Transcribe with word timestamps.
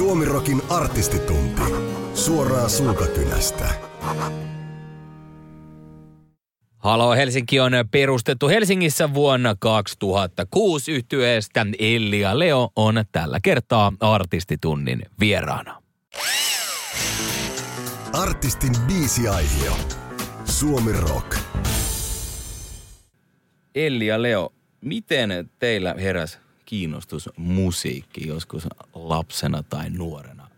Suomirokin 0.00 0.62
artistitunti. 0.68 1.62
Suoraa 2.14 2.68
suukakynästä. 2.68 3.68
Halo 6.78 7.12
Helsinki 7.14 7.60
on 7.60 7.72
perustettu 7.90 8.48
Helsingissä 8.48 9.14
vuonna 9.14 9.54
2006 9.58 10.92
yhtyeestä. 10.92 11.66
Elli 11.78 12.20
ja 12.20 12.38
Leo 12.38 12.68
on 12.76 13.04
tällä 13.12 13.38
kertaa 13.42 13.92
artistitunnin 14.00 15.02
vieraana. 15.20 15.82
Artistin 18.12 18.72
biisiaihio. 18.86 19.72
Suomi 20.44 20.92
Rock. 20.92 21.38
Elli 23.74 24.06
ja 24.06 24.22
Leo, 24.22 24.52
miten 24.80 25.50
teillä 25.58 25.94
heräs 25.98 26.38
kiinnostus 26.70 27.30
musiikki 27.36 28.28
joskus 28.28 28.68
lapsena 28.94 29.62
tai 29.62 29.90
nuorena 29.90 30.48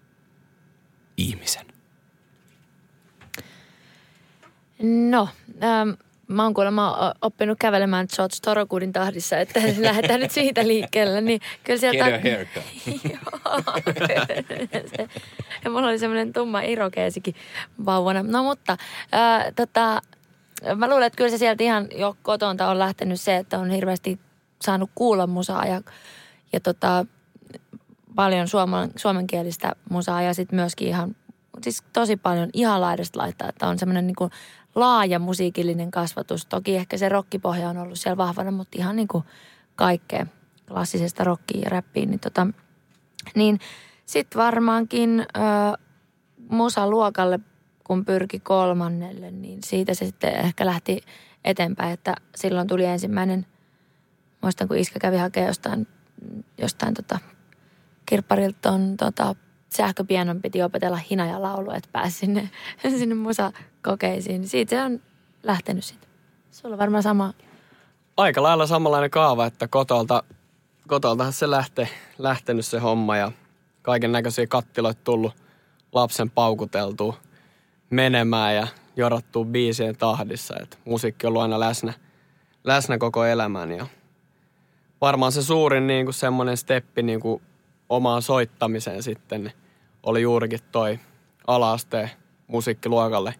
ihmisen? 1.16 1.66
No, 5.10 5.28
ähm, 5.62 5.88
mä 6.28 6.42
oon 6.42 6.54
kuulemma 6.54 7.14
oppinut 7.22 7.58
kävelemään 7.58 8.06
George 8.16 8.36
Torokudin 8.42 8.92
tahdissa, 8.92 9.38
että 9.38 9.60
lähdetään 9.78 10.20
nyt 10.20 10.30
siitä 10.30 10.66
liikkeelle. 10.66 11.20
Niin 11.20 11.40
kyllä 11.64 11.80
sieltä... 11.80 12.04
Get 12.04 12.14
a 12.14 12.28
haircut. 12.28 12.64
Joo. 13.12 15.08
ja 15.64 15.70
mulla 15.70 15.88
oli 15.88 15.98
semmoinen 15.98 16.32
tumma 16.32 16.60
irokeesikin 16.60 17.34
vauvana. 17.84 18.22
No 18.22 18.42
mutta, 18.42 18.76
äh, 19.14 19.52
tota, 19.56 20.02
mä 20.76 20.88
luulen, 20.88 21.06
että 21.06 21.16
kyllä 21.16 21.30
se 21.30 21.38
sieltä 21.38 21.64
ihan 21.64 21.88
jo 21.96 22.16
kotonta 22.22 22.70
on 22.70 22.78
lähtenyt 22.78 23.20
se, 23.20 23.36
että 23.36 23.58
on 23.58 23.70
hirveästi 23.70 24.18
saanut 24.62 24.90
kuulla 24.94 25.26
musaa 25.26 25.66
ja, 25.66 25.80
ja 26.52 26.60
tota, 26.60 27.06
paljon 28.14 28.48
suomen, 28.48 28.90
suomenkielistä 28.96 29.72
musaa 29.90 30.22
ja 30.22 30.34
sitten 30.34 30.56
myöskin 30.56 30.88
ihan, 30.88 31.16
siis 31.62 31.82
tosi 31.92 32.16
paljon 32.16 32.50
ihan 32.52 32.80
laidasta 32.80 33.18
laittaa, 33.18 33.48
että 33.48 33.68
on 33.68 33.78
semmoinen 33.78 34.06
niin 34.06 34.30
laaja 34.74 35.18
musiikillinen 35.18 35.90
kasvatus. 35.90 36.46
Toki 36.46 36.76
ehkä 36.76 36.96
se 36.96 37.08
rokkipohja 37.08 37.68
on 37.68 37.78
ollut 37.78 37.98
siellä 37.98 38.16
vahvana, 38.16 38.50
mutta 38.50 38.78
ihan 38.78 38.96
niin 38.96 39.08
kuin 39.08 39.24
kaikkea 39.76 40.26
klassisesta 40.68 41.24
rockiin 41.24 41.62
ja 41.62 41.70
räppiin. 41.70 42.10
Niin, 42.10 42.20
tota, 42.20 42.46
niin 43.34 43.58
sitten 44.06 44.42
varmaankin 44.42 45.20
ö, 45.20 45.78
musaluokalle, 46.50 47.40
kun 47.84 48.04
pyrki 48.04 48.40
kolmannelle, 48.40 49.30
niin 49.30 49.58
siitä 49.64 49.94
se 49.94 50.06
sitten 50.06 50.34
ehkä 50.34 50.66
lähti 50.66 51.00
eteenpäin, 51.44 51.92
että 51.92 52.14
silloin 52.34 52.68
tuli 52.68 52.84
ensimmäinen, 52.84 53.46
muistan 54.42 54.68
kun 54.68 54.76
iskä 54.76 54.98
kävi 54.98 55.16
hakemaan 55.16 55.48
jostain, 55.48 55.88
jostain 56.58 56.94
tota, 56.94 57.18
kirpparilta 58.06 58.72
tota, 58.98 59.34
sähköpianon 59.68 60.42
piti 60.42 60.62
opetella 60.62 60.96
hina 60.96 61.26
ja 61.26 61.42
laulu, 61.42 61.70
että 61.70 61.88
pääsi 61.92 62.18
sinne, 62.18 62.50
sinne 62.98 63.14
musakokeisiin. 63.14 64.48
Siitä 64.48 64.70
se 64.70 64.82
on 64.82 65.00
lähtenyt 65.42 65.84
sitten. 65.84 66.08
Sulla 66.50 66.74
on 66.74 66.78
varmaan 66.78 67.02
sama. 67.02 67.34
Aika 68.16 68.42
lailla 68.42 68.66
samanlainen 68.66 69.10
kaava, 69.10 69.46
että 69.46 69.68
kotolta, 69.68 70.22
kotoltahan 70.88 71.32
se 71.32 71.50
lähte, 71.50 71.88
lähtenyt 72.18 72.66
se 72.66 72.78
homma 72.78 73.16
ja 73.16 73.32
kaiken 73.82 74.12
näköisiä 74.12 74.46
kattiloita 74.46 75.00
tullut 75.04 75.32
lapsen 75.92 76.30
paukuteltua 76.30 77.16
menemään 77.90 78.56
ja 78.56 78.66
jorattuu 78.96 79.44
biisien 79.44 79.96
tahdissa. 79.96 80.54
Että 80.62 80.76
musiikki 80.84 81.26
on 81.26 81.28
ollut 81.28 81.42
aina 81.42 81.60
läsnä, 81.60 81.92
läsnä 82.64 82.98
koko 82.98 83.24
elämän 83.24 83.72
ja 83.72 83.86
varmaan 85.02 85.32
se 85.32 85.42
suurin 85.42 85.86
niin 85.86 86.06
kuin 86.06 86.14
semmoinen 86.14 86.56
steppi 86.56 87.02
niin 87.02 87.20
kuin 87.20 87.42
omaan 87.88 88.22
soittamiseen 88.22 89.02
sitten 89.02 89.44
niin 89.44 89.54
oli 90.02 90.22
juurikin 90.22 90.60
toi 90.72 90.98
alaasteen 91.46 92.10
musiikkiluokalle 92.46 93.34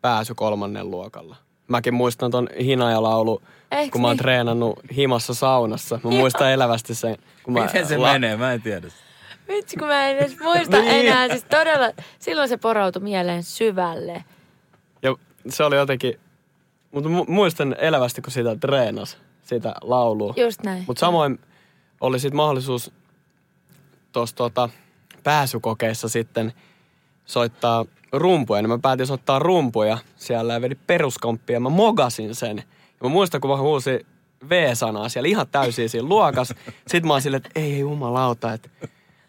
pääsy 0.00 0.34
kolmannen 0.34 0.90
luokalla. 0.90 1.36
Mäkin 1.68 1.94
muistan 1.94 2.30
ton 2.30 2.48
hinajalaulu, 2.64 3.42
Eiks 3.70 3.92
kun 3.92 4.00
mä 4.00 4.06
oon 4.06 4.14
niin? 4.14 4.22
treenannut 4.22 4.80
himassa 4.96 5.34
saunassa. 5.34 6.00
Mä 6.04 6.10
muistan 6.10 6.52
elävästi 6.52 6.94
sen. 6.94 7.16
Kun 7.42 7.54
mä 7.54 7.64
Miten 7.66 7.86
se 7.86 7.98
la- 7.98 8.12
menee? 8.12 8.36
Mä 8.36 8.52
en 8.52 8.62
tiedä. 8.62 8.86
Vitsi, 9.48 9.76
kun 9.76 9.88
mä 9.88 10.08
en 10.08 10.18
edes 10.18 10.36
muista 10.40 10.78
Niin. 10.80 11.06
enää. 11.08 11.28
Siis 11.28 11.44
todella, 11.44 11.90
silloin 12.18 12.48
se 12.48 12.56
porautui 12.56 13.02
mieleen 13.02 13.42
syvälle. 13.42 14.24
Ja 15.02 15.14
se 15.48 15.64
oli 15.64 15.76
jotenkin, 15.76 16.20
mutta 16.92 17.10
mu- 17.10 17.30
muistan 17.30 17.76
elävästi, 17.78 18.22
kun 18.22 18.32
sitä 18.32 18.56
treenas, 18.56 19.18
sitä 19.46 19.74
laulua. 19.82 20.34
Just 20.36 20.62
näin. 20.62 20.84
Mutta 20.86 21.00
samoin 21.00 21.38
oli 22.00 22.20
sitten 22.20 22.36
mahdollisuus 22.36 22.92
tuossa 24.12 24.36
tota, 24.36 24.68
pääsykokeissa 25.24 26.08
sitten 26.08 26.52
soittaa 27.24 27.84
rumpuja. 28.12 28.62
Niin 28.62 28.70
mä 28.70 28.78
päätin 28.78 29.06
soittaa 29.06 29.38
rumpuja 29.38 29.98
siellä 30.16 30.52
ja 30.52 30.60
vedin 30.60 30.80
peruskomppia 30.86 31.56
ja 31.56 31.60
mä 31.60 31.68
mogasin 31.68 32.34
sen. 32.34 32.56
Ja 32.56 32.64
mä 33.02 33.08
muistan, 33.08 33.40
kun 33.40 33.50
mä 33.50 33.56
huusin 33.56 34.06
V-sanaa 34.48 35.08
siellä 35.08 35.28
ihan 35.28 35.46
täysin 35.52 35.88
siinä 35.88 36.08
luokas. 36.08 36.48
Sitten 36.86 37.06
mä 37.06 37.12
oon 37.12 37.22
silleen, 37.22 37.42
että 37.46 37.60
ei 37.60 37.78
jumalauta, 37.78 38.52
että 38.52 38.68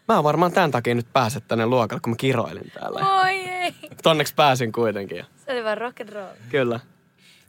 mä 0.08 0.14
oon 0.14 0.24
varmaan 0.24 0.52
tämän 0.52 0.70
takia 0.70 0.94
nyt 0.94 1.12
pääse 1.12 1.40
tänne 1.40 1.66
luokalle, 1.66 2.00
kun 2.00 2.12
mä 2.12 2.16
kiroilin 2.16 2.72
täällä. 2.74 3.20
Oi 3.20 3.30
ei. 3.30 3.74
Tonneksi 4.02 4.34
pääsin 4.34 4.72
kuitenkin. 4.72 5.24
Se 5.46 5.52
oli 5.52 5.64
vaan 5.64 5.78
rock 5.78 6.00
and 6.00 6.08
roll. 6.08 6.34
Kyllä. 6.48 6.80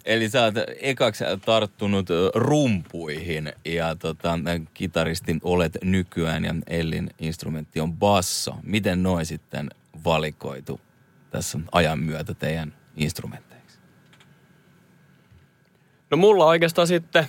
Eli 0.09 0.29
sä 0.29 0.43
oot 0.43 0.53
ekaksi 0.81 1.23
tarttunut 1.45 2.07
rumpuihin 2.35 3.53
ja 3.65 3.95
tota, 3.95 4.39
kitaristin 4.73 5.39
olet 5.43 5.77
nykyään 5.83 6.45
ja 6.45 6.55
Ellin 6.67 7.09
instrumentti 7.19 7.79
on 7.79 7.93
basso. 7.93 8.55
Miten 8.63 9.03
noin 9.03 9.25
sitten 9.25 9.69
valikoitu 10.05 10.81
tässä 11.31 11.59
ajan 11.71 11.99
myötä 11.99 12.33
teidän 12.33 12.73
instrumenteiksi? 12.95 13.79
No 16.11 16.17
mulla 16.17 16.45
oikeastaan 16.45 16.87
sitten 16.87 17.27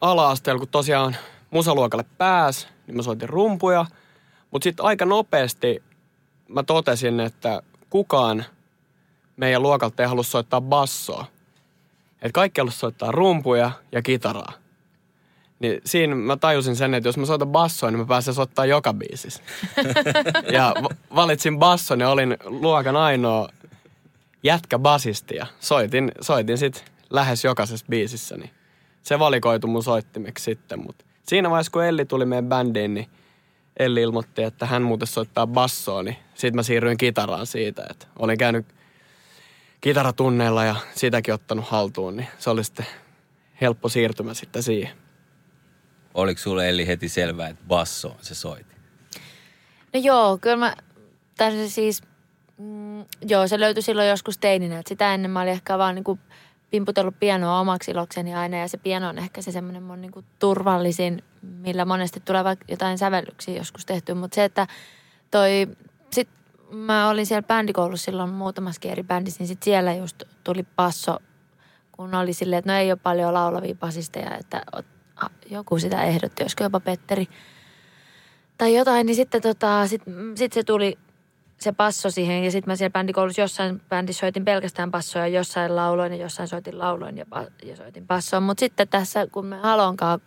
ala-asteella, 0.00 0.58
kun 0.58 0.68
tosiaan 0.68 1.16
musaluokalle 1.50 2.04
pääs, 2.18 2.68
niin 2.86 2.96
mä 2.96 3.02
soitin 3.02 3.28
rumpuja. 3.28 3.86
Mutta 4.50 4.64
sitten 4.64 4.86
aika 4.86 5.04
nopeasti 5.04 5.82
mä 6.48 6.62
totesin, 6.62 7.20
että 7.20 7.62
kukaan 7.90 8.44
meidän 9.36 9.62
luokalta 9.62 10.02
ei 10.02 10.08
halua 10.08 10.22
soittaa 10.22 10.60
bassoa. 10.60 11.26
Että 12.22 12.32
kaikki 12.32 12.60
soittaa 12.68 13.12
rumpuja 13.12 13.70
ja 13.92 14.02
kitaraa. 14.02 14.52
Niin 15.58 15.80
siinä 15.84 16.14
mä 16.14 16.36
tajusin 16.36 16.76
sen, 16.76 16.94
että 16.94 17.08
jos 17.08 17.16
mä 17.16 17.26
soitan 17.26 17.48
bassoa, 17.48 17.90
niin 17.90 17.98
mä 17.98 18.06
pääsen 18.06 18.34
soittaa 18.34 18.66
joka 18.66 18.94
biisissä. 18.94 19.42
ja 20.52 20.74
va- 20.82 20.96
valitsin 21.14 21.58
basson 21.58 22.00
ja 22.00 22.10
olin 22.10 22.36
luokan 22.44 22.96
ainoa 22.96 23.48
jätkä 24.42 24.78
basisti 24.78 25.36
ja 25.36 25.46
soitin, 25.60 26.12
soitin 26.20 26.58
sit 26.58 26.84
lähes 27.10 27.44
jokaisessa 27.44 27.86
biisissä, 27.90 28.36
niin 28.36 28.50
se 29.02 29.18
valikoitu 29.18 29.66
mun 29.66 29.82
soittimeksi 29.82 30.44
sitten. 30.44 30.78
Mutta 30.86 31.04
siinä 31.22 31.50
vaiheessa, 31.50 31.72
kun 31.72 31.84
Elli 31.84 32.04
tuli 32.04 32.24
meidän 32.26 32.48
bändiin, 32.48 32.94
niin 32.94 33.06
Elli 33.76 34.02
ilmoitti, 34.02 34.42
että 34.42 34.66
hän 34.66 34.82
muuten 34.82 35.08
soittaa 35.08 35.46
bassoa, 35.46 36.02
niin 36.02 36.16
sitten 36.34 36.56
mä 36.56 36.62
siirryin 36.62 36.98
kitaraan 36.98 37.46
siitä, 37.46 37.86
että 37.90 38.06
olin 38.18 38.38
käynyt 38.38 38.66
kitaratunneilla 39.80 40.64
ja 40.64 40.76
sitäkin 40.94 41.34
ottanut 41.34 41.68
haltuun, 41.68 42.16
niin 42.16 42.28
se 42.38 42.50
oli 42.50 42.64
sitten 42.64 42.86
helppo 43.60 43.88
siirtymä 43.88 44.34
sitten 44.34 44.62
siihen. 44.62 44.96
Oliko 46.14 46.40
sulle 46.40 46.68
Elli 46.68 46.86
heti 46.86 47.08
selvää, 47.08 47.48
että 47.48 47.64
basso 47.68 48.16
se 48.20 48.34
soiti? 48.34 48.74
No 49.94 50.00
joo, 50.00 50.38
kyllä 50.38 50.56
mä, 50.56 50.74
tai 51.36 51.50
se 51.50 51.68
siis, 51.68 52.02
mm, 52.58 53.04
joo 53.28 53.48
se 53.48 53.60
löytyi 53.60 53.82
silloin 53.82 54.08
joskus 54.08 54.38
teininä. 54.38 54.78
Että 54.78 54.88
sitä 54.88 55.14
ennen 55.14 55.30
mä 55.30 55.40
olin 55.40 55.52
ehkä 55.52 55.78
vaan 55.78 55.94
niinku 55.94 56.18
pimputellut 56.70 57.20
pianoa 57.20 57.60
omaksi 57.60 57.90
ilokseni 57.90 58.34
aina 58.34 58.56
ja 58.56 58.68
se 58.68 58.78
piano 58.78 59.08
on 59.08 59.18
ehkä 59.18 59.42
se 59.42 59.52
semmoinen 59.52 59.82
mun 59.82 60.00
niinku 60.00 60.24
turvallisin, 60.38 61.22
millä 61.42 61.84
monesti 61.84 62.20
tulee 62.20 62.44
vaikka 62.44 62.64
jotain 62.68 62.98
sävellyksiä 62.98 63.56
joskus 63.56 63.86
tehty. 63.86 64.14
Mutta 64.14 64.34
se, 64.34 64.44
että 64.44 64.66
toi, 65.30 65.68
mä 66.72 67.08
olin 67.08 67.26
siellä 67.26 67.46
bändikoulussa 67.46 68.04
silloin 68.04 68.30
muutamaskin 68.30 68.90
eri 68.90 69.02
bändissä, 69.02 69.40
niin 69.40 69.48
sit 69.48 69.62
siellä 69.62 69.94
just 69.94 70.22
tuli 70.44 70.62
passo, 70.76 71.18
kun 71.92 72.14
oli 72.14 72.32
silleen, 72.32 72.58
että 72.58 72.72
no 72.72 72.78
ei 72.78 72.92
ole 72.92 73.00
paljon 73.02 73.34
laulavia 73.34 73.74
basisteja, 73.74 74.36
että 74.36 74.62
joku 75.50 75.78
sitä 75.78 76.02
ehdotti, 76.02 76.42
olisiko 76.42 76.64
jopa 76.64 76.80
Petteri 76.80 77.28
tai 78.58 78.74
jotain, 78.74 79.06
niin 79.06 79.16
sitten 79.16 79.42
tota, 79.42 79.86
sit, 79.86 80.02
sit 80.34 80.52
se 80.52 80.64
tuli 80.64 80.98
se 81.60 81.72
passo 81.72 82.10
siihen 82.10 82.44
ja 82.44 82.50
sitten 82.50 82.72
mä 82.72 82.76
siellä 82.76 82.92
bändikoulussa 82.92 83.40
jossain 83.40 83.82
bändissä 83.88 84.20
soitin 84.20 84.44
pelkästään 84.44 84.90
passoja, 84.90 85.26
jossain 85.26 85.76
lauloin 85.76 86.12
ja 86.12 86.18
jossain 86.18 86.48
soitin 86.48 86.78
lauloin 86.78 87.16
ja, 87.16 87.26
ja 87.64 87.76
soitin 87.76 88.06
passoa. 88.06 88.40
Mutta 88.40 88.60
sitten 88.60 88.88
tässä, 88.88 89.26
kun 89.26 89.46
me 89.46 89.56
Halonkaan 89.56 90.20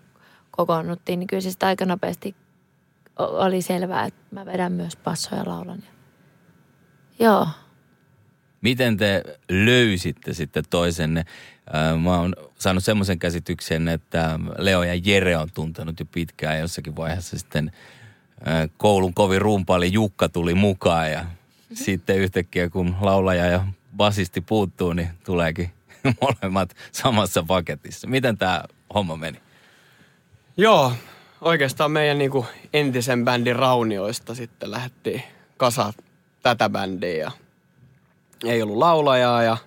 kokoonnuttiin, 0.52 1.20
niin 1.20 1.28
kyllä 1.28 1.42
se 1.42 1.50
sitten 1.50 1.68
aika 1.68 1.86
nopeasti 1.86 2.36
oli 3.18 3.62
selvää, 3.62 4.06
että 4.06 4.22
mä 4.32 4.46
vedän 4.46 4.72
myös 4.72 4.96
passoja 4.96 5.42
ja 5.42 5.50
laulan. 5.50 5.84
Ja... 5.86 5.93
Joo. 7.24 7.48
Miten 8.62 8.98
te 8.98 9.24
löysitte 9.50 10.34
sitten 10.34 10.64
toisenne? 10.70 11.26
Mä 12.02 12.18
oon 12.20 12.36
saanut 12.60 12.84
semmoisen 12.84 13.20
käsityksen, 13.20 13.88
että 13.88 14.40
Leo 14.58 14.84
ja 14.84 14.96
Jere 15.04 15.38
on 15.38 15.50
tuntenut 15.54 16.00
jo 16.00 16.06
pitkään 16.06 16.60
jossakin 16.60 16.96
vaiheessa 16.96 17.40
sitten 17.40 17.72
koulun 18.78 19.14
kovin 19.14 19.42
rumpaali 19.42 19.94
Jukka 19.94 20.30
tuli 20.30 20.54
mukaan 20.54 21.12
ja 21.12 21.26
sitten 21.74 22.18
yhtäkkiä 22.18 22.70
kun 22.70 22.96
laulaja 23.02 23.46
ja 23.46 23.68
basisti 23.98 24.42
puuttuu, 24.42 24.94
niin 24.94 25.10
tuleekin 25.26 25.72
molemmat 26.22 26.76
samassa 26.92 27.44
paketissa. 27.48 28.08
Miten 28.08 28.38
tämä 28.38 28.64
homma 28.94 29.16
meni? 29.16 29.38
Joo, 30.58 30.94
oikeastaan 31.42 31.92
meidän 31.92 32.18
niinku 32.18 32.46
entisen 32.74 33.26
bändin 33.26 33.56
raunioista 33.56 34.36
sitten 34.36 34.72
lähdettiin 34.72 35.24
kasa 35.58 35.94
tätä 36.44 36.70
bändiä 36.70 37.18
ja 37.18 37.32
ei 38.46 38.62
ollut 38.62 38.78
laulajaa 38.78 39.44
ja 39.44 39.58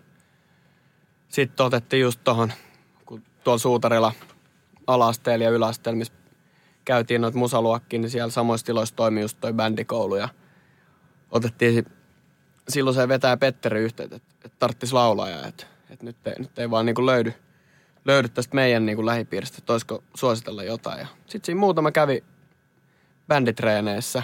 sitten 1.29 1.67
otettiin 1.67 2.01
just 2.01 2.21
tuohon, 2.25 2.53
kun 3.07 3.23
tuolla 3.45 3.59
Suutarilla 3.59 4.13
alasteella 4.87 5.45
ja 5.45 5.51
yläasteella, 5.51 5.99
missä 5.99 6.13
käytiin 6.85 7.21
noita 7.21 7.39
musaluokkiin, 7.39 8.03
niin 8.03 8.11
siellä 8.11 8.31
samoissa 8.31 8.67
tiloissa 8.67 8.97
toimi 8.97 9.21
just 9.21 9.39
toi 9.41 9.53
bändikoulu 9.53 10.17
ja 10.17 10.29
otettiin 11.31 11.75
si- 11.75 11.93
silloin 12.69 12.95
se 12.95 13.09
vetää 13.09 13.37
Petteri 13.37 13.81
yhteyttä, 13.81 14.17
että, 14.17 14.29
että 14.45 14.59
tarttis 14.59 14.93
laulajaa, 14.93 15.47
että, 15.47 15.67
että 15.91 16.05
nyt, 16.05 16.27
ei, 16.27 16.35
nyt 16.39 16.59
ei 16.59 16.71
vaan 16.71 16.87
niinku 16.87 17.07
löydy, 17.07 17.33
löydy 18.05 18.29
tästä 18.29 18.55
meidän 18.55 18.87
niinku 18.87 19.07
lähipiiristä, 19.07 19.57
että 19.59 19.73
olisiko 19.73 20.05
suositella 20.15 20.65
jotain. 20.65 21.07
Sitten 21.27 21.47
siinä 21.47 21.61
muutama 21.61 21.93
kävi 21.93 22.25
bänditreeneissä 23.29 24.23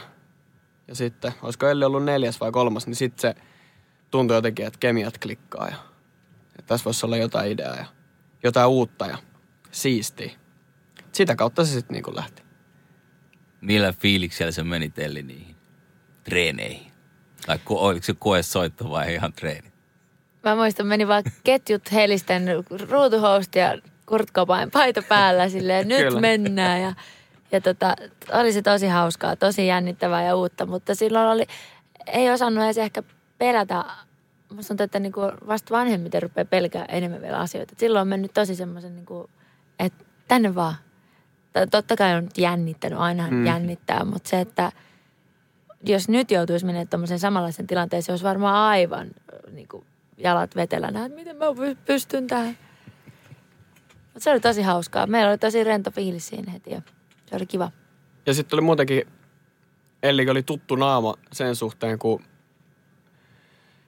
ja 0.89 0.95
sitten, 0.95 1.33
olisiko 1.43 1.69
Elli 1.69 1.85
ollut 1.85 2.05
neljäs 2.05 2.41
vai 2.41 2.53
kolmas, 2.53 2.87
niin 2.87 2.97
sitten 2.97 3.21
se 3.21 3.43
tuntui 4.11 4.37
jotenkin, 4.37 4.67
että 4.67 4.79
kemiat 4.79 5.19
klikkaa 5.19 5.67
ja, 5.69 5.77
ja 6.57 6.63
tässä 6.67 6.85
voisi 6.85 7.07
olla 7.07 7.17
jotain 7.17 7.53
ideaa 7.53 7.77
ja 7.77 7.85
jotain 8.45 8.69
uutta 8.69 9.07
ja 9.07 9.19
siistiä. 9.71 10.31
Sitä 11.13 11.37
kautta 11.37 11.65
se 11.65 11.73
sitten 11.73 11.95
niinku 11.95 12.17
lähti. 12.17 12.43
Millä 13.61 13.93
fiiliksellä 13.93 14.53
se 14.53 14.63
meni 14.63 14.91
Telli 14.91 15.23
niihin 15.23 15.57
treeneihin? 16.25 16.93
Tai 17.47 17.57
ko- 17.57 17.79
oliko 17.79 18.05
se 18.05 18.15
koesoitto 18.19 18.91
vai 18.91 19.15
ihan 19.15 19.33
treeni? 19.33 19.73
Mä 20.45 20.57
muistan, 20.57 20.87
meni 20.87 21.09
vaan 21.09 21.23
ketjut 21.45 21.93
helisten 21.93 22.43
ruutuhoust 22.91 23.55
ja 23.55 23.79
Kurt 24.07 24.33
Cobain 24.33 24.71
paita 24.71 25.03
päällä 25.03 25.49
silleen, 25.49 25.89
nyt 25.89 25.99
Kyllä. 25.99 26.21
mennään. 26.21 26.83
Ja, 26.83 26.95
ja 27.53 27.61
tota, 27.61 27.97
oli 28.33 28.53
se 28.53 28.63
tosi 28.63 28.87
hauskaa, 28.87 29.37
tosi 29.37 29.67
jännittävää 29.67 30.23
ja 30.23 30.37
uutta, 30.37 30.67
mutta 30.67 30.95
silloin 30.95 31.29
oli, 31.29 31.47
ei 32.07 32.31
osannut 32.31 32.65
edes 32.65 32.79
ehkä 32.79 33.03
pelätä. 33.39 33.85
Musta 34.55 34.69
tuntuu, 34.69 34.85
että 34.85 34.99
niinku 34.99 35.21
vasta 35.47 35.75
vanhemmiten 35.75 36.23
rupeaa 36.23 36.45
pelkää 36.45 36.85
enemmän 36.85 37.23
vielä 37.23 37.39
asioita. 37.39 37.73
Et 37.73 37.79
silloin 37.79 38.01
on 38.03 38.09
mennyt 38.09 38.35
tosi 38.35 38.55
semmoisen, 38.55 38.97
niinku, 38.97 39.31
että 39.79 40.05
tänne 40.29 40.55
vaan. 40.55 40.75
Totta 41.71 41.97
kai 41.97 42.15
on 42.15 42.25
nyt 42.25 42.39
jännittänyt, 42.39 42.99
aina 42.99 43.29
mm. 43.31 43.47
jännittää, 43.47 44.05
mutta 44.05 44.29
se, 44.29 44.41
että 44.41 44.73
jos 45.87 46.09
nyt 46.09 46.31
joutuisi 46.31 46.67
menemään 46.67 46.89
tuommoisen 46.89 47.19
samanlaisen 47.19 47.67
tilanteeseen, 47.67 48.07
se 48.07 48.13
olisi 48.13 48.25
varmaan 48.25 48.55
aivan 48.55 49.11
niin 49.53 49.69
kuin, 49.69 49.85
jalat 50.19 50.57
vetelänä, 50.57 51.05
että 51.05 51.19
miten 51.19 51.37
mä 51.37 51.47
py- 51.47 51.77
pystyn 51.85 52.27
tähän. 52.27 52.59
Mutta 54.05 54.21
se 54.21 54.31
oli 54.31 54.41
tosi 54.41 54.63
hauskaa. 54.63 55.07
Meillä 55.07 55.31
oli 55.31 55.39
tosi 55.39 55.65
rento 55.65 55.91
fiilis 55.91 56.29
siinä 56.29 56.53
heti 56.53 56.71
se 57.33 57.37
oli 57.37 57.47
kiva. 57.47 57.71
Ja 58.27 58.35
sitten 58.35 58.57
oli 58.57 58.63
muutenkin, 58.63 59.03
Elli 60.03 60.31
oli 60.31 60.43
tuttu 60.43 60.77
naama 60.77 61.15
sen 61.33 61.57
suhteen, 61.57 61.99
kun 61.99 62.23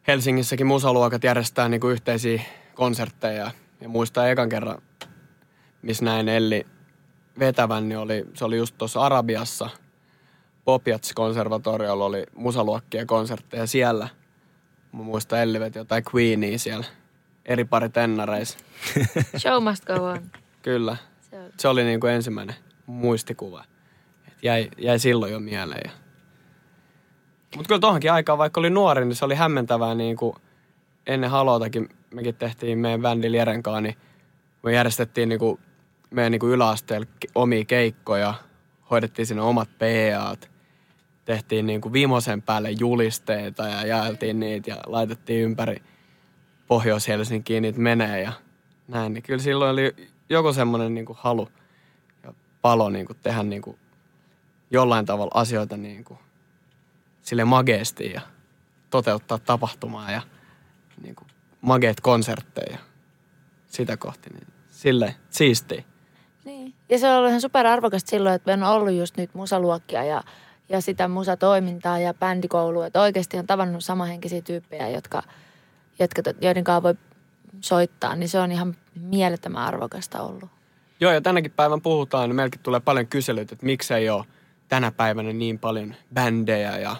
Helsingissäkin 0.06 0.66
musaluokat 0.66 1.24
järjestää 1.24 1.68
niinku 1.68 1.88
yhteisiä 1.88 2.42
konsertteja. 2.74 3.50
Ja 3.80 3.88
muistaa 3.88 4.28
ekan 4.28 4.48
kerran, 4.48 4.82
missä 5.82 6.04
näin 6.04 6.28
Elli 6.28 6.66
vetävän, 7.38 7.88
niin 7.88 7.98
oli, 7.98 8.24
se 8.34 8.44
oli 8.44 8.56
just 8.56 8.78
tuossa 8.78 9.00
Arabiassa. 9.00 9.70
Popiats-konservatoriolla 10.64 12.04
oli 12.04 12.26
musaluokkien 12.36 13.06
konsertteja 13.06 13.66
siellä. 13.66 14.08
Mä 14.92 15.02
muistan 15.02 15.38
Elli 15.38 15.60
veti 15.60 15.78
jotain 15.78 16.04
Queenia 16.14 16.58
siellä 16.58 16.86
eri 17.44 17.64
pari 17.64 17.88
tennareissa. 17.88 18.58
Show 19.38 19.62
must 19.62 19.84
go 19.84 20.04
on. 20.04 20.30
Kyllä. 20.62 20.96
Se 21.30 21.40
oli. 21.40 21.52
Se 21.58 21.68
oli 21.68 21.84
niin 21.84 22.00
kuin 22.00 22.12
ensimmäinen 22.12 22.63
muistikuva. 22.86 23.64
Et 24.28 24.34
jäi, 24.42 24.68
jäi 24.78 24.98
silloin 24.98 25.32
jo 25.32 25.40
mieleen. 25.40 25.90
Mutta 27.56 27.68
kyllä 27.68 27.80
tuohonkin 27.80 28.12
aikaan, 28.12 28.38
vaikka 28.38 28.60
oli 28.60 28.70
nuori, 28.70 29.04
niin 29.04 29.16
se 29.16 29.24
oli 29.24 29.34
hämmentävää 29.34 29.94
niin 29.94 30.16
kuin 30.16 30.36
ennen 31.06 31.30
Halotakin 31.30 31.88
mekin 32.14 32.34
tehtiin 32.34 32.78
meidän 32.78 33.02
bändin 33.02 33.34
Jeren 33.34 33.62
kanssa, 33.62 33.80
niin 33.80 33.96
me 34.62 34.72
järjestettiin 34.72 35.28
niin 35.28 35.38
kuin 35.38 35.60
meidän 36.10 36.32
niin 36.32 36.40
kuin 36.40 36.52
yläasteella 36.52 37.06
omia 37.34 37.64
keikkoja, 37.64 38.34
hoidettiin 38.90 39.26
sinne 39.26 39.42
omat 39.42 39.68
PAt, 39.78 40.50
tehtiin 41.24 41.66
niin 41.66 41.80
kuin 41.80 41.92
viimeisen 41.92 42.42
päälle 42.42 42.70
julisteita 42.70 43.68
ja 43.68 43.86
jaeltiin 43.86 44.40
niitä 44.40 44.70
ja 44.70 44.76
laitettiin 44.86 45.44
ympäri 45.44 45.82
Pohjois-Helsinkiin 46.66 47.62
niitä 47.62 47.80
menee 47.80 48.22
ja 48.22 48.32
näin. 48.88 49.12
Niin 49.14 49.22
kyllä 49.22 49.42
silloin 49.42 49.70
oli 49.70 49.96
joku 50.28 50.52
semmoinen 50.52 50.94
niin 50.94 51.06
kuin 51.06 51.18
halu 51.20 51.48
palo 52.64 52.90
niin 52.90 53.06
kuin 53.06 53.18
tehdä 53.22 53.42
niin 53.42 53.62
kuin 53.62 53.78
jollain 54.70 55.06
tavalla 55.06 55.30
asioita 55.34 55.76
niin 55.76 56.04
kuin 56.04 56.18
sille 57.22 57.44
mageesti 57.44 58.12
ja 58.12 58.20
toteuttaa 58.90 59.38
tapahtumaa 59.38 60.10
ja 60.10 60.22
niin 61.02 61.14
kuin 61.14 61.28
mageet 61.60 62.00
konsertteja 62.00 62.78
sitä 63.66 63.96
kohti. 63.96 64.30
Niin 64.30 64.46
sille 64.70 65.16
siistiä. 65.30 65.84
Niin. 66.44 66.74
Ja 66.88 66.98
se 66.98 67.10
on 67.10 67.16
ollut 67.16 67.28
ihan 67.28 67.40
superarvokasta 67.40 68.10
silloin, 68.10 68.34
että 68.34 68.50
meillä 68.50 68.70
on 68.70 68.76
ollut 68.76 68.94
just 68.94 69.16
nyt 69.16 69.34
musaluokkia 69.34 70.04
ja, 70.04 70.22
ja 70.68 70.80
sitä 70.80 71.08
musatoimintaa 71.08 71.98
ja 71.98 72.14
bändikoulua. 72.14 72.86
Että 72.86 73.02
oikeasti 73.02 73.38
on 73.38 73.46
tavannut 73.46 73.84
samanhenkisiä 73.84 74.42
tyyppejä, 74.42 74.88
jotka, 74.88 75.22
jotka, 75.98 76.22
joiden 76.40 76.64
kanssa 76.64 76.82
voi 76.82 76.94
soittaa. 77.60 78.16
Niin 78.16 78.28
se 78.28 78.40
on 78.40 78.52
ihan 78.52 78.76
mielettömän 79.00 79.62
arvokasta 79.62 80.22
ollut. 80.22 80.63
Joo, 81.00 81.12
ja 81.12 81.20
tänäkin 81.20 81.50
päivän 81.50 81.80
puhutaan, 81.80 82.28
niin 82.28 82.36
meilläkin 82.36 82.60
tulee 82.60 82.80
paljon 82.80 83.06
kyselyitä, 83.06 83.54
että 83.54 83.66
miksei 83.66 84.10
ole 84.10 84.24
tänä 84.68 84.92
päivänä 84.92 85.32
niin 85.32 85.58
paljon 85.58 85.94
bändejä 86.14 86.78
ja 86.78 86.96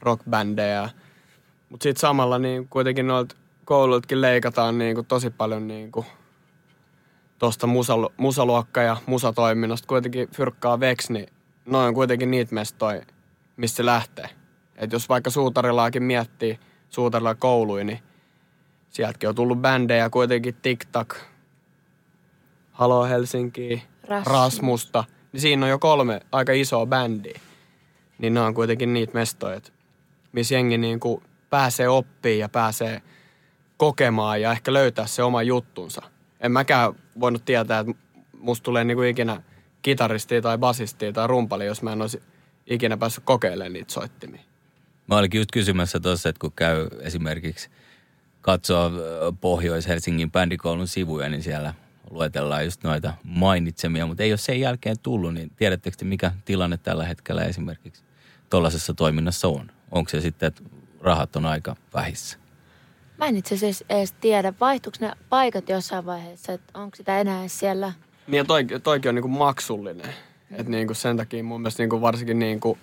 rockbändejä. 0.00 0.90
Mutta 1.68 1.82
sitten 1.82 2.00
samalla 2.00 2.38
niin 2.38 2.68
kuitenkin 2.68 3.06
noilta 3.06 3.36
kouluiltakin 3.64 4.20
leikataan 4.20 4.78
niin 4.78 4.94
kuin 4.94 5.06
tosi 5.06 5.30
paljon 5.30 5.68
niin 5.68 5.92
kuin 5.92 6.06
tuosta 7.38 7.66
musalu- 7.66 8.12
musaluokka- 8.16 8.82
ja 8.82 8.96
musatoiminnasta 9.06 9.88
kuitenkin 9.88 10.28
fyrkkaa 10.36 10.80
veks, 10.80 11.10
niin 11.10 11.26
noin 11.66 11.88
on 11.88 11.94
kuitenkin 11.94 12.30
niitä 12.30 12.54
mestoja, 12.54 13.02
mistä 13.56 13.76
se 13.76 13.86
lähtee. 13.86 14.28
Et 14.76 14.92
jos 14.92 15.08
vaikka 15.08 15.30
suutarilaakin 15.30 16.02
miettii 16.02 16.58
suutarilla 16.90 17.34
kouluja, 17.34 17.84
niin 17.84 17.98
sieltäkin 18.90 19.28
on 19.28 19.34
tullut 19.34 19.58
bändejä 19.58 20.10
kuitenkin 20.10 20.54
TikTok, 20.62 21.16
Halo 22.74 23.04
Helsinki, 23.04 23.82
Rasmus. 24.08 24.32
Rasmusta. 24.32 25.04
Niin 25.32 25.40
siinä 25.40 25.66
on 25.66 25.70
jo 25.70 25.78
kolme 25.78 26.20
aika 26.32 26.52
isoa 26.52 26.86
bändiä. 26.86 27.40
Niin 28.18 28.34
ne 28.34 28.40
on 28.40 28.54
kuitenkin 28.54 28.94
niitä 28.94 29.14
mestoja, 29.14 29.60
missä 30.32 30.54
jengi 30.54 30.78
niin 30.78 31.00
kuin 31.00 31.22
pääsee 31.50 31.88
oppimaan 31.88 32.38
ja 32.38 32.48
pääsee 32.48 33.02
kokemaan 33.76 34.40
ja 34.40 34.52
ehkä 34.52 34.72
löytää 34.72 35.06
se 35.06 35.22
oma 35.22 35.42
juttunsa. 35.42 36.02
En 36.40 36.52
mäkään 36.52 36.92
voinut 37.20 37.44
tietää, 37.44 37.80
että 37.80 37.92
musta 38.38 38.64
tulee 38.64 38.84
niin 38.84 38.96
kuin 38.96 39.08
ikinä 39.08 39.42
kitaristia 39.82 40.42
tai 40.42 40.58
basistia 40.58 41.12
tai 41.12 41.26
rumpali, 41.26 41.66
jos 41.66 41.82
mä 41.82 41.92
en 41.92 42.00
olisi 42.00 42.22
ikinä 42.66 42.96
päässyt 42.96 43.24
kokeilemaan 43.24 43.72
niitä 43.72 43.92
soittimia. 43.92 44.42
Mä 45.06 45.16
olikin 45.16 45.38
just 45.38 45.50
kysymässä 45.52 46.00
tuossa, 46.00 46.28
että 46.28 46.40
kun 46.40 46.52
käy 46.56 46.88
esimerkiksi 47.00 47.70
katsoa 48.40 48.90
Pohjois-Helsingin 49.40 50.30
bändikoulun 50.30 50.88
sivuja, 50.88 51.28
niin 51.28 51.42
siellä 51.42 51.74
luetellaan 52.10 52.64
just 52.64 52.84
noita 52.84 53.14
mainitsemia, 53.24 54.06
mutta 54.06 54.22
ei 54.22 54.32
ole 54.32 54.38
sen 54.38 54.60
jälkeen 54.60 54.96
tullut, 55.02 55.34
niin 55.34 55.50
tiedättekö 55.56 55.96
te, 55.96 56.04
mikä 56.04 56.32
tilanne 56.44 56.76
tällä 56.76 57.04
hetkellä 57.04 57.44
esimerkiksi 57.44 58.04
tuollaisessa 58.50 58.94
toiminnassa 58.94 59.48
on? 59.48 59.70
Onko 59.90 60.10
se 60.10 60.20
sitten, 60.20 60.46
että 60.46 60.62
rahat 61.00 61.36
on 61.36 61.46
aika 61.46 61.76
vähissä? 61.94 62.38
Mä 63.18 63.26
en 63.26 63.36
itse 63.36 63.54
asiassa 63.54 63.84
edes 63.88 64.12
tiedä, 64.12 64.52
vaihtuuko 64.60 64.96
ne 65.00 65.12
paikat 65.28 65.68
jossain 65.68 66.06
vaiheessa, 66.06 66.52
että 66.52 66.78
onko 66.78 66.96
sitä 66.96 67.20
enää 67.20 67.40
edes 67.40 67.58
siellä. 67.58 67.92
Niin 68.26 68.38
ja 68.38 68.44
toi, 68.44 68.64
toikin 68.82 69.08
on 69.08 69.14
niinku 69.14 69.28
maksullinen. 69.28 70.14
Että 70.50 70.70
niinku 70.70 70.94
sen 70.94 71.16
takia 71.16 71.44
mun 71.44 71.60
mielestä 71.60 71.82
niinku 71.82 72.00
varsinkin 72.00 72.38
niinku 72.38 72.78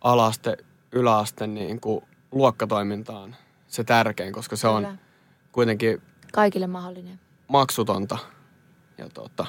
alaste, 0.00 0.56
yläaste 0.92 1.46
niinku 1.46 2.04
luokkatoiminta 2.32 3.18
on 3.18 3.36
se 3.68 3.84
tärkein, 3.84 4.32
koska 4.32 4.56
se 4.56 4.68
on 4.68 4.82
Kyllä. 4.84 4.96
kuitenkin 5.52 6.02
Kaikille 6.32 6.66
mahdollinen. 6.66 7.20
maksutonta. 7.48 8.18
Ja 9.00 9.08
tota, 9.14 9.46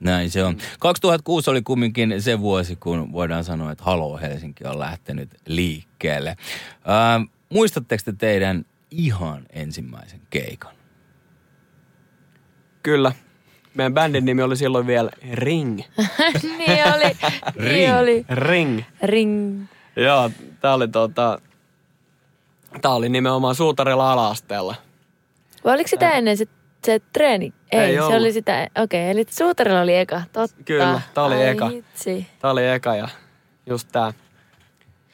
Näin 0.00 0.30
se 0.30 0.44
on. 0.44 0.56
2006 0.78 1.50
oli 1.50 1.62
kumminkin 1.62 2.22
se 2.22 2.40
vuosi, 2.40 2.76
kun 2.76 3.12
voidaan 3.12 3.44
sanoa, 3.44 3.72
että 3.72 3.84
Halo 3.84 4.18
Helsinki 4.18 4.64
on 4.64 4.78
lähtenyt 4.78 5.30
liikkeelle. 5.46 6.36
Ää, 6.84 7.20
muistatteko 7.48 8.02
te 8.04 8.12
teidän 8.12 8.64
ihan 8.90 9.46
ensimmäisen 9.50 10.20
keikan? 10.30 10.76
kyllä, 12.82 13.12
Meidän 13.74 13.94
bändin 13.94 14.24
nimi 14.24 14.42
oli 14.42 14.56
silloin 14.56 14.86
vielä 14.86 15.10
Ring. 15.32 15.80
niin 16.58 16.84
oli. 16.94 17.16
Niin 17.72 17.94
oli. 17.94 18.24
Ring. 18.28 18.82
Ring. 19.02 19.64
Joo, 19.96 20.30
tää 20.60 20.74
oli 20.74 20.88
tota... 20.88 21.38
Tää 22.82 22.90
oli 22.90 23.08
nimenomaan 23.08 23.54
suutarilla 23.54 24.12
ala-asteella. 24.12 24.74
Vai 25.64 25.74
oliko 25.74 25.88
sitä 25.88 26.10
ennen 26.10 26.36
se, 26.36 26.46
se 26.84 27.00
treeni? 27.12 27.52
Ei, 27.72 27.80
Ei 27.80 27.94
se 27.94 28.02
ollut. 28.02 28.16
oli 28.20 28.32
sitä, 28.32 28.68
okei, 28.82 29.00
okay, 29.02 29.10
eli 29.10 29.24
suutarilla 29.30 29.80
oli 29.80 29.96
eka, 29.96 30.22
totta. 30.32 30.62
Kyllä, 30.64 31.00
tää 31.14 31.24
oli 31.24 31.34
Ai 31.34 31.48
eka. 31.48 31.68
Hitsi. 31.68 32.26
Tää 32.40 32.50
oli 32.50 32.68
eka 32.68 32.96
ja 32.96 33.08
just 33.66 33.88
tää. 33.92 34.12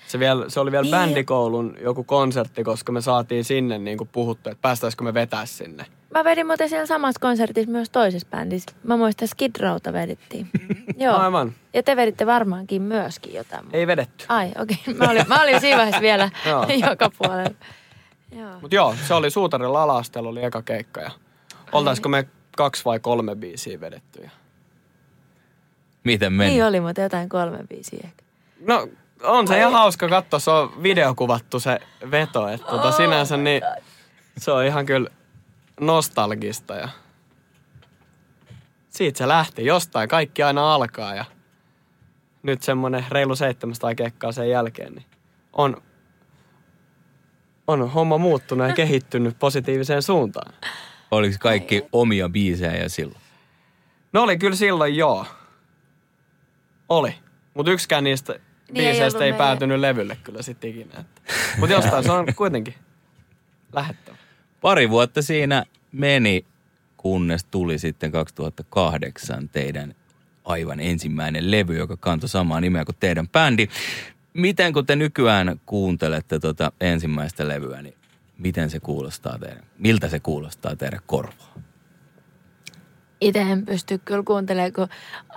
Se, 0.07 0.19
vielä, 0.19 0.45
se 0.49 0.61
oli 0.61 0.73
vielä 0.73 0.83
Niin. 0.83 0.91
bändikoulun 0.91 1.77
joku 1.81 2.05
konsertti, 2.05 2.65
koska 2.65 2.93
me 2.93 3.01
saatiin 3.01 3.45
sinne 3.45 3.79
niin 3.79 3.99
kuin 3.99 4.09
puhuttu, 4.13 4.51
että 4.51 4.63
päästäisikö 4.63 5.05
me 5.05 5.15
vetää 5.15 5.47
sinne. 5.47 5.87
Mä 6.15 6.25
vedin 6.25 6.47
muuten 6.47 6.69
siellä 6.69 6.87
samassa 6.87 7.21
konsertissa 7.21 7.71
myös 7.71 7.91
toisessa 7.91 8.29
bändissä. 8.31 8.73
Mä 8.83 8.97
muistan 8.97 9.29
Skid 9.29 9.51
Rowta 9.61 9.93
vedettiin. 9.93 10.49
Joo. 10.99 11.17
Aivan. 11.17 11.53
Ja 11.75 11.83
te 11.83 11.97
veditte 11.97 12.27
varmaankin 12.27 12.83
myöskin 12.83 13.35
jotain. 13.35 13.65
Ei 13.73 13.87
vedetty. 13.87 14.25
Ai, 14.29 14.53
okei. 14.59 14.77
Okay. 14.83 14.95
Mä, 15.07 15.11
olin, 15.11 15.29
mä 15.29 15.43
olin 15.43 15.61
siinä 15.61 15.77
vaiheessa 15.77 16.01
vielä 16.01 16.31
joka 16.91 17.11
puolella. 17.19 17.55
Joo. 18.37 18.61
Mut 18.61 18.73
joo, 18.73 18.95
se 19.09 19.15
oli 19.15 19.31
suutarilla 19.31 19.83
ala-asteella 19.83 20.31
oli 20.31 20.45
eka 20.45 20.63
keikka 20.63 21.01
ja 21.01 21.11
oltaisiko 21.73 22.09
me 22.09 22.29
kaksi 22.57 22.85
vai 22.85 23.01
kolme 23.01 23.37
biisiä 23.37 23.81
vedetty. 23.81 24.23
Ja... 24.23 24.31
Miten 26.05 26.33
meni? 26.33 26.51
Niin 26.51 26.65
oli, 26.65 26.81
mutta 26.81 27.01
jotain 27.01 27.29
kolme 27.29 27.59
biisiä 27.69 28.01
ehkä. 28.05 28.25
No 28.67 28.89
on 29.23 29.49
se 29.49 29.59
ihan 29.59 29.73
hauska 29.73 30.09
katsoa, 30.09 30.41
se 30.41 30.51
on 30.51 30.83
videokuvattu 30.83 31.61
se 31.61 31.81
veto, 32.11 32.49
että 32.49 32.67
tota, 32.67 32.93
sinänsä 32.93 33.37
niin 33.37 33.63
se 34.39 34.53
on 34.53 34.65
ihan 34.65 34.87
kyllä 34.87 35.11
nostalgista 35.81 36.75
ja 36.75 36.89
siitä 38.89 39.19
se 39.19 39.29
lähti 39.29 39.65
jostain, 39.65 40.09
kaikki 40.09 40.43
aina 40.43 40.75
alkaa 40.75 41.15
ja 41.15 41.25
nyt 42.43 42.63
semmonen 42.63 43.07
reilu 43.11 43.37
700 43.37 43.95
kekkaa 43.95 44.33
sen 44.33 44.51
jälkeen, 44.51 44.93
niin 44.93 45.07
on, 45.53 45.83
on 47.67 47.91
homma 47.91 48.19
muuttunut 48.19 48.69
ja 48.69 48.75
kehittynyt 48.83 49.39
positiiviseen 49.39 50.03
suuntaan. 50.03 50.53
Oliko 51.13 51.37
kaikki 51.41 51.83
omia 51.93 52.29
biisejä 52.29 52.89
silloin? 52.89 53.21
No 54.13 54.23
oli 54.23 54.39
kyllä 54.39 54.57
silloin 54.57 54.97
joo. 54.97 55.27
Oli. 56.89 57.15
Mutta 57.55 57.73
yksikään 57.73 58.05
niistä 58.05 58.33
Niin 58.33 58.41
ei 58.87 58.91
biiseistä 58.93 59.19
ei, 59.19 59.25
ei 59.25 59.33
meidän- 59.33 59.47
päätynyt 59.47 59.81
levylle 59.81 60.17
kyllä 60.25 60.43
sitten 60.43 60.71
ikinä. 60.71 61.05
Mutta 61.59 61.75
jostain 61.75 62.05
se 62.05 62.13
on 62.13 62.27
kuitenkin 62.37 62.75
lähettävä. 63.73 64.17
Pari 64.61 64.91
vuotta 64.91 65.23
siinä 65.23 65.65
meni, 65.93 66.45
kunnes 66.97 67.45
tuli 67.45 67.79
sitten 67.79 68.13
2008 68.13 69.49
teidän 69.49 69.95
aivan 70.45 70.81
ensimmäinen 70.81 71.51
levy, 71.51 71.77
joka 71.79 71.97
kantoi 71.97 72.29
samaa 72.29 72.61
nimeä 72.61 72.85
kuin 72.85 72.97
teidän 73.01 73.29
bändi. 73.29 73.69
Miten 74.35 74.73
kun 74.73 74.87
te 74.87 74.97
nykyään 74.97 75.61
kuuntelette 75.67 76.39
tota 76.39 76.73
ensimmäistä 76.81 77.49
levyä, 77.49 77.83
niin 77.83 77.95
miten 78.43 78.71
se 78.71 78.81
kuulostaa 78.81 79.39
teidän, 79.39 79.63
miltä 79.79 80.09
se 80.09 80.21
kuulostaa 80.21 80.77
teidän 80.77 81.01
korvaan? 81.07 81.63
Itse 83.21 83.41
en 83.41 83.67
pysty 83.67 83.99
kyllä 83.99 84.23
kuuntelemaan, 84.23 84.73
kun 84.73 84.89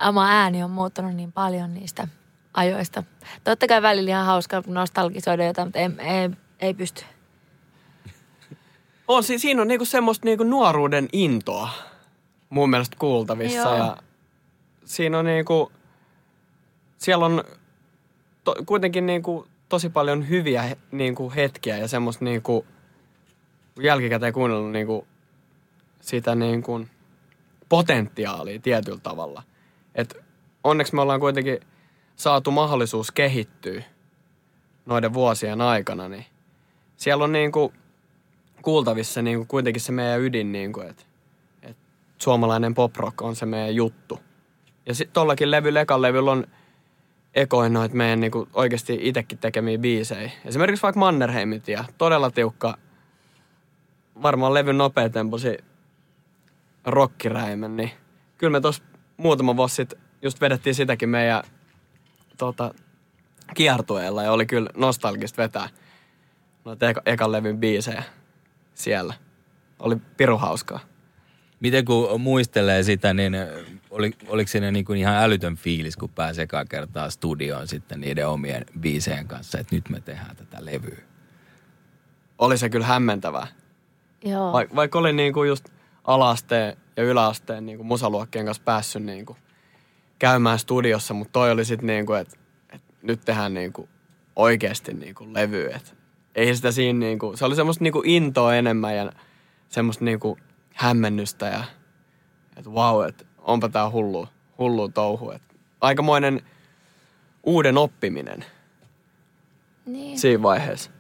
oma 0.08 0.28
ääni 0.30 0.64
on 0.64 0.72
muuttunut 0.72 1.14
niin 1.16 1.32
paljon 1.32 1.74
niistä 1.74 2.08
ajoista. 2.54 3.04
Totta 3.44 3.68
kai 3.68 3.82
välillä 3.82 4.10
ihan 4.10 4.26
hauska 4.26 4.64
nostalgisoida 4.68 5.46
jotain, 5.46 5.68
mutta 5.68 5.80
ei, 5.80 5.90
ei, 6.00 6.30
ei 6.60 6.74
pysty. 6.74 7.06
On, 9.08 9.24
si- 9.24 9.40
siinä 9.40 9.62
on 9.62 9.68
niinku 9.68 9.86
semmoista 9.86 10.26
niinku 10.26 10.44
nuoruuden 10.44 11.10
intoa 11.14 11.70
mun 12.50 12.70
mielestä 12.70 12.96
kuultavissa. 13.00 13.58
Joo. 13.58 13.78
Ja 13.78 13.98
siinä 14.86 15.20
on 15.20 15.26
niinku, 15.26 15.72
siellä 16.98 17.26
on 17.26 17.44
to, 18.44 18.56
kuitenkin 18.66 19.06
niinku 19.06 19.48
tosi 19.70 19.90
paljon 19.90 20.30
hyviä 20.30 20.76
niinku 20.92 21.32
hetkiä 21.36 21.78
ja 21.78 21.88
semmoista 21.88 22.26
niinku, 22.26 22.66
jälkikäteen 23.80 24.34
kuunnellut 24.34 24.72
niinku 24.72 25.08
sitä 26.02 26.36
niinku 26.36 26.88
potentiaalia 27.70 28.60
tietyllä 28.60 29.00
tavalla. 29.04 29.44
Et 29.96 30.18
onneksi 30.64 30.96
me 30.96 31.02
ollaan 31.02 31.20
kuitenkin 31.20 31.60
saatu 32.16 32.52
mahdollisuus 32.52 33.12
kehittyä 33.12 33.84
noiden 34.86 35.14
vuosien 35.14 35.62
aikana, 35.62 36.10
niin 36.10 36.26
siellä 36.98 37.24
on 37.24 37.32
niinku 37.32 37.74
kuultavissa 38.62 39.22
niinku 39.22 39.46
kuitenkin 39.46 39.82
se 39.82 39.92
meidän 39.92 40.22
ydin, 40.22 40.52
niinku, 40.52 40.82
että 40.82 41.04
et 41.62 41.78
suomalainen 42.18 42.74
pop-rock 42.74 43.22
on 43.22 43.36
se 43.36 43.46
meidän 43.46 43.76
juttu. 43.76 44.20
Ja 44.86 44.96
sitten 44.96 45.14
tollakin 45.14 45.52
levyllä, 45.52 45.82
ekan 45.82 46.02
levyllä 46.02 46.32
on 46.32 46.48
ekoin 47.36 47.74
noita 47.74 47.96
meidän 47.96 48.20
niinku 48.20 48.48
oikeasti 48.54 49.00
itsekin 49.02 49.38
tekemiä 49.38 49.78
biisejä. 49.78 50.32
Esimerkiksi 50.46 50.84
vaikka 50.84 51.00
Mannerheimit 51.00 51.68
ja 51.68 51.86
todella 51.98 52.32
tiukka, 52.32 52.78
varmaan 54.22 54.54
levyn 54.54 54.78
nopeatemposi 54.78 55.58
rockiräimän, 56.86 57.76
niin 57.76 57.92
kyllä 58.38 58.52
me 58.52 58.62
tuossa 58.62 58.84
muutama 59.18 59.58
vuosi 59.58 59.76
sitten 59.76 60.00
just 60.22 60.42
vedettiin 60.42 60.76
sitäkin 60.76 61.10
meidän 61.10 61.44
tota, 62.38 62.74
kiertueella 63.54 64.24
ja 64.24 64.32
oli 64.32 64.46
kyllä 64.46 64.70
nostalgista 64.78 65.42
vetää 65.42 65.70
noita 66.66 66.90
eka, 66.90 67.02
ekan 67.06 67.32
levyn 67.32 67.58
biisejä 67.58 68.04
siellä. 68.74 69.14
Oli 69.80 69.96
piru 70.18 70.38
hauskaa. 70.38 70.80
Miten 71.60 71.86
kun 71.86 72.22
muistelee 72.22 72.84
sitä, 72.84 73.14
niin 73.14 73.34
oli, 73.90 74.12
oliko 74.28 74.48
siinä 74.48 74.72
niin 74.72 74.86
kuin 74.86 75.00
ihan 75.00 75.16
älytön 75.16 75.56
fiilis, 75.56 75.98
kun 75.98 76.10
pääsee 76.10 76.44
ekaa 76.44 76.66
kertaa 76.66 77.10
studioon 77.10 77.68
sitten 77.68 78.02
niiden 78.02 78.28
omien 78.28 78.66
biiseen 78.80 79.28
kanssa, 79.28 79.60
että 79.60 79.76
nyt 79.76 79.90
me 79.90 80.00
tehdään 80.00 80.36
tätä 80.36 80.66
levyä? 80.66 80.98
Oli 82.38 82.58
se 82.58 82.70
kyllä 82.70 82.86
hämmentävää. 82.86 83.48
Joo. 84.26 84.52
Vaik, 84.54 84.76
vaikka 84.76 85.00
oli 85.00 85.14
niinku 85.14 85.44
just 85.44 85.66
alaasteen 86.04 86.78
ja 86.98 87.04
yläasteen 87.04 87.66
niinku 87.66 87.84
musaluokkien 87.84 88.46
kanssa 88.46 88.64
päässyt 88.66 89.04
niinku 89.04 89.38
käymään 90.20 90.60
studiossa, 90.60 91.14
mutta 91.14 91.32
toi 91.32 91.52
oli 91.52 91.66
sitten 91.66 91.88
niinku, 91.88 92.14
että 92.14 92.38
et 92.70 92.82
nyt 93.02 93.22
tehdään 93.26 93.54
niinku 93.54 93.90
oikeasti 94.36 94.94
niinku 94.94 95.28
levy. 95.34 95.66
Et 95.72 95.96
ei 96.36 96.56
sitä 96.56 96.72
siinä 96.72 97.00
niinku, 97.00 97.38
se 97.38 97.46
oli 97.46 97.56
semmoista 97.56 97.84
niinku 97.84 98.02
intoa 98.06 98.56
enemmän 98.56 98.96
ja 98.96 99.12
semmoista 99.70 100.06
niinku 100.06 100.38
hämmennystä 100.74 101.46
ja 101.46 101.64
että 102.58 102.74
vau, 102.74 103.02
että 103.02 103.26
onpa 103.38 103.70
tää 103.70 103.90
hullu, 103.90 104.28
hullu 104.58 104.90
touhu. 104.90 105.32
Et 105.32 105.42
aikamoinen 105.82 106.42
uuden 107.44 107.78
oppiminen 107.78 108.46
Niin. 109.86 110.20
siinä 110.20 110.44
vaiheessa. 110.44 110.92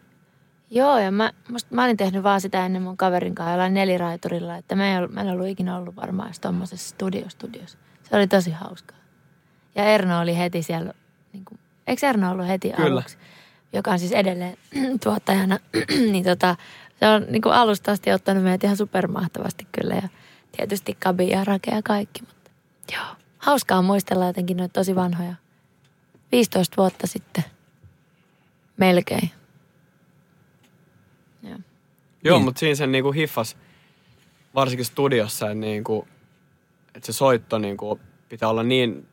Joo, 0.76 0.98
ja 1.00 1.12
mä, 1.12 1.32
musta, 1.50 1.76
mä 1.76 1.84
olin 1.84 1.98
tehnyt 1.98 2.24
vaan 2.24 2.42
sitä 2.42 2.66
ennen 2.66 2.82
mun 2.82 2.98
kaverin 2.98 3.36
kanssa 3.36 3.52
jollain 3.52 3.74
neliraiturilla, 3.74 4.56
että 4.56 4.76
me 4.76 4.92
ei 4.92 4.98
ollut, 4.98 5.12
meillä 5.12 5.32
ei 5.32 5.36
ollut 5.36 5.48
ikinä 5.48 5.78
ollut 5.78 5.96
varmaan 5.96 6.28
edes 6.28 6.40
tommosessa 6.40 6.90
studio-studiossa. 6.90 7.78
Se 8.10 8.16
oli 8.16 8.28
tosi 8.28 8.52
hauskaa. 8.52 8.98
Ja 9.76 9.86
Erno 9.86 10.20
oli 10.20 10.38
heti 10.38 10.64
siellä, 10.64 10.94
niin 11.34 11.46
kuin, 11.46 11.60
eikö 11.88 12.08
Erno 12.08 12.32
ollut 12.32 12.48
heti 12.48 12.70
Kyllä. 12.70 12.92
aluksi? 12.92 13.18
Joka 13.74 13.92
on 13.92 14.00
siis 14.00 14.12
edelleen 14.12 14.58
tuottajana, 15.04 15.60
niin 16.12 16.24
tota, 16.24 16.56
se 17.00 17.08
on 17.08 17.26
niin 17.30 17.42
kuin 17.42 17.54
alusta 17.54 17.92
asti 17.92 18.12
ottanut 18.12 18.44
meidät 18.44 18.64
ihan 18.64 18.78
supermahtavasti 18.78 19.68
kyllä. 19.72 19.96
Ja 19.96 20.10
tietysti 20.58 20.98
Kabi 21.04 21.30
ja 21.30 21.44
Rake 21.44 21.72
ja 21.72 21.82
kaikki, 21.82 22.22
mutta 22.22 22.52
joo. 22.94 23.16
Hauskaa 23.38 23.82
muistella 23.82 24.28
jotenkin 24.28 24.58
noita 24.58 24.74
tosi 24.74 24.96
vanhoja. 24.96 25.36
15 26.32 26.78
vuotta 26.78 27.08
sitten. 27.08 27.44
Melkein. 28.78 29.32
Joo. 32.26 32.38
Niin. 32.38 32.46
mutta 32.46 32.60
siinä 32.60 32.76
se 32.76 32.88
niinku 32.88 33.12
hiffas, 33.12 33.58
varsinkin 34.56 34.86
studiossa, 34.86 35.46
että, 35.46 35.56
niinku, 35.56 36.08
että 36.96 37.06
se 37.06 37.14
soitto 37.14 37.58
niinku 37.58 38.00
pitää 38.30 38.50
olla 38.50 38.64
niin 38.64 39.08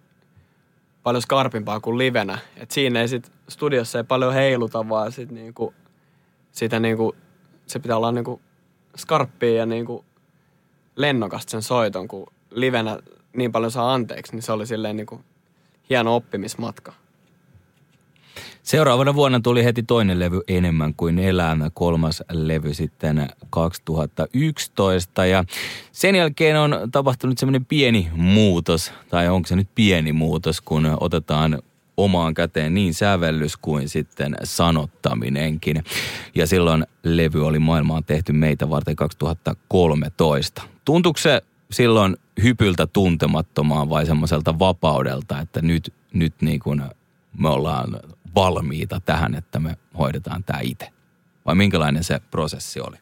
paljon 1.02 1.22
skarpimpaa 1.22 1.80
kuin 1.80 1.98
livenä. 1.98 2.38
Että 2.56 2.74
siinä 2.74 3.00
ei 3.00 3.08
sit 3.08 3.32
studiossa 3.48 3.98
ei 3.98 4.04
paljon 4.04 4.34
heiluta, 4.34 4.88
vaan 4.88 5.12
sit 5.12 5.30
niinku, 5.30 5.74
sitä 6.52 6.80
niinku, 6.80 7.16
se 7.66 7.78
pitää 7.78 7.96
olla 7.96 8.12
niinku 8.12 8.40
skarppia 8.96 9.54
ja 9.54 9.66
niinku 9.66 10.04
lennokasta 10.96 11.50
sen 11.50 11.62
soiton, 11.62 12.08
kun 12.08 12.26
livenä 12.50 12.98
niin 13.36 13.52
paljon 13.52 13.70
saa 13.70 13.94
anteeksi, 13.94 14.32
niin 14.32 14.42
se 14.42 14.52
oli 14.52 14.66
silleen 14.66 14.96
niinku 14.96 15.24
hieno 15.90 16.16
oppimismatka. 16.16 16.92
Seuraavana 18.62 19.14
vuonna 19.14 19.40
tuli 19.40 19.64
heti 19.64 19.82
toinen 19.82 20.18
levy 20.18 20.40
enemmän 20.48 20.94
kuin 20.94 21.18
elämä, 21.18 21.70
kolmas 21.74 22.22
levy 22.32 22.74
sitten 22.74 23.28
2011 23.50 25.26
ja 25.26 25.44
sen 25.92 26.14
jälkeen 26.14 26.60
on 26.60 26.78
tapahtunut 26.92 27.38
semmoinen 27.38 27.64
pieni 27.64 28.08
muutos, 28.14 28.92
tai 29.10 29.28
onko 29.28 29.48
se 29.48 29.56
nyt 29.56 29.68
pieni 29.74 30.12
muutos, 30.12 30.60
kun 30.60 30.96
otetaan 31.00 31.62
omaan 31.96 32.34
käteen 32.34 32.74
niin 32.74 32.94
sävellys 32.94 33.56
kuin 33.56 33.88
sitten 33.88 34.36
sanottaminenkin. 34.44 35.84
Ja 36.34 36.46
silloin 36.46 36.86
levy 37.02 37.46
oli 37.46 37.58
maailmaan 37.58 38.04
tehty 38.04 38.32
meitä 38.32 38.70
varten 38.70 38.96
2013. 38.96 40.62
Tuntuuko 40.84 41.18
se 41.18 41.42
silloin 41.70 42.16
hypyltä 42.42 42.86
tuntemattomaan 42.86 43.88
vai 43.88 44.06
semmoiselta 44.06 44.58
vapaudelta, 44.58 45.40
että 45.40 45.62
nyt, 45.62 45.92
nyt 46.12 46.34
niin 46.40 46.60
kuin 46.60 46.82
me 47.38 47.48
ollaan 47.48 48.00
valmiita 48.34 49.00
tähän, 49.00 49.34
että 49.34 49.60
me 49.60 49.76
hoidetaan 49.98 50.44
tämä 50.44 50.58
itse? 50.62 50.88
Vai 51.46 51.54
minkälainen 51.54 52.04
se 52.04 52.20
prosessi 52.30 52.80
oli? 52.80 52.96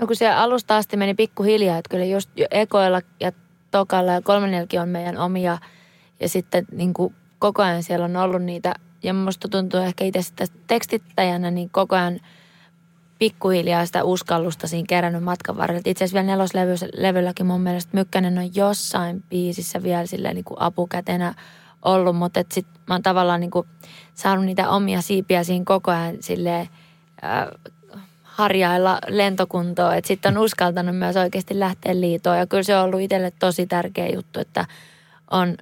No 0.00 0.06
kun 0.06 0.16
se 0.16 0.28
alusta 0.28 0.76
asti 0.76 0.96
meni 0.96 1.14
pikkuhiljaa, 1.14 1.78
että 1.78 1.88
kyllä 1.88 2.04
just 2.04 2.30
ekoilla 2.50 3.00
ja 3.20 3.32
tokalla 3.70 4.12
ja 4.12 4.22
kolmannelkin 4.22 4.80
on 4.80 4.88
meidän 4.88 5.18
omia. 5.18 5.58
Ja 6.20 6.28
sitten 6.28 6.64
niin 6.72 6.94
kuin 6.94 7.14
koko 7.38 7.62
ajan 7.62 7.82
siellä 7.82 8.04
on 8.04 8.16
ollut 8.16 8.42
niitä, 8.42 8.74
ja 9.02 9.14
musta 9.14 9.48
tuntuu 9.48 9.80
ehkä 9.80 10.04
itse 10.04 10.22
sitä 10.22 10.44
tekstittäjänä, 10.66 11.50
niin 11.50 11.70
koko 11.70 11.96
ajan 11.96 12.20
pikkuhiljaa 13.18 13.86
sitä 13.86 14.04
uskallusta 14.04 14.66
siinä 14.66 14.86
kerännyt 14.88 15.22
matkan 15.22 15.56
varrella. 15.56 15.82
Itse 15.84 16.04
asiassa 16.04 16.14
vielä 16.14 16.36
neloslevylläkin 16.36 17.46
mun 17.46 17.60
mielestä 17.60 17.90
Mykkänen 17.92 18.38
on 18.38 18.54
jossain 18.56 19.22
biisissä 19.28 19.82
vielä 19.82 20.06
silleen 20.06 20.34
niin 20.34 20.44
kuin 20.44 20.60
apukätenä 20.60 21.34
ollut, 21.82 22.16
mutta 22.16 22.44
sitten 22.50 22.82
mä 22.86 22.94
oon 22.94 23.02
tavallaan 23.02 23.40
niin 23.40 23.50
kuin 23.50 23.66
saanut 24.14 24.44
niitä 24.44 24.70
omia 24.70 25.02
siipiä 25.02 25.44
siinä 25.44 25.64
koko 25.64 25.90
ajan 25.90 26.16
silleen, 26.20 26.68
äh, 27.24 27.72
harjailla 28.22 28.98
lentokuntoa. 29.08 29.94
Että 29.94 30.08
sitten 30.08 30.36
on 30.36 30.44
uskaltanut 30.44 30.96
myös 30.96 31.16
oikeasti 31.16 31.60
lähteä 31.60 32.00
liitoon. 32.00 32.38
Ja 32.38 32.46
kyllä 32.46 32.62
se 32.62 32.76
on 32.76 32.84
ollut 32.84 33.00
itselle 33.00 33.32
tosi 33.38 33.66
tärkeä 33.66 34.08
juttu, 34.08 34.40
että 34.40 34.66
on 35.30 35.56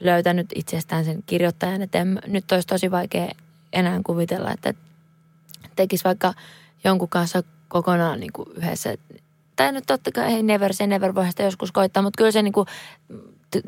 löytänyt 0.00 0.46
itsestään 0.54 1.04
sen 1.04 1.22
kirjoittajan. 1.26 1.82
Että 1.82 1.98
en, 1.98 2.20
nyt 2.26 2.52
olisi 2.52 2.68
tosi 2.68 2.90
vaikea 2.90 3.28
enää 3.72 4.00
kuvitella, 4.06 4.52
että 4.52 4.74
tekisi 5.76 6.04
vaikka 6.04 6.34
jonkun 6.84 7.08
kanssa 7.08 7.42
kokonaan 7.68 8.20
niin 8.20 8.32
kuin 8.32 8.48
yhdessä. 8.56 8.94
Tai 9.56 9.72
nyt 9.72 9.84
totta 9.86 10.12
kai 10.12 10.32
ei 10.32 10.42
never 10.42 10.74
se 10.74 10.86
never 10.86 11.14
voi 11.14 11.30
sitä 11.30 11.42
joskus 11.42 11.72
koittaa, 11.72 12.02
mutta 12.02 12.18
kyllä 12.18 12.30
se 12.30 12.42
niin 12.42 12.52
kuin, 12.52 12.66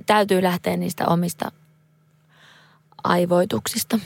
täytyy 0.07 0.43
lähteä 0.43 0.77
niistä 0.77 1.07
omista 1.07 1.53
aivoituksista. 3.05 3.99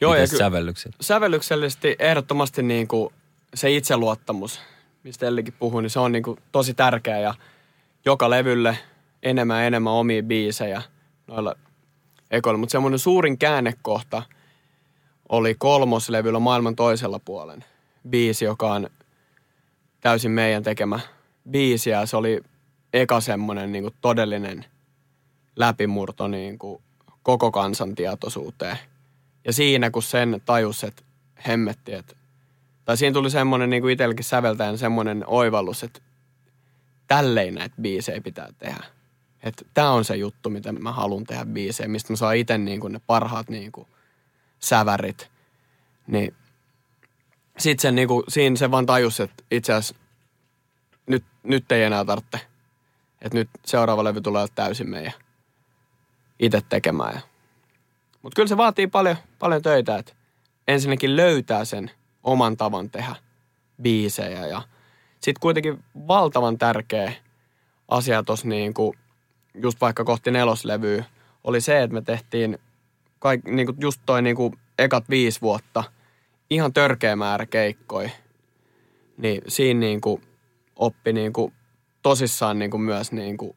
Joo, 0.00 0.14
ja 0.14 0.26
sävellykset? 0.26 0.92
Sävellyksellisesti 1.00 1.96
ehdottomasti 1.98 2.62
niin 2.62 2.88
kuin 2.88 3.14
se 3.54 3.76
itseluottamus, 3.76 4.60
mistä 5.04 5.26
Ellikin 5.26 5.54
puhui, 5.58 5.82
niin 5.82 5.90
se 5.90 5.98
on 5.98 6.12
niin 6.12 6.22
kuin 6.22 6.38
tosi 6.52 6.74
tärkeä 6.74 7.20
ja 7.20 7.34
joka 8.04 8.30
levylle 8.30 8.78
enemmän 9.22 9.60
ja 9.60 9.66
enemmän 9.66 9.92
omia 9.92 10.22
biisejä 10.22 10.82
noilla 11.26 11.56
ekoilla. 12.30 12.58
Mutta 12.58 12.72
semmoinen 12.72 12.98
suurin 12.98 13.38
käännekohta 13.38 14.22
oli 15.28 15.54
kolmoslevyllä 15.58 16.38
maailman 16.38 16.76
toisella 16.76 17.18
puolen 17.18 17.64
biisi, 18.08 18.44
joka 18.44 18.72
on 18.72 18.90
täysin 20.00 20.30
meidän 20.30 20.62
tekemä 20.62 21.00
biisi 21.50 21.90
ja 21.90 22.06
se 22.06 22.16
oli 22.16 22.40
eka 22.92 23.20
semmoinen 23.20 23.72
niin 23.72 23.82
kuin 23.82 23.94
todellinen 24.00 24.64
läpimurto 25.56 26.28
niin 26.28 26.58
kuin 26.58 26.82
koko 27.22 27.50
kansan 27.50 27.94
tietoisuuteen– 27.94 28.78
ja 29.44 29.52
siinä 29.52 29.90
kun 29.90 30.02
sen 30.02 30.42
tajus, 30.44 30.84
että 30.84 31.02
hemmetti, 31.46 31.92
että, 31.92 32.16
tai 32.84 32.96
siinä 32.96 33.14
tuli 33.14 33.30
semmoinen 33.30 33.70
niin 33.70 33.82
kuin 33.82 33.92
itselläkin 33.92 34.24
säveltäjän 34.24 34.78
semmoinen 34.78 35.24
oivallus, 35.26 35.82
että 35.82 36.00
tälleen 37.06 37.54
näitä 37.54 37.74
biisejä 37.82 38.20
pitää 38.20 38.48
tehdä. 38.58 38.84
Että 39.42 39.64
tämä 39.74 39.90
on 39.90 40.04
se 40.04 40.16
juttu, 40.16 40.50
mitä 40.50 40.72
mä 40.72 40.92
haluan 40.92 41.24
tehdä 41.24 41.44
biisejä, 41.44 41.88
mistä 41.88 42.12
mä 42.12 42.16
saan 42.16 42.36
itse 42.36 42.58
niin 42.58 42.80
kuin 42.80 42.92
ne 42.92 43.00
parhaat 43.06 43.48
niin 43.48 43.72
kuin 43.72 43.86
sävärit. 44.58 45.30
Niin 46.06 46.34
sitten 47.58 47.82
sen 47.82 47.94
niin 47.94 48.08
kuin, 48.08 48.24
siinä 48.28 48.56
se 48.56 48.70
vaan 48.70 48.86
tajus, 48.86 49.20
että 49.20 49.44
itse 49.50 49.72
asiassa 49.72 49.94
nyt, 51.06 51.24
nyt 51.42 51.72
ei 51.72 51.82
enää 51.82 52.04
tarvitse. 52.04 52.40
Että 53.22 53.38
nyt 53.38 53.48
seuraava 53.64 54.04
levy 54.04 54.20
tulee 54.20 54.46
täysin 54.54 54.90
meidän 54.90 55.12
itse 56.40 56.60
tekemään. 56.68 57.20
Mutta 58.22 58.36
kyllä 58.36 58.48
se 58.48 58.56
vaatii 58.56 58.86
paljon, 58.86 59.16
paljon 59.38 59.62
töitä, 59.62 59.96
että 59.96 60.12
ensinnäkin 60.68 61.16
löytää 61.16 61.64
sen 61.64 61.90
oman 62.22 62.56
tavan 62.56 62.90
tehdä 62.90 63.16
biisejä. 63.82 64.46
Ja 64.46 64.62
sitten 65.12 65.40
kuitenkin 65.40 65.84
valtavan 66.08 66.58
tärkeä 66.58 67.12
asia 67.88 68.22
tuossa 68.22 68.48
niin 68.48 68.74
just 69.54 69.80
vaikka 69.80 70.04
kohti 70.04 70.30
neloslevyä 70.30 71.04
oli 71.44 71.60
se, 71.60 71.82
että 71.82 71.94
me 71.94 72.02
tehtiin 72.02 72.58
kaik, 73.18 73.44
niin 73.44 73.66
kuin 73.66 73.76
just 73.80 74.00
toi 74.06 74.22
niin 74.22 74.36
kuin 74.36 74.58
ekat 74.78 75.08
viisi 75.10 75.40
vuotta 75.40 75.84
ihan 76.50 76.72
törkeä 76.72 77.16
määrä 77.16 77.46
keikkoja. 77.46 78.10
Niin 79.16 79.42
siinä 79.48 79.80
niin 79.80 80.00
kuin 80.00 80.22
oppi 80.76 81.12
niin 81.12 81.32
kuin 81.32 81.52
tosissaan 82.02 82.58
niin 82.58 82.70
kuin 82.70 82.80
myös 82.80 83.12
niin 83.12 83.36
kuin 83.36 83.56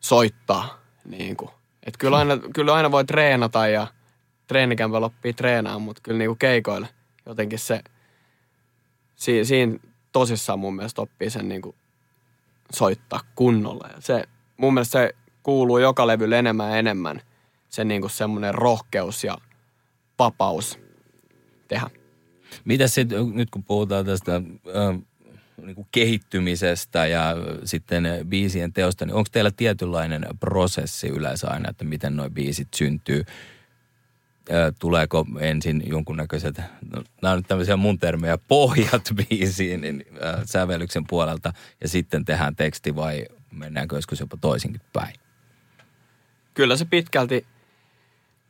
soittaa 0.00 0.85
niin 1.08 1.36
kuin 1.36 1.50
että 1.86 1.98
kyllä 1.98 2.16
aina, 2.16 2.38
kyllä 2.54 2.74
aina 2.74 2.90
voi 2.90 3.04
treenata 3.04 3.68
ja 3.68 3.86
treenikämpällä 4.46 5.06
oppii 5.06 5.32
treenaamaan, 5.32 5.82
mutta 5.82 6.02
kyllä 6.02 6.18
niinku 6.18 6.34
keikoilla 6.34 6.86
jotenkin 7.26 7.58
se, 7.58 7.80
si, 9.16 9.44
siinä 9.44 9.78
tosissaan 10.12 10.58
mun 10.58 10.76
mielestä 10.76 11.02
oppii 11.02 11.30
sen 11.30 11.48
niinku 11.48 11.74
soittaa 12.72 13.20
kunnolla. 13.34 13.88
Ja 13.94 14.00
se, 14.00 14.24
mun 14.56 14.74
mielestä 14.74 14.98
se 14.98 15.14
kuuluu 15.42 15.78
joka 15.78 16.06
levylle 16.06 16.38
enemmän 16.38 16.70
ja 16.70 16.76
enemmän 16.76 17.22
se 17.68 17.84
niinku 17.84 18.08
semmoinen 18.08 18.54
rohkeus 18.54 19.24
ja 19.24 19.38
vapaus 20.18 20.78
tehdä. 21.68 21.90
Mitä 22.64 22.88
sitten, 22.88 23.30
nyt 23.34 23.50
kun 23.50 23.64
puhutaan 23.64 24.06
tästä 24.06 24.42
niin 25.62 25.86
kehittymisestä 25.92 27.06
ja 27.06 27.34
sitten 27.64 28.04
biisien 28.28 28.72
teosta, 28.72 29.06
niin 29.06 29.14
onko 29.14 29.28
teillä 29.32 29.50
tietynlainen 29.50 30.26
prosessi 30.40 31.08
yleensä 31.08 31.48
aina, 31.48 31.70
että 31.70 31.84
miten 31.84 32.16
nuo 32.16 32.30
biisit 32.30 32.68
syntyy? 32.74 33.24
Tuleeko 34.78 35.26
ensin 35.40 35.82
jonkunnäköiset, 35.86 36.56
no, 36.90 37.02
nämä 37.22 37.32
on 37.32 37.38
nyt 37.38 37.46
tämmöisiä 37.48 37.76
mun 37.76 37.98
termejä, 37.98 38.38
pohjat 38.48 39.10
biisiin 39.14 39.80
niin, 39.80 40.04
äh, 40.24 40.42
sävellyksen 40.44 41.06
puolelta 41.06 41.52
ja 41.80 41.88
sitten 41.88 42.24
tehdään 42.24 42.56
teksti 42.56 42.96
vai 42.96 43.26
mennäänkö 43.52 43.96
joskus 43.96 44.20
jopa 44.20 44.36
toisinkin 44.40 44.80
päin? 44.92 45.14
Kyllä 46.54 46.76
se 46.76 46.84
pitkälti 46.84 47.46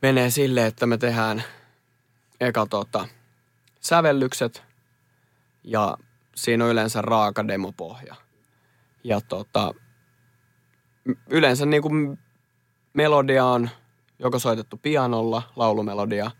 menee 0.03 0.31
sille, 0.31 0.67
että 0.67 0.87
me 0.87 0.99
tehdään 0.99 1.43
eka 2.41 2.67
tota, 2.67 3.09
sävellykset 3.81 4.63
ja 5.65 5.99
siinä 6.37 6.65
on 6.65 6.71
yleensä 6.71 7.03
raaka 7.03 7.49
demopohja. 7.49 8.15
Ja 9.05 9.21
tota, 9.21 9.75
yleensä 11.31 11.67
niin 11.67 11.83
kuin 11.83 12.19
melodia 12.95 13.45
on 13.45 13.71
joko 14.19 14.39
soitettu 14.39 14.77
pianolla, 14.77 15.43
laulumelodia, 15.57 16.31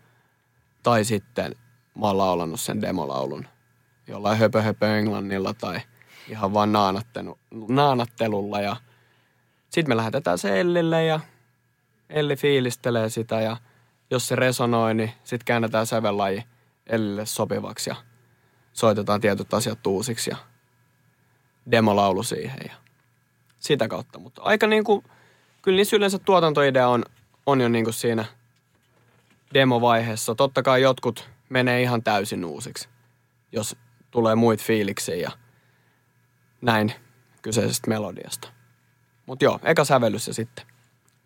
tai 0.83 1.03
sitten 1.03 1.55
mä 1.99 2.07
oon 2.07 2.17
laulannut 2.17 2.59
sen 2.59 2.81
demolaulun 2.81 3.45
jollain 4.07 4.37
höpö, 4.37 4.61
höpö 4.61 4.97
englannilla 4.97 5.53
tai 5.53 5.79
ihan 6.29 6.53
vaan 6.53 6.71
naanattelulla. 7.51 8.61
Ja 8.61 8.75
sitten 9.69 9.89
me 9.91 9.97
lähetetään 9.97 10.37
se 10.37 10.59
Ellille 10.59 11.05
ja 11.05 11.19
Elli 12.09 12.35
fiilistelee 12.35 13.09
sitä 13.09 13.41
ja 13.41 13.57
jos 14.11 14.27
se 14.27 14.35
resonoi, 14.35 14.93
niin 14.93 15.11
sitten 15.23 15.45
käännetään 15.45 15.85
sävellaji 15.85 16.43
Ellille 16.87 17.25
sopivaksi 17.25 17.89
ja 17.89 17.95
soitetaan 18.77 19.21
tietyt 19.21 19.53
asiat 19.53 19.87
uusiksi 19.87 20.29
ja 20.29 20.37
demolaulu 21.71 22.23
siihen 22.23 22.59
ja 22.67 22.75
sitä 23.59 23.87
kautta. 23.87 24.19
Mutta 24.19 24.41
aika 24.41 24.67
niin 24.67 24.83
kuin, 24.83 25.03
kyllä 25.61 25.75
niissä 25.75 25.95
yleensä 25.95 26.19
tuotantoidea 26.19 26.87
on, 26.87 27.03
on 27.45 27.61
jo 27.61 27.69
niin 27.69 27.83
kuin 27.83 27.93
siinä 27.93 28.25
demovaiheessa. 29.53 30.35
Totta 30.35 30.63
kai 30.63 30.81
jotkut 30.81 31.29
menee 31.49 31.81
ihan 31.81 32.03
täysin 32.03 32.45
uusiksi, 32.45 32.89
jos 33.51 33.75
tulee 34.11 34.35
muit 34.35 34.63
fiiliksiä 34.63 35.15
ja 35.15 35.31
näin 36.61 36.93
kyseisestä 37.41 37.89
melodiasta. 37.89 38.47
Mutta 39.25 39.45
joo, 39.45 39.59
eka 39.63 39.85
sävellys 39.85 40.27
ja 40.27 40.33
sitten 40.33 40.65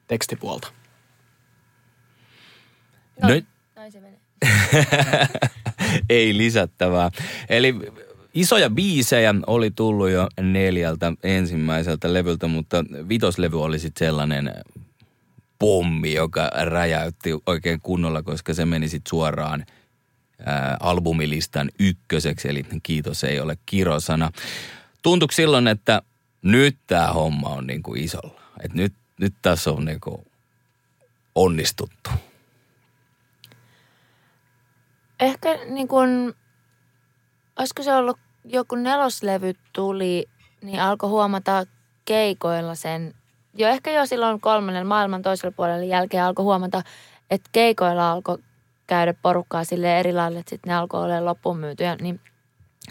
tekstipuolta. 0.07 0.67
No, 3.21 3.27
no, 3.75 3.91
se 3.91 3.99
menee. 3.99 4.21
ei 6.09 6.37
lisättävää. 6.37 7.11
Eli 7.49 7.75
isoja 8.33 8.69
biisejä 8.69 9.35
oli 9.47 9.71
tullut 9.71 10.09
jo 10.09 10.27
neljältä 10.41 11.13
ensimmäiseltä 11.23 12.13
levyltä, 12.13 12.47
mutta 12.47 12.85
vitoslevy 13.09 13.63
oli 13.63 13.79
sitten 13.79 14.07
sellainen 14.07 14.53
pommi, 15.59 16.13
joka 16.13 16.51
räjäytti 16.63 17.29
oikein 17.45 17.81
kunnolla, 17.81 18.23
koska 18.23 18.53
se 18.53 18.65
meni 18.65 18.89
sitten 18.89 19.09
suoraan 19.09 19.65
ää, 20.45 20.77
albumilistan 20.79 21.69
ykköseksi, 21.79 22.49
eli 22.49 22.65
kiitos 22.83 23.23
ei 23.23 23.39
ole 23.39 23.57
kirosana. 23.65 24.31
Tuntuiko 25.01 25.31
silloin, 25.31 25.67
että 25.67 26.01
nyt 26.41 26.77
tämä 26.87 27.07
homma 27.07 27.49
on 27.49 27.67
niinku 27.67 27.95
isolla, 27.95 28.41
että 28.63 28.77
nyt, 28.77 28.93
nyt 29.19 29.33
tässä 29.41 29.71
on 29.71 29.85
niinku 29.85 30.25
onnistuttu? 31.35 32.09
Ehkä 35.21 35.59
niin 35.65 35.87
kuin, 35.87 36.33
olisiko 37.59 37.83
se 37.83 37.95
ollut 37.95 38.17
joku 38.45 38.75
neloslevy 38.75 39.53
tuli 39.73 40.25
niin 40.61 40.81
alkoi 40.81 41.09
huomata 41.09 41.65
keikoilla 42.05 42.75
sen, 42.75 43.13
jo 43.53 43.67
ehkä 43.67 43.91
jo 43.91 44.05
silloin 44.05 44.41
kolmannen 44.41 44.87
maailman 44.87 45.21
toisella 45.21 45.53
puolella 45.55 45.85
jälkeen 45.85 46.23
alkoi 46.23 46.43
huomata, 46.43 46.81
että 47.31 47.49
keikoilla 47.51 48.11
alkoi 48.11 48.37
käydä 48.87 49.13
porukkaa 49.21 49.63
sille 49.63 49.99
eri 49.99 50.13
lailla, 50.13 50.39
että 50.39 50.49
sitten 50.49 50.69
ne 50.69 50.75
alkoi 50.75 51.03
olla 51.03 51.25
loppuun 51.25 51.57
myytyjä, 51.57 51.95
niin 52.01 52.19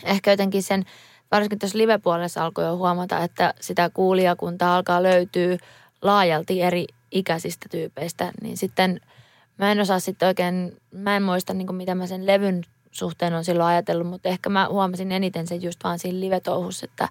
ehkä 0.05 0.31
jotenkin 0.31 0.62
sen, 0.62 0.85
varsinkin 1.31 1.59
tuossa 1.59 1.79
live-puolessa 1.79 2.45
alkoi 2.45 2.64
jo 2.64 2.77
huomata, 2.77 3.19
että 3.19 3.55
sitä 3.61 3.90
kuulijakuntaa 3.95 4.77
alkaa 4.77 5.03
löytyä 5.03 5.57
laajalti 6.03 6.62
eri 6.62 6.87
ikäisistä 7.11 7.66
tyypeistä, 7.71 8.33
niin 8.43 8.57
sitten 8.57 9.01
mä 9.61 9.73
en 9.73 9.81
osaa 9.81 10.01
sitten 10.01 10.29
oikein, 10.29 10.77
mä 10.90 11.16
en 11.16 11.23
muista 11.23 11.55
niin 11.55 11.75
mitä 11.75 11.94
mä 11.94 12.07
sen 12.07 12.27
levyn 12.27 12.62
suhteen 12.90 13.35
on 13.35 13.44
silloin 13.44 13.68
ajatellut, 13.68 14.07
mutta 14.07 14.29
ehkä 14.29 14.51
mä 14.51 14.68
huomasin 14.70 15.12
eniten 15.12 15.46
sen 15.46 15.62
just 15.62 15.85
vaan 15.85 15.99
siinä 15.99 16.20
live-touhussa, 16.20 16.85
että, 16.85 17.09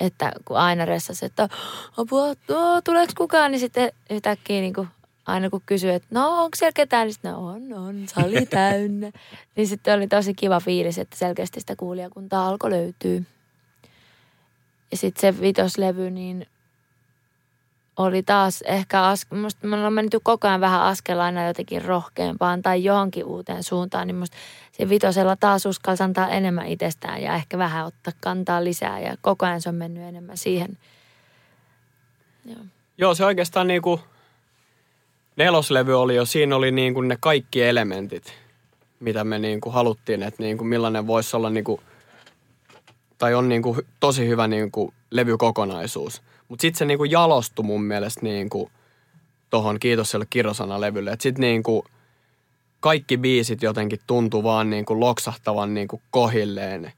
että 0.00 0.32
kun 0.44 0.56
aina 0.56 0.84
ressasi, 0.84 1.26
että 1.26 1.48
apua, 1.96 2.26
no, 2.48 2.80
tuleeko 2.84 3.12
kukaan, 3.16 3.50
niin 3.50 3.60
sitten 3.60 3.92
yhtäkkiä 4.10 4.60
niin 4.60 4.74
kuin 4.74 4.88
aina 5.26 5.50
kun 5.50 5.62
kysyy, 5.66 5.90
että 5.90 6.08
no 6.10 6.42
onko 6.42 6.56
siellä 6.56 6.72
ketään, 6.72 7.06
niin 7.06 7.14
sitten 7.14 7.32
no, 7.32 7.46
on, 7.46 7.72
on, 7.72 8.08
sali 8.08 8.46
täynnä. 8.50 9.10
niin 9.56 9.66
sitten 9.68 9.94
oli 9.94 10.06
tosi 10.06 10.34
kiva 10.34 10.60
fiilis, 10.60 10.98
että 10.98 11.16
selkeästi 11.16 11.60
sitä 11.60 11.76
kuulijakuntaa 11.76 12.48
alkoi 12.48 12.70
löytyy. 12.70 13.26
Ja 14.90 14.96
sitten 14.96 15.34
se 15.34 15.40
vitoslevy, 15.40 16.10
niin 16.10 16.46
oli 17.98 18.22
taas 18.22 18.62
ehkä, 18.62 19.06
as, 19.06 19.26
musta 19.30 19.66
me 19.66 19.76
ollaan 19.76 19.92
mennyt 19.92 20.14
koko 20.22 20.48
ajan 20.48 20.60
vähän 20.60 20.82
askel 20.82 21.20
aina 21.20 21.46
jotenkin 21.46 21.84
rohkeampaan 21.84 22.62
tai 22.62 22.84
johonkin 22.84 23.24
uuteen 23.24 23.62
suuntaan, 23.62 24.06
niin 24.06 24.16
musta 24.16 24.36
se 24.72 24.88
vitosella 24.88 25.36
taas 25.36 25.66
uskalsi 25.66 26.02
antaa 26.02 26.28
enemmän 26.28 26.66
itsestään 26.66 27.22
ja 27.22 27.34
ehkä 27.34 27.58
vähän 27.58 27.86
ottaa 27.86 28.12
kantaa 28.20 28.64
lisää 28.64 29.00
ja 29.00 29.16
koko 29.20 29.46
ajan 29.46 29.60
se 29.60 29.68
on 29.68 29.74
mennyt 29.74 30.02
enemmän 30.02 30.36
siihen. 30.36 30.78
Joo, 32.44 32.58
Joo 32.98 33.14
se 33.14 33.24
oikeastaan 33.24 33.66
niin 33.66 33.82
kuin 33.82 34.00
neloslevy 35.36 36.00
oli 36.00 36.14
jo, 36.14 36.24
siinä 36.24 36.56
oli 36.56 36.70
niin 36.70 36.94
kuin 36.94 37.08
ne 37.08 37.16
kaikki 37.20 37.62
elementit, 37.62 38.34
mitä 39.00 39.24
me 39.24 39.38
niin 39.38 39.60
kuin 39.60 39.72
haluttiin, 39.72 40.22
että 40.22 40.42
niin 40.42 40.58
kuin 40.58 40.68
millainen 40.68 41.06
voisi 41.06 41.36
olla 41.36 41.50
niin 41.50 41.64
kuin, 41.64 41.80
tai 43.18 43.34
on 43.34 43.48
niin 43.48 43.62
kuin 43.62 43.78
tosi 44.00 44.28
hyvä 44.28 44.48
niin 44.48 44.70
kuin 44.70 44.94
levykokonaisuus. 45.10 46.22
Mutta 46.48 46.62
sitten 46.62 46.78
se 46.78 46.84
niin 46.84 46.98
kuin 46.98 47.10
jalostui 47.10 47.64
mun 47.64 47.84
mielestä 47.84 48.20
niin 48.22 48.50
kuin 48.50 48.70
tohon 49.50 49.80
Kiitos 49.80 50.10
sille 50.10 50.26
kirosana-levylle. 50.30 51.12
Että 51.12 51.22
sitten 51.22 51.40
niin 51.40 51.62
kuin 51.62 51.82
kaikki 52.80 53.16
biisit 53.16 53.62
jotenkin 53.62 54.00
tuntui 54.06 54.42
vaan 54.42 54.70
niin 54.70 54.84
kuin 54.84 55.00
loksahtavan 55.00 55.74
niin 55.74 55.88
kuin 55.88 56.02
kohilleen. 56.10 56.92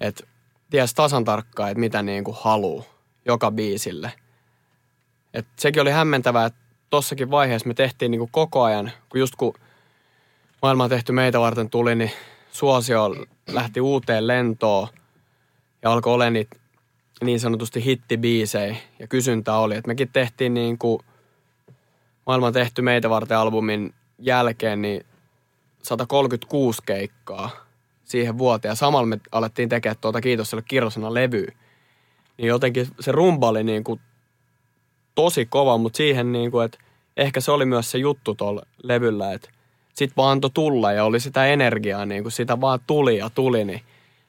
Että 0.00 0.26
ties 0.70 0.94
tasan 0.94 1.24
tarkkaan, 1.24 1.70
että 1.70 1.80
mitä 1.80 2.02
niin 2.02 2.24
kuin 2.24 2.36
haluu 2.40 2.86
joka 3.24 3.50
biisille. 3.50 4.12
Et 5.34 5.46
sekin 5.56 5.82
oli 5.82 5.90
hämmentävää, 5.90 6.46
että 6.46 6.60
tossakin 6.90 7.30
vaiheessa 7.30 7.68
me 7.68 7.74
tehtiin 7.74 8.10
niin 8.10 8.18
kuin 8.18 8.30
koko 8.30 8.62
ajan, 8.62 8.92
kun 9.08 9.20
just 9.20 9.34
kun 9.36 9.54
maailma 10.62 10.88
tehty 10.88 11.12
meitä 11.12 11.40
varten 11.40 11.70
tuli, 11.70 11.94
niin 11.94 12.10
suosio 12.52 13.24
lähti 13.46 13.80
uuteen 13.80 14.26
lentoon 14.26 14.88
ja 15.82 15.92
alkoi 15.92 16.14
olla 16.14 16.30
niitä 16.30 16.56
niin 17.22 17.40
sanotusti 17.40 17.84
hittibiisejä 17.84 18.76
ja 18.98 19.06
kysyntä 19.06 19.56
oli. 19.56 19.76
Että 19.76 19.88
mekin 19.88 20.10
tehtiin 20.12 20.54
niin 20.54 20.78
kuin 20.78 21.02
maailman 22.26 22.52
tehty 22.52 22.82
meitä 22.82 23.10
varten 23.10 23.38
albumin 23.38 23.94
jälkeen 24.18 24.82
niin 24.82 25.04
136 25.82 26.82
keikkaa 26.86 27.50
siihen 28.04 28.38
vuoteen. 28.38 28.70
Ja 28.70 28.76
samalla 28.76 29.06
me 29.06 29.20
alettiin 29.32 29.68
tekemään 29.68 29.96
tuota 30.00 30.20
Kiitos 30.20 30.50
sille 30.50 30.62
kirosana 30.68 31.14
levyä. 31.14 31.52
Niin 32.38 32.48
jotenkin 32.48 32.86
se 33.00 33.12
rumba 33.12 33.48
oli 33.48 33.64
niin 33.64 33.84
kuin 33.84 34.00
tosi 35.14 35.46
kova, 35.46 35.78
mutta 35.78 35.96
siihen 35.96 36.32
niin 36.32 36.50
kuin, 36.50 36.64
että 36.64 36.78
ehkä 37.16 37.40
se 37.40 37.52
oli 37.52 37.66
myös 37.66 37.90
se 37.90 37.98
juttu 37.98 38.34
tuolla 38.34 38.62
levyllä, 38.82 39.32
että 39.32 39.50
sit 39.94 40.16
vaan 40.16 40.32
antoi 40.32 40.50
tulla 40.54 40.92
ja 40.92 41.04
oli 41.04 41.20
sitä 41.20 41.46
energiaa, 41.46 42.06
niin 42.06 42.22
kuin 42.22 42.32
sitä 42.32 42.60
vaan 42.60 42.80
tuli 42.86 43.18
ja 43.18 43.30
tuli, 43.30 43.64
niin 43.64 43.80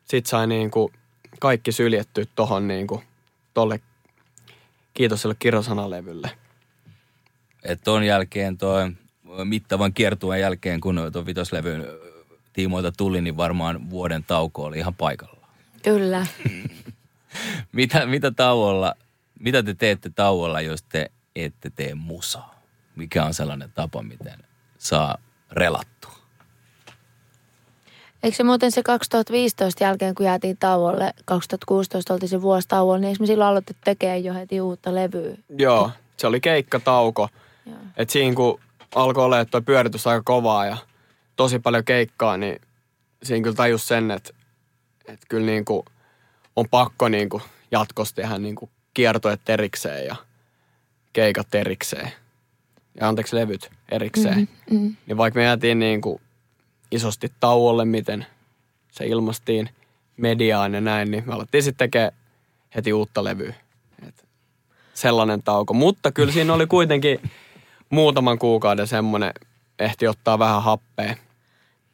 sit 0.05 0.25
sai 0.25 0.47
niin 0.47 0.71
kuin 0.71 0.93
kaikki 1.39 1.71
syljetty 1.71 2.27
tohon 2.35 2.67
niin 2.67 2.87
tolle 3.53 3.79
kiitos 4.93 5.21
sille 5.21 5.35
kirjosanalevylle. 5.39 6.31
Et 7.63 7.81
ton 7.83 8.03
jälkeen 8.03 8.57
toi 8.57 8.91
mittavan 9.43 9.93
kiertueen 9.93 10.41
jälkeen, 10.41 10.81
kun 10.81 11.01
tuon 11.11 11.25
vitoslevyn 11.25 11.85
tiimoilta 12.53 12.91
tuli, 12.91 13.21
niin 13.21 13.37
varmaan 13.37 13.89
vuoden 13.89 14.23
tauko 14.23 14.63
oli 14.63 14.77
ihan 14.77 14.95
paikalla. 14.95 15.47
Kyllä. 15.83 16.25
mitä, 17.71 18.05
mitä 18.05 18.31
tauolla, 18.31 18.95
mitä 19.39 19.63
te 19.63 19.73
teette 19.73 20.09
tauolla, 20.09 20.61
jos 20.61 20.83
te 20.83 21.11
ette 21.35 21.69
tee 21.69 21.95
musaa? 21.95 22.61
Mikä 22.95 23.25
on 23.25 23.33
sellainen 23.33 23.71
tapa, 23.71 24.03
miten 24.03 24.39
saa 24.77 25.17
relattua? 25.51 25.98
Eikö 28.23 28.37
se 28.37 28.43
muuten 28.43 28.71
se 28.71 28.83
2015 28.83 29.83
jälkeen, 29.83 30.15
kun 30.15 30.25
jäätiin 30.25 30.57
tauolle, 30.57 31.13
2016 31.25 32.13
oltiin 32.13 32.29
se 32.29 32.41
vuosi 32.41 32.67
tauolla, 32.67 32.99
niin 32.99 33.09
eikö 33.09 33.23
me 33.23 33.27
silloin 33.27 33.49
aloitettu 33.49 33.81
tekemään 33.85 34.23
jo 34.23 34.33
heti 34.33 34.61
uutta 34.61 34.95
levyä? 34.95 35.35
Joo, 35.57 35.91
se 36.17 36.27
oli 36.27 36.41
keikkatauko. 36.41 37.29
Että 37.97 38.11
siinä 38.11 38.35
kun 38.35 38.59
alkoi 38.95 39.25
olla 39.25 39.45
tuo 39.45 39.61
pyöritys 39.61 40.07
aika 40.07 40.23
kovaa 40.25 40.65
ja 40.65 40.77
tosi 41.35 41.59
paljon 41.59 41.83
keikkaa, 41.85 42.37
niin 42.37 42.61
siinä 43.23 43.43
kyllä 43.43 43.55
tajus 43.55 43.87
sen, 43.87 44.11
että, 44.11 44.33
että 45.07 45.25
kyllä 45.29 45.45
niin 45.45 45.65
kuin 45.65 45.85
on 46.55 46.65
pakko 46.71 47.09
niin 47.09 47.29
kuin 47.29 47.43
jatkossa 47.71 48.15
tehdä 48.15 48.37
niin 48.37 48.55
kuin 48.55 48.71
kiertoet 48.93 49.49
erikseen 49.49 50.05
ja 50.05 50.15
keikat 51.13 51.55
erikseen. 51.55 52.11
Ja 52.99 53.07
anteeksi, 53.07 53.35
levyt 53.35 53.71
erikseen. 53.91 54.37
Mm-hmm, 54.37 54.77
mm-hmm. 54.77 54.95
Niin 55.05 55.17
vaikka 55.17 55.39
me 55.39 55.43
jäätiin 55.43 55.79
niin 55.79 56.01
kuin 56.01 56.21
isosti 56.91 57.31
tauolle, 57.39 57.85
miten 57.85 58.25
se 58.91 59.07
ilmastiin 59.07 59.69
mediaan 60.17 60.73
ja 60.73 60.81
näin, 60.81 61.11
niin 61.11 61.23
me 61.27 61.33
alettiin 61.33 61.63
sitten 61.63 61.89
tekemään 61.89 62.11
heti 62.75 62.93
uutta 62.93 63.23
levyä. 63.23 63.53
Et 64.07 64.25
sellainen 64.93 65.43
tauko. 65.43 65.73
Mutta 65.73 66.11
kyllä 66.11 66.33
siinä 66.33 66.53
oli 66.53 66.67
kuitenkin 66.67 67.19
muutaman 67.89 68.39
kuukauden 68.39 68.87
semmoinen, 68.87 69.33
ehti 69.79 70.07
ottaa 70.07 70.39
vähän 70.39 70.63
happea. 70.63 71.15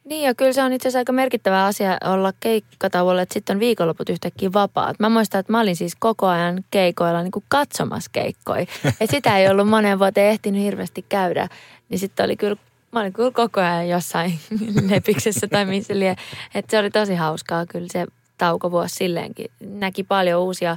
Niin 0.04 0.24
ja 0.24 0.34
kyllä 0.34 0.52
se 0.52 0.62
on 0.62 0.72
itse 0.72 0.88
asiassa 0.88 0.98
aika 0.98 1.12
merkittävä 1.12 1.64
asia 1.64 1.98
olla 2.04 2.32
keikkatauolla, 2.40 3.22
että 3.22 3.32
sitten 3.32 3.56
on 3.56 3.60
viikonloput 3.60 4.08
yhtäkkiä 4.08 4.52
vapaat. 4.52 5.00
Mä 5.00 5.08
muistan, 5.08 5.38
että 5.38 5.52
mä 5.52 5.60
olin 5.60 5.76
siis 5.76 5.96
koko 5.98 6.26
ajan 6.26 6.64
keikoilla 6.70 7.22
niin 7.22 7.30
kuin 7.30 7.44
katsomassa 7.48 8.10
keikkoja. 8.12 8.66
Ja 9.00 9.06
sitä 9.06 9.38
ei 9.38 9.48
ollut 9.48 9.68
monen 9.68 9.98
vuoteen 9.98 10.30
ehtinyt 10.30 10.62
hirveästi 10.62 11.04
käydä. 11.08 11.48
Niin 11.88 11.98
sitten 11.98 12.24
oli 12.24 12.36
kyllä 12.36 12.56
mä 12.96 13.00
olin 13.00 13.12
kyllä 13.12 13.30
koko 13.30 13.60
ajan 13.60 13.88
jossain 13.88 14.38
lepiksessä 14.90 15.46
tai 15.46 15.64
missä 15.64 15.98
lie. 15.98 16.16
Että 16.54 16.70
se 16.70 16.78
oli 16.78 16.90
tosi 16.90 17.14
hauskaa 17.14 17.66
kyllä 17.66 17.86
se 17.90 18.06
taukovuosi 18.38 18.94
silleenkin. 18.94 19.50
Näki 19.60 20.04
paljon 20.04 20.42
uusia 20.42 20.76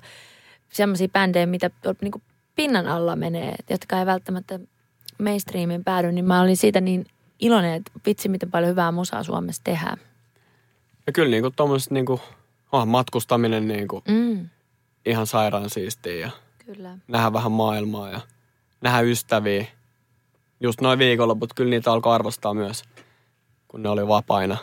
semmoisia 0.69 1.07
bändejä, 1.07 1.45
mitä 1.45 1.69
niin 2.01 2.11
kuin 2.11 2.21
pinnan 2.55 2.87
alla 2.87 3.15
menee, 3.15 3.55
jotka 3.69 3.99
ei 3.99 4.05
välttämättä 4.05 4.59
mainstreamin 5.19 5.83
päädy, 5.83 6.11
niin 6.11 6.25
mä 6.25 6.41
olin 6.41 6.57
siitä 6.57 6.81
niin 6.81 7.05
iloinen, 7.39 7.73
että 7.73 7.91
vitsi 8.05 8.29
miten 8.29 8.51
paljon 8.51 8.71
hyvää 8.71 8.91
musaa 8.91 9.23
Suomessa 9.23 9.63
tehdään. 9.63 9.97
Ja 11.07 11.13
kyllä 11.13 11.29
niin 11.29 11.43
kuin 11.43 11.53
tuommoiset 11.55 11.91
niin 11.91 12.05
kuin, 12.05 12.21
oh, 12.71 12.85
matkustaminen 12.85 13.67
niin 13.67 13.87
kuin, 13.87 14.03
mm. 14.07 14.49
ihan 15.05 15.27
sairaan 15.27 15.69
siistiä 15.69 16.15
ja 16.15 16.29
kyllä. 16.65 16.97
nähdä 17.07 17.33
vähän 17.33 17.51
maailmaa 17.51 18.09
ja 18.09 18.21
nähdä 18.81 18.99
ystäviä– 18.99 19.65
just 20.59 20.81
noin 20.81 20.99
viikonloput, 20.99 21.53
kyllä 21.53 21.69
niitä 21.69 21.91
alkoi 21.91 22.15
arvostaa 22.15 22.53
myös, 22.53 22.83
kun 23.67 23.83
ne 23.83 23.89
oli 23.89 24.07
vapaina. 24.07 24.57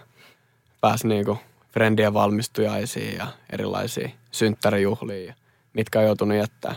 Pääsi 0.80 1.09
niinku 1.09 1.38
frendien 1.72 2.14
valmistujaisiin 2.14 3.16
ja 3.16 3.26
erilaisiin 3.52 4.12
synttärijuhliin, 4.30 5.35
mitkä 5.72 5.98
on 5.98 6.04
joutunut 6.04 6.38
jättää 6.38 6.76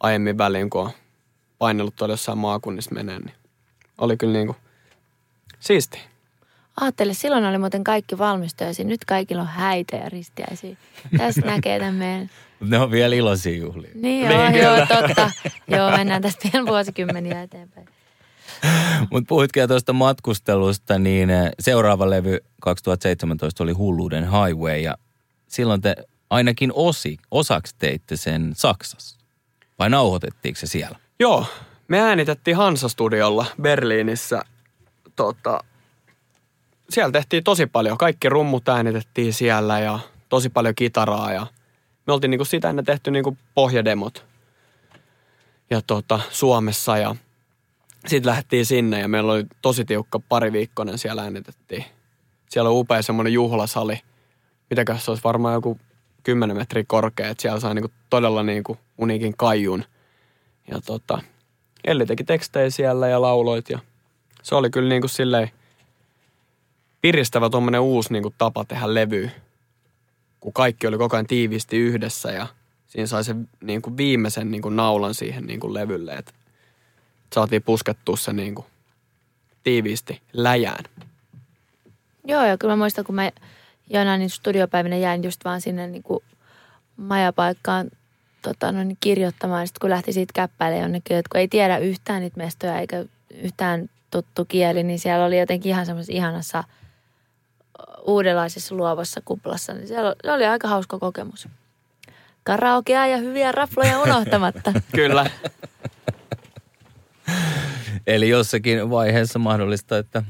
aiemmin 0.00 0.38
väliin, 0.38 0.70
kun 0.70 0.80
on 0.80 0.90
painellut 1.58 1.96
tuolla 1.96 2.12
jossain 2.12 2.38
maakunnissa 2.38 2.94
menee, 2.94 3.18
niin 3.18 3.34
oli 3.98 4.16
kyllä 4.16 4.32
niinku 4.32 4.56
siisti. 5.60 6.00
Aattele, 6.80 7.14
silloin 7.14 7.44
oli 7.44 7.58
muuten 7.58 7.84
kaikki 7.84 8.18
valmistujaisia. 8.18 8.84
Nyt 8.84 9.04
kaikilla 9.04 9.42
on 9.42 9.48
häitä 9.48 9.96
ja 9.96 10.08
ristiäisiä. 10.08 10.76
Tässä 11.18 11.40
näkee 11.50 11.78
tämän 11.78 11.94
meidän... 11.94 12.30
Ne 12.60 12.78
on 12.78 12.90
vielä 12.90 13.14
iloisia 13.14 13.56
juhlia. 13.56 13.90
Niin 13.94 14.30
joo, 14.30 14.50
niin, 14.50 14.62
joo, 14.62 14.76
totta. 14.76 15.30
Joo, 15.68 15.90
mennään 15.90 16.22
tästä 16.22 16.48
vielä 16.52 16.66
vuosikymmeniä 16.66 17.42
eteenpäin. 17.42 17.88
Mutta 19.10 19.28
puhuitkin 19.28 19.68
tuosta 19.68 19.92
matkustelusta, 19.92 20.98
niin 20.98 21.30
eh, 21.30 21.50
seuraava 21.60 22.10
levy 22.10 22.38
2017 22.60 23.62
oli 23.62 23.72
Hulluuden 23.72 24.24
Highway 24.24 24.78
ja 24.78 24.96
silloin 25.48 25.80
te 25.80 25.96
ainakin 26.30 26.72
osi, 26.74 27.16
osaksi 27.30 27.74
teitte 27.78 28.16
sen 28.16 28.52
Saksassa. 28.56 29.18
Vai 29.78 29.90
nauhoitettiinko 29.90 30.60
se 30.60 30.66
siellä? 30.66 30.98
Joo, 31.20 31.46
me 31.88 32.00
äänitettiin 32.00 32.56
Hansa-studiolla 32.56 33.46
Berliinissä. 33.62 34.42
Tota, 35.16 35.64
siellä 36.90 37.12
tehtiin 37.12 37.44
tosi 37.44 37.66
paljon. 37.66 37.98
Kaikki 37.98 38.28
rummut 38.28 38.68
äänitettiin 38.68 39.32
siellä 39.32 39.80
ja 39.80 39.98
tosi 40.28 40.48
paljon 40.48 40.74
kitaraa 40.74 41.32
ja 41.32 41.46
me 42.06 42.12
oltiin 42.12 42.30
niinku 42.30 42.44
sitä 42.44 42.70
ennen 42.70 42.84
tehty 42.84 43.10
niinku 43.10 43.36
pohjademot 43.54 44.24
ja 45.70 45.82
tota, 45.86 46.20
Suomessa 46.30 46.98
ja 46.98 47.16
sitten 48.06 48.30
lähdettiin 48.30 48.66
sinne 48.66 49.00
ja 49.00 49.08
meillä 49.08 49.32
oli 49.32 49.44
tosi 49.62 49.84
tiukka 49.84 50.20
pari 50.28 50.52
viikkoinen 50.52 50.98
siellä 50.98 51.22
äänitettiin. 51.22 51.84
Siellä 52.50 52.70
on 52.70 52.76
upea 52.76 53.02
semmoinen 53.02 53.32
juhlasali. 53.32 54.00
Mitäkös 54.70 55.04
se 55.04 55.10
olisi 55.10 55.24
varmaan 55.24 55.54
joku 55.54 55.78
10 56.22 56.56
metriä 56.56 56.84
korkea, 56.86 57.28
että 57.28 57.42
siellä 57.42 57.60
sai 57.60 57.74
niinku 57.74 57.90
todella 58.10 58.42
niinku 58.42 58.78
uniikin 58.98 59.36
kaijun. 59.36 59.84
Ja 60.70 60.80
tota, 60.80 61.22
Elli 61.84 62.06
teki 62.06 62.24
tekstejä 62.24 62.70
siellä 62.70 63.08
ja 63.08 63.22
lauloit 63.22 63.70
ja 63.70 63.78
se 64.42 64.54
oli 64.54 64.70
kyllä 64.70 64.88
niinku 64.88 65.08
silleen 65.08 65.50
piristävä 67.00 67.50
tuommoinen 67.50 67.80
uusi 67.80 68.12
niinku 68.12 68.34
tapa 68.38 68.64
tehdä 68.64 68.94
levy, 68.94 69.30
kun 70.40 70.52
kaikki 70.52 70.86
oli 70.86 70.98
koko 70.98 71.16
ajan 71.16 71.26
tiiviisti 71.26 71.76
yhdessä 71.76 72.32
ja 72.32 72.46
siinä 72.86 73.06
sai 73.06 73.24
sen 73.24 73.48
niinku 73.60 73.96
viimeisen 73.96 74.50
niinku 74.50 74.68
naulan 74.68 75.14
siihen 75.14 75.46
niinku 75.46 75.74
levylle, 75.74 76.14
että 76.14 76.32
saatiin 77.34 77.62
puskettua 77.62 78.16
se 78.16 78.32
niinku 78.32 78.66
tiiviisti 79.62 80.22
läjään. 80.32 80.84
Joo, 82.24 82.44
ja 82.44 82.58
kyllä 82.58 82.72
mä 82.72 82.76
muistan, 82.76 83.04
kun 83.04 83.14
mä 83.14 83.30
jonain 83.90 84.18
niin 84.18 84.30
studiopäivinä 84.30 84.96
jäin 84.96 85.24
just 85.24 85.44
vaan 85.44 85.60
sinne 85.60 85.86
niin 85.86 86.02
kuin 86.02 86.24
majapaikkaan 86.96 87.90
tota, 88.42 88.72
no, 88.72 88.84
niin 88.84 88.98
kirjoittamaan. 89.00 89.66
Sitten 89.66 89.80
kun 89.80 89.90
lähti 89.90 90.12
siitä 90.12 90.32
käppäille 90.34 90.78
jonnekin, 90.78 91.16
että 91.16 91.28
kun 91.32 91.40
ei 91.40 91.48
tiedä 91.48 91.78
yhtään 91.78 92.22
niitä 92.22 92.36
mestoja 92.36 92.78
eikä 92.78 93.04
yhtään 93.30 93.90
tuttu 94.10 94.44
kieli, 94.44 94.82
niin 94.82 94.98
siellä 94.98 95.24
oli 95.24 95.38
jotenkin 95.38 95.70
ihan 95.70 95.86
semmoisessa 95.86 96.16
ihanassa 96.16 96.64
uudenlaisessa 98.06 98.74
luovassa 98.74 99.20
kuplassa. 99.24 99.74
Niin 99.74 99.88
siellä 99.88 100.14
se 100.24 100.32
oli 100.32 100.46
aika 100.46 100.68
hauska 100.68 100.98
kokemus. 100.98 101.48
Karaokea 102.44 103.06
ja 103.06 103.16
hyviä 103.16 103.52
rafloja 103.52 104.00
unohtamatta. 104.00 104.72
Kyllä. 104.94 105.30
Eli 108.06 108.28
jossakin 108.28 108.90
vaiheessa 108.90 109.38
mahdollista, 109.38 109.98
että 109.98 110.22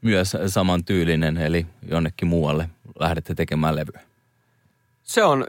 myös 0.00 0.36
samantyylinen, 0.46 1.36
eli 1.36 1.66
jonnekin 1.90 2.28
muualle 2.28 2.70
lähdette 3.00 3.34
tekemään 3.34 3.76
levyä. 3.76 4.00
Se 5.02 5.24
on 5.24 5.46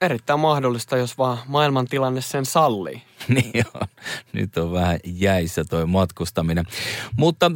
erittäin 0.00 0.40
mahdollista, 0.40 0.96
jos 0.96 1.18
vaan 1.18 1.38
maailmantilanne 1.46 2.20
sen 2.20 2.46
sallii. 2.46 3.02
niin 3.28 3.50
joo, 3.54 3.86
nyt 4.32 4.58
on 4.58 4.72
vähän 4.72 4.98
jäissä 5.04 5.64
toi 5.64 5.86
matkustaminen. 5.86 6.64
Mutta 7.16 7.46
äh, 7.46 7.52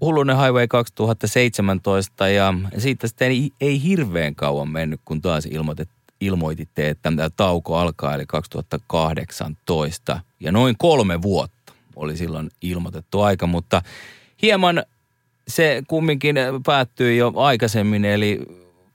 Hullunen 0.00 0.38
Highway 0.38 0.66
2017 0.68 2.28
ja 2.28 2.54
siitä 2.78 3.06
sitten 3.06 3.28
ei, 3.28 3.50
ei 3.60 3.82
hirveän 3.82 4.34
kauan 4.34 4.68
mennyt, 4.68 5.00
kun 5.04 5.22
taas 5.22 5.46
ilmoitet, 5.46 5.88
ilmoititte, 6.26 6.88
että 6.88 7.02
tämä 7.02 7.30
tauko 7.30 7.76
alkaa, 7.76 8.14
eli 8.14 8.26
2018. 8.26 10.20
Ja 10.40 10.52
noin 10.52 10.74
kolme 10.78 11.22
vuotta 11.22 11.72
oli 11.96 12.16
silloin 12.16 12.50
ilmoitettu 12.62 13.20
aika, 13.20 13.46
mutta 13.46 13.82
hieman 14.42 14.82
se 15.48 15.82
kumminkin 15.88 16.36
päättyi 16.66 17.16
jo 17.16 17.32
aikaisemmin, 17.36 18.04
eli 18.04 18.40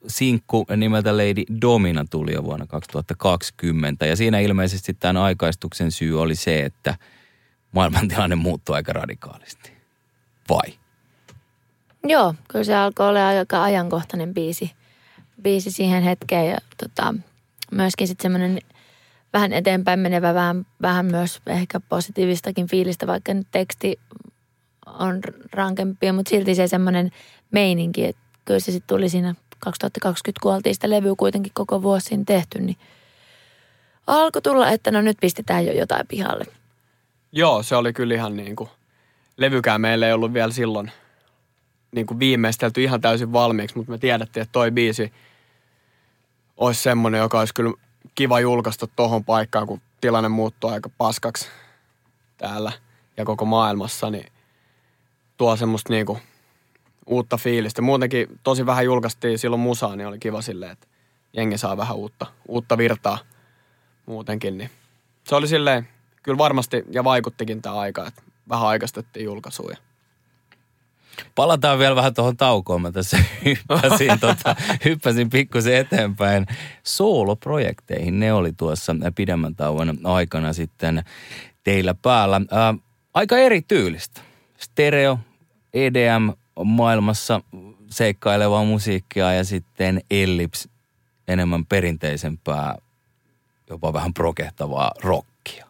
sinkku 0.07 0.65
nimeltä 0.77 1.17
Lady 1.17 1.43
Domina 1.61 2.05
tuli 2.09 2.33
jo 2.33 2.43
vuonna 2.43 2.67
2020. 2.67 4.05
Ja 4.05 4.15
siinä 4.15 4.39
ilmeisesti 4.39 4.93
tämän 4.93 5.17
aikaistuksen 5.17 5.91
syy 5.91 6.21
oli 6.21 6.35
se, 6.35 6.65
että 6.65 6.95
maailmantilanne 7.71 8.35
muuttui 8.35 8.75
aika 8.75 8.93
radikaalisti. 8.93 9.71
Vai? 10.49 10.73
Joo, 12.03 12.35
kyllä 12.47 12.63
se 12.63 12.75
alkoi 12.75 13.09
olla 13.09 13.27
aika 13.27 13.63
ajankohtainen 13.63 14.33
biisi, 14.33 14.71
biisi 15.41 15.71
siihen 15.71 16.03
hetkeen 16.03 16.47
ja 16.47 16.57
tota, 16.83 17.13
myöskin 17.71 18.07
sitten 18.07 18.23
semmoinen 18.23 18.59
vähän 19.33 19.53
eteenpäin 19.53 19.99
menevä, 19.99 20.33
vähän, 20.33 20.65
vähän 20.81 21.05
myös 21.05 21.41
ehkä 21.47 21.79
positiivistakin 21.79 22.67
fiilistä, 22.67 23.07
vaikka 23.07 23.33
nyt 23.33 23.47
teksti 23.51 23.99
on 24.85 25.21
rankempi, 25.51 26.11
mutta 26.11 26.29
silti 26.29 26.55
se 26.55 26.67
semmoinen 26.67 27.11
meininki, 27.51 28.05
että 28.05 28.21
kyllä 28.45 28.59
se 28.59 28.71
sitten 28.71 28.87
tuli 28.87 29.09
siinä 29.09 29.35
2020, 29.59 30.39
kun 30.43 30.53
oltiin 30.53 30.75
sitä 30.75 30.89
levyä 30.89 31.13
kuitenkin 31.17 31.51
koko 31.55 31.81
vuosi 31.81 32.19
tehty, 32.25 32.59
niin 32.59 32.77
alkoi 34.07 34.41
tulla, 34.41 34.69
että 34.69 34.91
no 34.91 35.01
nyt 35.01 35.17
pistetään 35.21 35.65
jo 35.65 35.73
jotain 35.73 36.07
pihalle. 36.07 36.45
Joo, 37.31 37.63
se 37.63 37.75
oli 37.75 37.93
kyllä 37.93 38.13
ihan 38.13 38.37
niin 38.37 38.55
kuin, 38.55 38.69
levykään 39.37 39.81
meillä 39.81 40.07
ei 40.07 40.13
ollut 40.13 40.33
vielä 40.33 40.51
silloin 40.51 40.91
niin 41.91 42.07
kuin 42.07 42.19
viimeistelty 42.19 42.83
ihan 42.83 43.01
täysin 43.01 43.33
valmiiksi, 43.33 43.77
mutta 43.77 43.91
me 43.91 43.97
tiedettiin, 43.97 44.41
että 44.41 44.51
toi 44.51 44.71
biisi 44.71 45.13
olisi 46.57 46.81
semmoinen, 46.81 47.19
joka 47.19 47.39
olisi 47.39 47.53
kyllä 47.53 47.73
kiva 48.15 48.39
julkaista 48.39 48.87
tohon 48.95 49.25
paikkaan, 49.25 49.67
kun 49.67 49.81
tilanne 50.01 50.29
muuttuu 50.29 50.69
aika 50.69 50.89
paskaksi 50.97 51.47
täällä 52.37 52.71
ja 53.17 53.25
koko 53.25 53.45
maailmassa, 53.45 54.09
niin 54.09 54.25
tuo 55.37 55.55
semmoista 55.55 55.93
niinku 55.93 56.19
uutta 57.05 57.37
fiilistä. 57.37 57.81
Muutenkin 57.81 58.39
tosi 58.43 58.65
vähän 58.65 58.85
julkaistiin 58.85 59.39
silloin 59.39 59.59
musaa, 59.59 59.95
niin 59.95 60.07
oli 60.07 60.19
kiva 60.19 60.41
silleen, 60.41 60.71
että 60.71 60.87
jengi 61.33 61.57
saa 61.57 61.77
vähän 61.77 61.95
uutta, 61.97 62.25
uutta 62.47 62.77
virtaa 62.77 63.17
muutenkin. 64.05 64.57
Niin 64.57 64.69
se 65.23 65.35
oli 65.35 65.47
silleen, 65.47 65.87
kyllä 66.23 66.37
varmasti 66.37 66.83
ja 66.91 67.03
vaikuttikin 67.03 67.61
tämä 67.61 67.75
aika, 67.75 68.07
että 68.07 68.21
vähän 68.49 68.67
aikaistettiin 68.67 69.25
julkaisuja. 69.25 69.77
Palataan 71.35 71.79
vielä 71.79 71.95
vähän 71.95 72.13
tuohon 72.13 72.37
taukoon. 72.37 72.81
Mä 72.81 72.91
tässä 72.91 73.17
hyppäsin, 73.45 74.19
tota, 74.19 74.55
hyppäsin 74.85 75.29
pikkusen 75.29 75.75
eteenpäin. 75.75 76.45
Sooloprojekteihin, 76.83 78.19
ne 78.19 78.33
oli 78.33 78.53
tuossa 78.53 78.95
pidemmän 79.15 79.55
tauon 79.55 79.99
aikana 80.03 80.53
sitten 80.53 81.03
teillä 81.63 81.93
päällä. 81.93 82.41
Ää, 82.51 82.73
aika 83.13 83.37
erityylistä. 83.37 84.21
Stereo, 84.57 85.19
EDM 85.73 86.29
maailmassa 86.65 87.41
seikkailevaa 87.89 88.63
musiikkia 88.63 89.33
ja 89.33 89.43
sitten 89.43 90.01
Ellips 90.11 90.69
enemmän 91.27 91.65
perinteisempää, 91.65 92.75
jopa 93.69 93.93
vähän 93.93 94.13
prokehtavaa 94.13 94.91
rockia. 95.03 95.67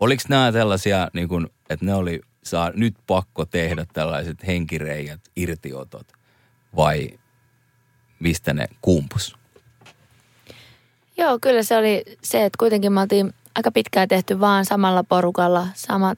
Oliko 0.00 0.22
nämä 0.28 0.52
tällaisia, 0.52 1.08
niin 1.12 1.28
kun, 1.28 1.50
että 1.70 1.86
ne 1.86 1.94
oli 1.94 2.20
saa 2.46 2.70
nyt 2.74 2.94
pakko 3.06 3.44
tehdä 3.44 3.86
tällaiset 3.92 4.46
henkireijät, 4.46 5.20
irtiotot 5.36 6.06
vai 6.76 7.08
mistä 8.20 8.54
ne 8.54 8.66
kumpus? 8.82 9.36
Joo, 11.16 11.38
kyllä 11.40 11.62
se 11.62 11.76
oli 11.76 12.04
se, 12.22 12.44
että 12.44 12.56
kuitenkin 12.58 12.92
me 12.92 13.00
oltiin 13.00 13.34
aika 13.54 13.70
pitkään 13.70 14.08
tehty 14.08 14.40
vaan 14.40 14.64
samalla 14.64 15.04
porukalla, 15.04 15.66
sama, 15.74 16.14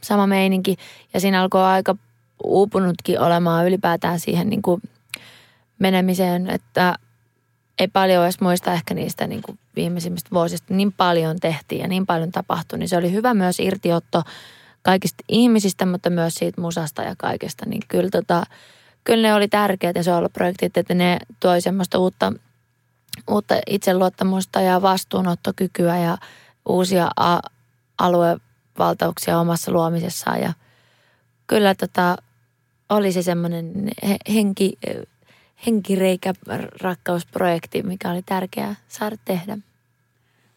sama 0.00 0.26
meininki 0.26 0.76
ja 1.14 1.20
siinä 1.20 1.42
alkoi 1.42 1.62
aika 1.62 1.96
uupunutkin 2.44 3.20
olemaan 3.20 3.66
ylipäätään 3.66 4.20
siihen 4.20 4.50
niin 4.50 4.62
kuin 4.62 4.82
menemiseen, 5.78 6.50
että 6.50 6.94
ei 7.78 7.88
paljon 7.88 8.24
edes 8.24 8.40
muista 8.40 8.72
ehkä 8.72 8.94
niistä 8.94 9.26
niin 9.26 9.42
kuin 9.42 9.58
viimeisimmistä 9.76 10.30
vuosista. 10.32 10.74
Niin 10.74 10.92
paljon 10.92 11.40
tehtiin 11.40 11.80
ja 11.80 11.88
niin 11.88 12.06
paljon 12.06 12.32
tapahtui, 12.32 12.78
niin 12.78 12.88
se 12.88 12.96
oli 12.96 13.12
hyvä 13.12 13.34
myös 13.34 13.60
irtiotto 13.60 14.22
kaikista 14.82 15.24
ihmisistä, 15.28 15.86
mutta 15.86 16.10
myös 16.10 16.34
siitä 16.34 16.60
musasta 16.60 17.02
ja 17.02 17.14
kaikesta. 17.18 17.66
Niin 17.66 17.82
kyllä, 17.88 18.10
tota, 18.10 18.42
kyllä 19.04 19.28
ne 19.28 19.34
oli 19.34 19.48
tärkeät 19.48 19.96
ja 19.96 20.02
sooloprojektit, 20.02 20.76
että 20.76 20.94
ne 20.94 21.18
toi 21.40 21.60
semmoista 21.60 21.98
uutta, 21.98 22.32
uutta 23.30 23.54
itseluottamusta 23.66 24.60
ja 24.60 24.82
vastuunottokykyä 24.82 25.98
ja 25.98 26.18
uusia 26.68 27.10
a- 27.16 27.40
aluevaltauksia 27.98 29.38
omassa 29.38 29.72
luomisessaan. 29.72 30.40
Ja 30.40 30.52
kyllä 31.46 31.74
tota, 31.74 32.16
oli 32.88 33.12
se 33.12 33.22
semmoinen 33.22 33.90
henki, 34.34 34.78
henkireikä 35.66 36.34
rakkausprojekti, 36.82 37.82
mikä 37.82 38.10
oli 38.10 38.22
tärkeää 38.22 38.74
saada 38.88 39.16
tehdä. 39.24 39.58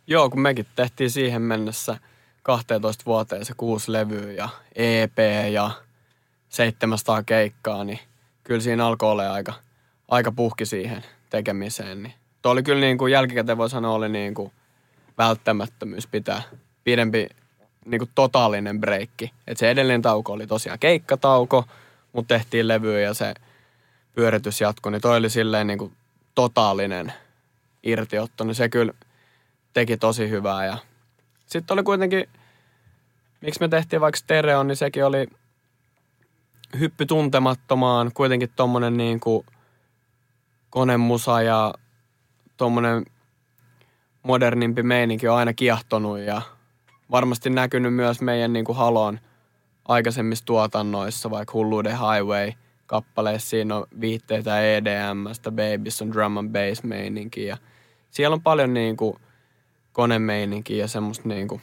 Joo, 0.08 0.30
kun 0.30 0.42
mekin 0.42 0.66
tehtiin 0.76 1.10
siihen 1.10 1.42
mennessä 1.42 1.98
12 2.44 3.06
vuoteen 3.06 3.46
se 3.46 3.54
kuusi 3.58 3.92
levyä 3.92 4.32
ja 4.32 4.50
EP 4.76 5.18
ja 5.52 5.72
700 6.50 7.24
keikkaa, 7.24 7.84
niin 7.84 8.00
kyllä 8.44 8.62
siinä 8.62 8.88
alkoi 8.88 9.12
olla 9.12 9.34
aika, 9.34 9.54
aika 10.08 10.32
puhki 10.32 10.66
siihen 10.66 11.04
tekemiseen. 11.30 12.04
Niin 12.04 12.14
tuo 12.42 12.52
oli 12.52 12.64
kyllä 12.64 12.82
niin 12.82 12.98
kuin 12.98 13.12
jälkikäteen 13.12 13.58
voi 13.58 13.70
sanoa, 13.70 13.94
oli 13.94 14.10
niin 14.10 14.34
kuin 14.34 14.52
välttämättömyys 15.18 16.08
pitää 16.08 16.42
pidempi 16.84 17.28
niin 17.86 18.00
kuin 18.00 18.12
totaalinen 18.16 18.80
breikki. 18.80 19.32
Et 19.48 19.58
se 19.58 19.72
edellinen 19.72 20.02
tauko 20.02 20.34
oli 20.34 20.48
tosiaan 20.48 20.80
keikkatauko– 20.80 21.66
mutta 22.14 22.36
tehtiin 22.36 22.68
levyä 22.68 23.00
ja 23.00 23.14
se 23.14 23.34
pyöritys 24.14 24.62
jatkoi, 24.62 24.92
niin 24.92 25.02
toi 25.02 25.18
oli 25.18 25.30
silleen 25.30 25.68
niin 25.68 25.80
kuin 25.80 25.94
totaalinen 26.36 27.14
irtiotto, 27.84 28.44
niin 28.44 28.56
se 28.56 28.70
kyllä 28.70 28.94
teki 29.74 29.98
tosi 29.98 30.30
hyvää. 30.30 30.66
Ja 30.66 30.78
sitten 31.46 31.76
oli 31.76 31.84
kuitenkin, 31.84 32.26
miksi 33.42 33.60
me 33.60 33.68
tehtiin 33.68 34.02
vaikka 34.02 34.20
stereo, 34.20 34.64
niin 34.64 34.76
sekin 34.76 35.06
oli 35.06 35.28
hyppy 36.80 37.06
tuntemattomaan, 37.06 38.12
kuitenkin 38.14 38.50
tommonen 38.56 38.98
niin 38.98 39.20
kuin 39.20 39.46
konemusa 40.70 41.42
ja 41.42 41.74
tommonen 42.58 43.06
modernimpi 44.24 44.84
meininki 44.84 45.28
on 45.28 45.38
aina 45.38 45.54
kiehtonut 45.54 46.20
ja 46.20 46.42
varmasti 47.12 47.50
näkynyt 47.50 47.94
myös 47.94 48.22
meidän 48.22 48.54
niin 48.54 48.66
kuin 48.66 48.78
Halon 48.78 49.20
aikaisemmissa 49.86 50.46
tuotannoissa, 50.46 51.30
vaikka 51.30 51.54
Hulluuden 51.54 51.92
Highway 51.92 52.52
kappaleessa 52.86 53.50
siinä 53.50 53.76
on 53.76 53.86
viitteitä 54.00 54.62
EDMstä, 54.62 55.52
Babies 55.52 56.02
on 56.02 56.12
drum 56.12 56.38
and 56.38 56.50
bass 56.50 56.84
meininki 56.84 57.46
ja 57.46 57.58
siellä 58.12 58.34
on 58.34 58.42
paljon 58.42 58.74
niin 58.74 58.98
kuin 58.98 59.18
konemeininkiä 59.94 60.78
ja 60.78 60.88
semmoista 60.88 61.30
niin 61.30 61.48
kuin 61.48 61.62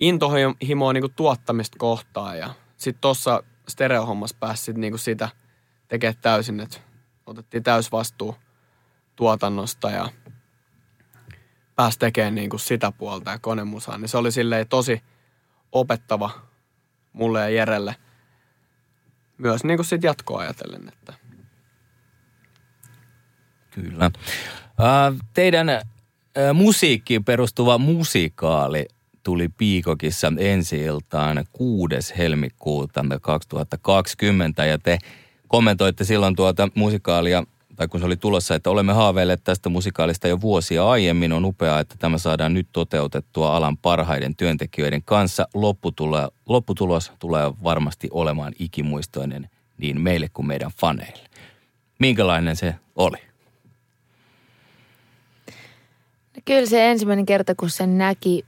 intohimoa 0.00 0.92
niin 0.92 1.02
kuin 1.02 1.14
tuottamista 1.16 1.78
kohtaan 1.78 2.38
ja 2.38 2.54
sitten 2.76 3.00
tuossa 3.00 3.42
stereohommassa 3.68 4.36
pääsi 4.40 4.72
niin 4.72 4.92
kuin 4.92 5.00
sitä 5.00 5.28
tekemään 5.88 6.22
täysin, 6.22 6.60
että 6.60 6.80
otettiin 7.26 7.62
täysvastuu 7.62 8.36
tuotannosta 9.16 9.90
ja 9.90 10.08
pääsi 11.76 11.98
tekemään 11.98 12.34
niin 12.34 12.50
kuin 12.50 12.60
sitä 12.60 12.92
puolta 12.92 13.30
ja 13.30 13.38
konemusaa, 13.38 13.98
niin 13.98 14.08
se 14.08 14.18
oli 14.18 14.32
silleen 14.32 14.68
tosi 14.68 15.02
opettava 15.72 16.30
mulle 17.12 17.40
ja 17.40 17.48
Jerelle 17.48 17.96
myös 19.38 19.64
niin 19.64 19.78
kuin 19.78 19.86
sit 19.86 20.02
jatkoa 20.02 20.40
ajatellen, 20.40 20.88
että 20.88 21.14
Kyllä. 23.70 24.10
Teidän 25.34 25.68
musiikkiin 26.54 27.24
perustuva 27.24 27.78
musikaali 27.78 28.86
tuli 29.22 29.48
Piikokissa 29.48 30.32
ensi 30.38 30.80
iltaan 30.80 31.44
6. 31.52 32.14
helmikuuta 32.18 33.04
2020 33.20 34.64
ja 34.66 34.78
te 34.78 34.98
kommentoitte 35.48 36.04
silloin 36.04 36.36
tuota 36.36 36.68
musikaalia 36.74 37.44
tai 37.76 37.88
kun 37.88 38.00
se 38.00 38.06
oli 38.06 38.16
tulossa, 38.16 38.54
että 38.54 38.70
olemme 38.70 38.92
haaveilleet 38.92 39.44
tästä 39.44 39.68
musikaalista 39.68 40.28
jo 40.28 40.40
vuosia 40.40 40.88
aiemmin. 40.88 41.32
On 41.32 41.44
upeaa, 41.44 41.80
että 41.80 41.94
tämä 41.98 42.18
saadaan 42.18 42.54
nyt 42.54 42.68
toteutettua 42.72 43.56
alan 43.56 43.76
parhaiden 43.76 44.36
työntekijöiden 44.36 45.02
kanssa. 45.02 45.48
Lopputulo, 45.54 46.30
lopputulos 46.46 47.12
tulee 47.18 47.52
varmasti 47.62 48.08
olemaan 48.10 48.52
ikimuistoinen 48.58 49.50
niin 49.78 50.00
meille 50.00 50.28
kuin 50.28 50.46
meidän 50.46 50.70
faneille. 50.80 51.28
Minkälainen 51.98 52.56
se 52.56 52.74
oli? 52.96 53.18
No 56.33 56.33
kyllä 56.44 56.66
se 56.66 56.90
ensimmäinen 56.90 57.26
kerta, 57.26 57.54
kun 57.54 57.70
sen 57.70 57.98
näki, 57.98 58.44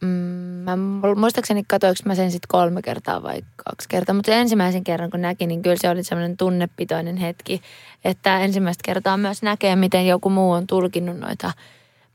mm, 0.00 0.08
mä 0.08 0.76
muistaakseni 1.16 1.64
katoinko 1.68 2.00
mä 2.04 2.14
sen 2.14 2.30
sitten 2.30 2.48
kolme 2.48 2.82
kertaa 2.82 3.22
vai 3.22 3.42
kaksi 3.56 3.88
kertaa, 3.88 4.14
mutta 4.14 4.32
ensimmäisen 4.32 4.84
kerran 4.84 5.10
kun 5.10 5.22
näki, 5.22 5.46
niin 5.46 5.62
kyllä 5.62 5.76
se 5.76 5.90
oli 5.90 6.04
semmoinen 6.04 6.36
tunnepitoinen 6.36 7.16
hetki, 7.16 7.62
että 8.04 8.38
ensimmäistä 8.38 8.82
kertaa 8.84 9.16
myös 9.16 9.42
näkee, 9.42 9.76
miten 9.76 10.06
joku 10.06 10.30
muu 10.30 10.52
on 10.52 10.66
tulkinnut 10.66 11.18
noita 11.18 11.52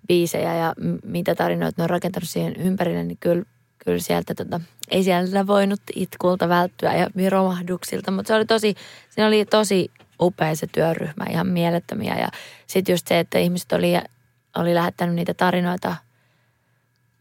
biisejä 0.08 0.56
ja 0.56 0.74
mitä 1.04 1.36
tarinoita 1.36 1.76
ne 1.78 1.84
on 1.84 1.90
rakentanut 1.90 2.30
siihen 2.30 2.56
ympärille, 2.56 3.04
niin 3.04 3.18
kyllä, 3.20 3.44
kyllä 3.86 4.00
sieltä 4.00 4.36
tota, 4.36 4.62
ei 4.92 5.04
sieltä 5.04 5.48
voinut 5.48 5.82
itkulta 5.96 6.50
välttyä 6.50 6.96
ja 6.96 7.30
romahduksilta, 7.30 8.12
mutta 8.12 8.28
se 8.28 8.36
oli 8.36 8.46
tosi, 8.46 8.76
siinä 9.10 9.28
oli 9.28 9.46
tosi 9.46 9.92
upea 10.22 10.56
se 10.56 10.68
työryhmä, 10.68 11.26
ihan 11.30 11.48
mielettömiä 11.48 12.16
ja 12.16 12.28
sitten 12.68 12.94
just 12.94 13.08
se, 13.08 13.20
että 13.20 13.40
ihmiset 13.40 13.72
oli, 13.72 13.94
oli 14.56 14.76
lähettänyt 14.76 15.16
niitä 15.16 15.34
tarinoita 15.34 15.96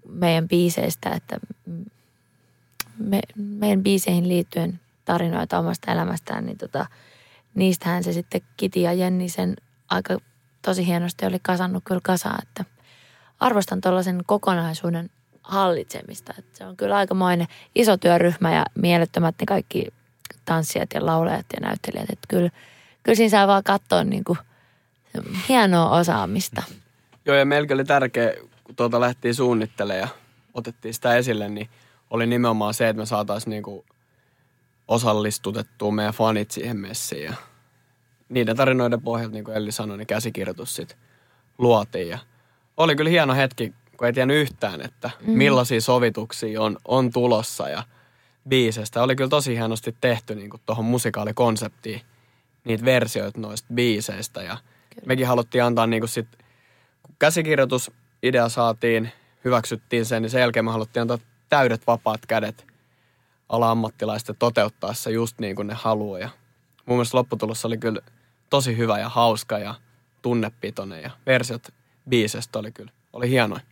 meidän 0.09 0.49
biiseistä, 0.49 1.11
että 1.11 1.39
me, 2.99 3.21
meidän 3.37 3.83
biiseihin 3.83 4.29
liittyen 4.29 4.81
tarinoita 5.05 5.59
omasta 5.59 5.93
elämästään, 5.93 6.47
niin 6.47 6.59
tota, 6.59 6.87
niistähän 7.55 8.05
se 8.05 8.13
sitten 8.13 8.41
Kiti 8.57 8.83
ja 8.83 8.93
Jenni 8.93 9.29
sen 9.29 9.57
aika 9.91 10.19
tosi 10.63 10.87
hienosti 10.87 11.27
oli 11.27 11.39
kasannut 11.43 11.85
kyllä 11.85 12.01
kasaan, 12.05 12.39
että 12.43 12.65
arvostan 13.41 13.81
tuollaisen 13.81 14.23
kokonaisuuden 14.27 15.11
hallitsemista. 15.43 16.35
Että 16.39 16.59
se 16.59 16.67
on 16.67 16.77
kyllä 16.77 16.97
aikamoinen 16.97 17.47
iso 17.75 17.97
työryhmä 17.97 18.55
ja 18.55 18.65
mielettömät 18.75 19.35
ne 19.41 19.47
kaikki 19.47 19.87
tanssijat 20.45 20.89
ja 20.95 21.07
laulajat 21.07 21.47
ja 21.55 21.61
näyttelijät. 21.61 22.11
Että 22.11 22.27
kyllä, 22.29 22.51
kyllä 23.03 23.17
siinä 23.17 23.31
saa 23.31 23.47
vaan 23.47 23.65
katsoa 23.65 24.05
niin 24.05 24.25
kuin 24.25 24.39
hienoa 25.49 25.91
osaamista. 25.91 26.63
Joo 27.29 27.37
ja 27.37 27.45
meillä 27.45 27.75
oli 27.75 27.85
tärkeä, 27.85 28.35
kun 28.65 28.77
tuota 28.77 29.01
lähtiin 29.01 29.35
suunnittelemaan 29.35 30.01
ja 30.01 30.09
otettiin 30.55 30.95
sitä 30.95 31.17
esille, 31.17 31.49
niin 31.49 31.69
oli 32.11 32.27
nimenomaan 32.27 32.75
se, 32.75 32.89
että 32.89 33.03
me 33.03 33.07
saataisiin 33.07 33.51
niinku 33.51 33.85
osallistutettua 34.89 35.93
meidän 35.93 36.15
fanit 36.15 36.51
siihen 36.51 36.77
messiin. 36.77 37.25
Ja 37.25 37.35
niiden 38.29 38.57
tarinoiden 38.57 39.03
pohjalta, 39.03 39.33
niin 39.33 39.45
kuin 39.45 39.57
Elli 39.57 39.73
sanoi, 39.73 39.99
niin 39.99 40.07
käsikirjoitus 40.07 40.77
sitten 40.77 40.99
luotiin. 41.59 42.09
Ja 42.09 42.19
oli 42.77 42.97
kyllä 42.97 43.11
hieno 43.11 43.35
hetki, 43.35 43.73
kun 43.97 44.07
ei 44.07 44.13
tiennyt 44.13 44.37
yhtään, 44.37 44.81
että 44.81 45.11
mm. 45.21 45.33
millaisia 45.33 45.81
sovituksia 45.81 46.63
on, 46.63 46.79
on 46.85 47.13
tulossa 47.13 47.69
ja 47.69 47.83
biisestä. 48.49 49.03
Oli 49.03 49.17
kyllä 49.17 49.31
tosi 49.31 49.55
hienosti 49.55 49.97
tehty 50.01 50.35
niin 50.35 50.51
tuohon 50.67 50.85
musikaalikonseptiin 50.85 52.01
niitä 52.65 52.85
versioita 52.85 53.41
noista 53.41 53.69
biiseistä. 53.75 54.43
Ja 54.43 54.57
kyllä. 54.91 55.07
mekin 55.07 55.27
haluttiin 55.27 55.65
antaa 55.65 55.87
niin 55.87 56.01
kuin 56.01 56.09
sit, 56.09 56.29
käsikirjoitusidea 57.19 58.49
saatiin, 58.49 59.13
hyväksyttiin 59.45 60.07
sen, 60.07 60.23
niin 60.23 60.31
sen 60.31 60.41
jälkeen 60.41 60.65
me 60.65 60.71
haluttiin 60.71 61.01
antaa 61.01 61.19
täydet 61.49 61.87
vapaat 61.87 62.27
kädet 62.27 62.67
ala-ammattilaisten 63.49 64.37
toteuttaa 64.39 64.95
se 64.95 65.11
just 65.11 65.39
niin 65.39 65.57
kuin 65.57 65.69
ne 65.69 65.75
haluaa. 65.75 66.19
Ja 66.19 66.29
mun 66.87 66.97
mielestä 66.97 67.17
lopputulos 67.17 67.65
oli 67.65 67.79
kyllä 67.79 68.01
tosi 68.51 68.77
hyvä 68.77 68.99
ja 68.99 69.09
hauska 69.09 69.59
ja 69.59 69.75
tunnepitoinen 70.23 71.03
ja 71.03 71.11
versiot 71.27 71.69
biisestä 72.09 72.59
oli 72.59 72.73
kyllä, 72.73 72.93
oli 73.13 73.31
hienoin. 73.31 73.63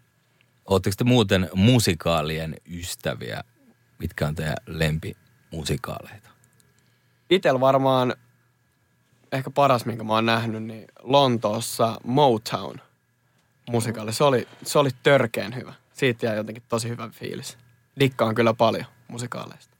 Oletteko 0.67 0.95
te 0.99 1.05
muuten 1.05 1.51
musikaalien 1.55 2.57
ystäviä? 2.67 3.45
Mitkä 3.99 4.27
on 4.27 4.35
teidän 4.35 4.57
lempimusikaaleita? 4.67 6.29
Itel 7.31 7.61
varmaan 7.61 8.15
ehkä 9.33 9.51
paras, 9.51 9.87
minkä 9.87 10.05
mä 10.05 10.13
oon 10.13 10.27
nähnyt, 10.27 10.63
niin 10.63 10.85
Lontoossa 11.03 12.01
Motown 12.05 12.81
musikaali. 13.71 14.13
Se 14.13 14.25
oli, 14.25 14.49
se 14.63 14.79
oli 14.79 14.91
törkeen 15.03 15.55
hyvä. 15.55 15.73
Siitä 15.93 16.27
jäi 16.27 16.37
jotenkin 16.37 16.63
tosi 16.69 16.89
hyvä 16.89 17.09
fiilis. 17.09 17.59
Dikkaan 18.01 18.35
kyllä 18.35 18.55
paljon 18.55 18.87
musikaaleista. 19.09 19.77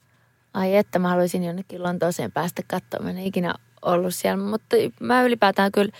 Ai 0.53 0.75
että 0.75 0.99
mä 0.99 1.09
haluaisin 1.09 1.43
jonnekin 1.43 1.83
Lontooseen 1.83 2.31
päästä 2.31 2.61
katsomaan. 2.67 3.15
Mä 3.15 3.19
en 3.19 3.25
ikinä 3.25 3.53
ollut 3.81 4.15
siellä, 4.15 4.43
mutta 4.43 4.75
mä 4.99 5.23
ylipäätään 5.23 5.71
kyllä 5.71 5.91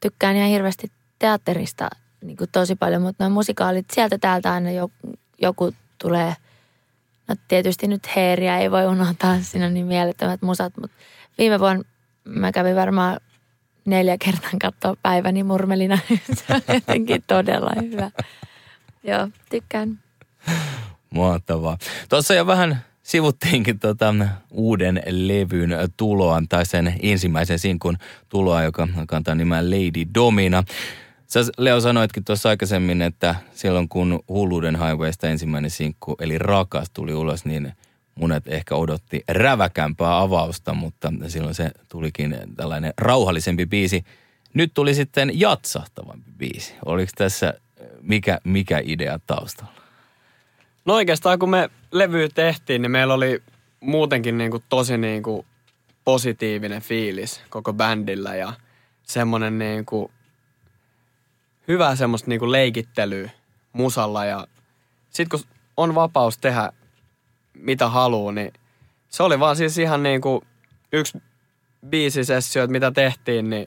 tykkään 0.00 0.36
ihan 0.36 0.48
hirveästi 0.48 0.92
teatterista 1.18 1.88
niin 2.20 2.36
kuin 2.36 2.50
tosi 2.52 2.76
paljon, 2.76 3.02
mutta 3.02 3.24
nämä 3.24 3.34
musikaalit, 3.34 3.86
sieltä 3.92 4.18
täältä 4.18 4.52
aina 4.52 4.70
joku, 4.70 5.18
joku 5.42 5.72
tulee. 5.98 6.34
No 7.28 7.34
tietysti 7.48 7.88
nyt 7.88 8.16
Heeriä 8.16 8.58
ei 8.58 8.70
voi 8.70 8.86
unohtaa, 8.86 9.40
siinä 9.40 9.66
on 9.66 9.74
niin 9.74 9.86
mielettömät 9.86 10.42
musat, 10.42 10.72
mutta 10.80 10.96
viime 11.38 11.60
vuonna 11.60 11.84
mä 12.24 12.52
kävin 12.52 12.76
varmaan 12.76 13.20
neljä 13.86 14.16
kertaa 14.18 14.50
katsoa 14.60 14.96
päiväni 15.02 15.42
murmelina. 15.42 15.98
Se 16.46 16.54
on 16.54 16.60
jotenkin 16.74 17.24
todella 17.26 17.70
hyvä. 17.82 18.10
Joo, 19.04 19.28
tykkään. 19.50 19.98
Mahtavaa. 21.10 21.78
Tuossa 22.08 22.34
jo 22.34 22.46
vähän 22.46 22.84
sivuttiinkin 23.02 23.78
tota 23.78 24.14
uuden 24.50 25.02
levyn 25.06 25.70
tuloa, 25.96 26.42
tai 26.48 26.66
sen 26.66 26.94
ensimmäisen 27.02 27.58
sinkun 27.58 27.96
tuloa, 28.28 28.62
joka 28.62 28.88
kantaa 29.06 29.34
nimeä 29.34 29.70
Lady 29.70 30.06
Domina. 30.14 30.64
Sä 31.26 31.40
Leo 31.58 31.80
sanoitkin 31.80 32.24
tuossa 32.24 32.48
aikaisemmin, 32.48 33.02
että 33.02 33.34
silloin 33.54 33.88
kun 33.88 34.20
Hulluuden 34.28 34.78
Highwaysta 34.78 35.28
ensimmäinen 35.28 35.70
sinkku, 35.70 36.16
eli 36.20 36.38
Rakas, 36.38 36.90
tuli 36.90 37.14
ulos, 37.14 37.44
niin 37.44 37.72
monet 38.20 38.48
ehkä 38.48 38.74
odotti 38.74 39.24
räväkämpää 39.28 40.18
avausta, 40.18 40.74
mutta 40.74 41.12
silloin 41.28 41.54
se 41.54 41.70
tulikin 41.88 42.36
tällainen 42.56 42.92
rauhallisempi 42.98 43.66
biisi. 43.66 44.04
Nyt 44.54 44.70
tuli 44.74 44.94
sitten 44.94 45.40
jatsahtavampi 45.40 46.30
biisi. 46.38 46.74
Oliko 46.84 47.12
tässä 47.16 47.54
mikä, 48.00 48.40
mikä 48.44 48.80
idea 48.84 49.20
taustalla? 49.26 49.72
No 50.84 50.94
oikeastaan 50.94 51.38
kun 51.38 51.50
me 51.50 51.70
levy 51.90 52.28
tehtiin, 52.28 52.82
niin 52.82 52.90
meillä 52.90 53.14
oli 53.14 53.42
muutenkin 53.80 54.38
niin 54.38 54.50
kuin 54.50 54.62
tosi 54.68 54.98
niin 54.98 55.22
kuin 55.22 55.46
positiivinen 56.04 56.82
fiilis 56.82 57.40
koko 57.50 57.72
bändillä 57.72 58.34
ja 58.34 58.52
semmoinen 59.02 59.58
niin 59.58 59.86
kuin 59.86 60.12
hyvää 61.68 61.96
semmoista 61.96 62.28
niin 62.28 62.38
kuin 62.38 62.52
leikittelyä 62.52 63.30
musalla 63.72 64.24
ja 64.24 64.46
sitten 65.10 65.40
kun 65.40 65.48
on 65.76 65.94
vapaus 65.94 66.38
tehdä 66.38 66.72
mitä 67.58 67.88
haluaa, 67.88 68.32
niin 68.32 68.52
se 69.08 69.22
oli 69.22 69.40
vaan 69.40 69.56
siis 69.56 69.78
ihan 69.78 70.02
niin 70.02 70.20
kuin 70.20 70.40
yksi 70.92 71.22
biisisessio, 71.88 72.66
mitä 72.66 72.90
tehtiin, 72.90 73.50
niin 73.50 73.66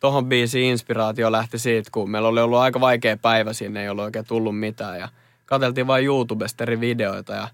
tohon 0.00 0.26
biisiin 0.26 0.70
inspiraatio 0.70 1.32
lähti 1.32 1.58
siitä, 1.58 1.90
kun 1.92 2.10
meillä 2.10 2.28
oli 2.28 2.40
ollut 2.40 2.58
aika 2.58 2.80
vaikea 2.80 3.16
päivä 3.16 3.52
sinne, 3.52 3.82
ei 3.82 3.88
ollut 3.88 4.04
oikein 4.04 4.24
tullut 4.24 4.58
mitään 4.58 4.98
ja 4.98 5.08
katseltiin 5.46 5.86
vain 5.86 6.04
YouTubesta 6.04 6.64
eri 6.64 6.80
videoita 6.80 7.32
ja 7.32 7.48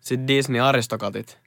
sitten 0.00 0.28
Disney 0.28 0.60
Aristokatit 0.60 1.38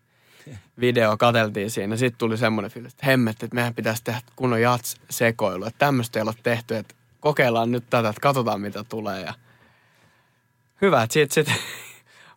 video 0.79 1.17
kateltiin 1.17 1.71
siinä. 1.71 1.95
Sitten 1.95 2.17
tuli 2.17 2.37
semmoinen 2.37 2.71
fiilis, 2.71 2.93
että 2.93 3.05
hemmet, 3.05 3.43
että 3.43 3.55
meidän 3.55 3.75
pitäisi 3.75 4.03
tehdä 4.03 4.21
kunnon 4.35 4.61
jats-sekoilu. 4.61 5.65
Että 5.65 5.79
tämmöistä 5.79 6.19
ei 6.19 6.23
ole 6.23 6.33
tehty, 6.43 6.75
että 6.75 6.95
kokeillaan 7.19 7.71
nyt 7.71 7.83
tätä, 7.89 8.09
että 8.09 8.21
katsotaan 8.21 8.61
mitä 8.61 8.83
tulee. 8.83 9.21
Ja 9.21 9.33
hyvä, 10.81 11.03
että 11.03 11.13
siitä 11.13 11.33
sitten 11.33 11.55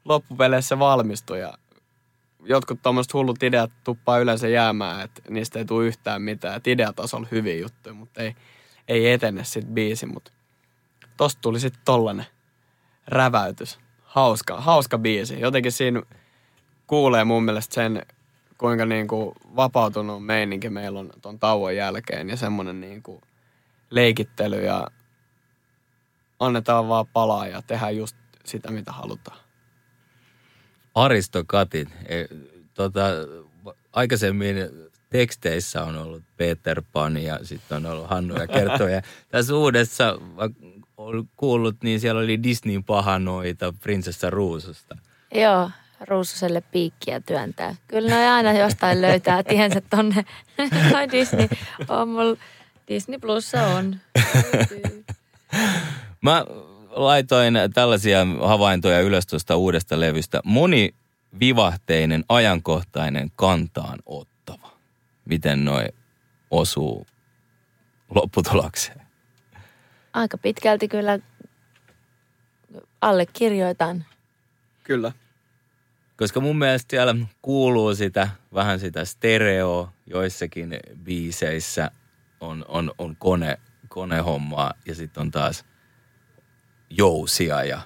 loppupeleissä 0.05 0.79
valmistui 0.79 1.41
ja 1.41 1.55
jotkut 2.45 2.83
tuommoiset 2.83 3.13
hullut 3.15 3.43
ideat 3.43 3.71
tuppaa 3.85 4.19
yleensä 4.19 4.49
jäämään, 4.49 5.05
että 5.05 5.23
niistä 5.31 5.59
ei 5.59 5.65
tule 5.65 5.87
yhtään 5.87 6.23
mitään. 6.23 6.57
Että 6.57 6.71
ideatasolla 6.71 7.29
hyviä 7.31 7.57
juttuja, 7.57 7.95
mutta 7.95 8.23
ei, 8.23 8.37
ei 8.89 9.13
etene 9.13 9.45
sitten 9.45 9.75
biisi. 9.75 10.07
Mutta 10.07 10.33
tosta 11.17 11.41
tuli 11.41 11.61
sitten 11.61 11.83
tollanen 11.85 12.27
räväytys. 13.07 13.79
Hauska, 14.03 14.61
hauska 14.61 14.99
biisi. 14.99 15.41
Jotenkin 15.41 15.73
siinä 15.73 16.03
kuulee 16.87 17.25
mun 17.25 17.45
mielestä 17.45 17.75
sen, 17.75 18.07
kuinka 18.59 18.87
niin 18.87 19.09
kuin 19.09 19.35
vapautunut 19.57 20.27
meininki 20.27 20.71
meillä 20.71 21.01
on 21.01 21.11
ton 21.23 21.39
tauon 21.39 21.77
jälkeen 21.77 22.29
ja 22.29 22.37
semmoinen 22.37 22.81
niin 22.81 23.03
kuin 23.03 23.21
leikittely 23.91 24.65
ja 24.65 24.87
annetaan 26.41 26.89
vaan 26.89 27.07
palaa 27.13 27.47
ja 27.47 27.63
tehdään 27.63 27.97
just 27.97 28.17
sitä, 28.45 28.71
mitä 28.71 28.93
halutaan. 28.93 29.44
Aristokatit. 30.95 31.89
E, 32.07 32.25
tota, 32.75 33.07
aikaisemmin 33.93 34.57
teksteissä 35.11 35.83
on 35.83 35.97
ollut 35.97 36.23
Peter 36.37 36.83
Pan 36.93 37.17
ja 37.17 37.39
sitten 37.43 37.77
on 37.77 37.87
ollut 37.87 38.11
Hannu 38.11 38.35
ja 38.35 38.47
Kertoja. 38.47 39.03
Tässä 39.31 39.55
uudessa 39.55 40.19
on 40.97 41.29
kuullut, 41.37 41.77
niin 41.83 42.01
siellä 42.01 42.21
oli 42.21 42.43
Disneyn 42.43 42.85
pahanoita 42.85 43.75
Prinsessa 43.81 44.31
Ruususta. 44.31 44.97
Joo, 45.35 45.71
Ruususelle 46.09 46.61
piikkiä 46.61 47.21
työntää. 47.21 47.75
Kyllä 47.89 48.09
ne 48.09 48.31
aina 48.31 48.53
jostain 48.53 49.03
löytää 49.03 49.43
tiensä 49.43 49.83
tonne. 49.91 50.25
Noi 50.93 51.11
Disney 51.11 51.49
on 51.89 52.09
mulla, 52.09 52.37
Disney 52.89 53.19
Plussa 53.19 53.67
on. 53.67 53.97
Mä 56.21 56.45
laitoin 56.95 57.55
tällaisia 57.75 58.27
havaintoja 58.41 59.01
ylös 59.01 59.27
tuosta 59.27 59.57
uudesta 59.57 60.01
levystä. 60.01 60.41
Moni 60.45 60.95
vivahteinen, 61.41 62.25
ajankohtainen, 62.29 63.31
kantaan 63.37 63.99
ottava. 64.07 64.71
Miten 65.25 65.65
noi 65.65 65.85
osuu 66.51 67.07
lopputulokseen? 68.15 69.01
Aika 70.13 70.39
pitkälti 70.39 70.89
kyllä 70.89 71.19
allekirjoitan. 73.01 74.05
Kyllä. 74.85 75.13
Koska 76.17 76.41
mun 76.41 76.59
mielestä 76.59 76.91
siellä 76.91 77.15
kuuluu 77.43 77.95
sitä, 77.95 78.29
vähän 78.55 78.81
sitä 78.81 79.05
stereo 79.05 79.89
joissakin 80.07 80.77
biiseissä 81.05 81.91
on, 82.41 82.65
on, 82.69 82.93
on 82.99 83.17
kone, 83.17 83.59
konehommaa 83.89 84.75
ja 84.87 84.95
sitten 84.95 85.21
on 85.21 85.31
taas 85.31 85.65
jousia 86.91 87.65
ja 87.65 87.81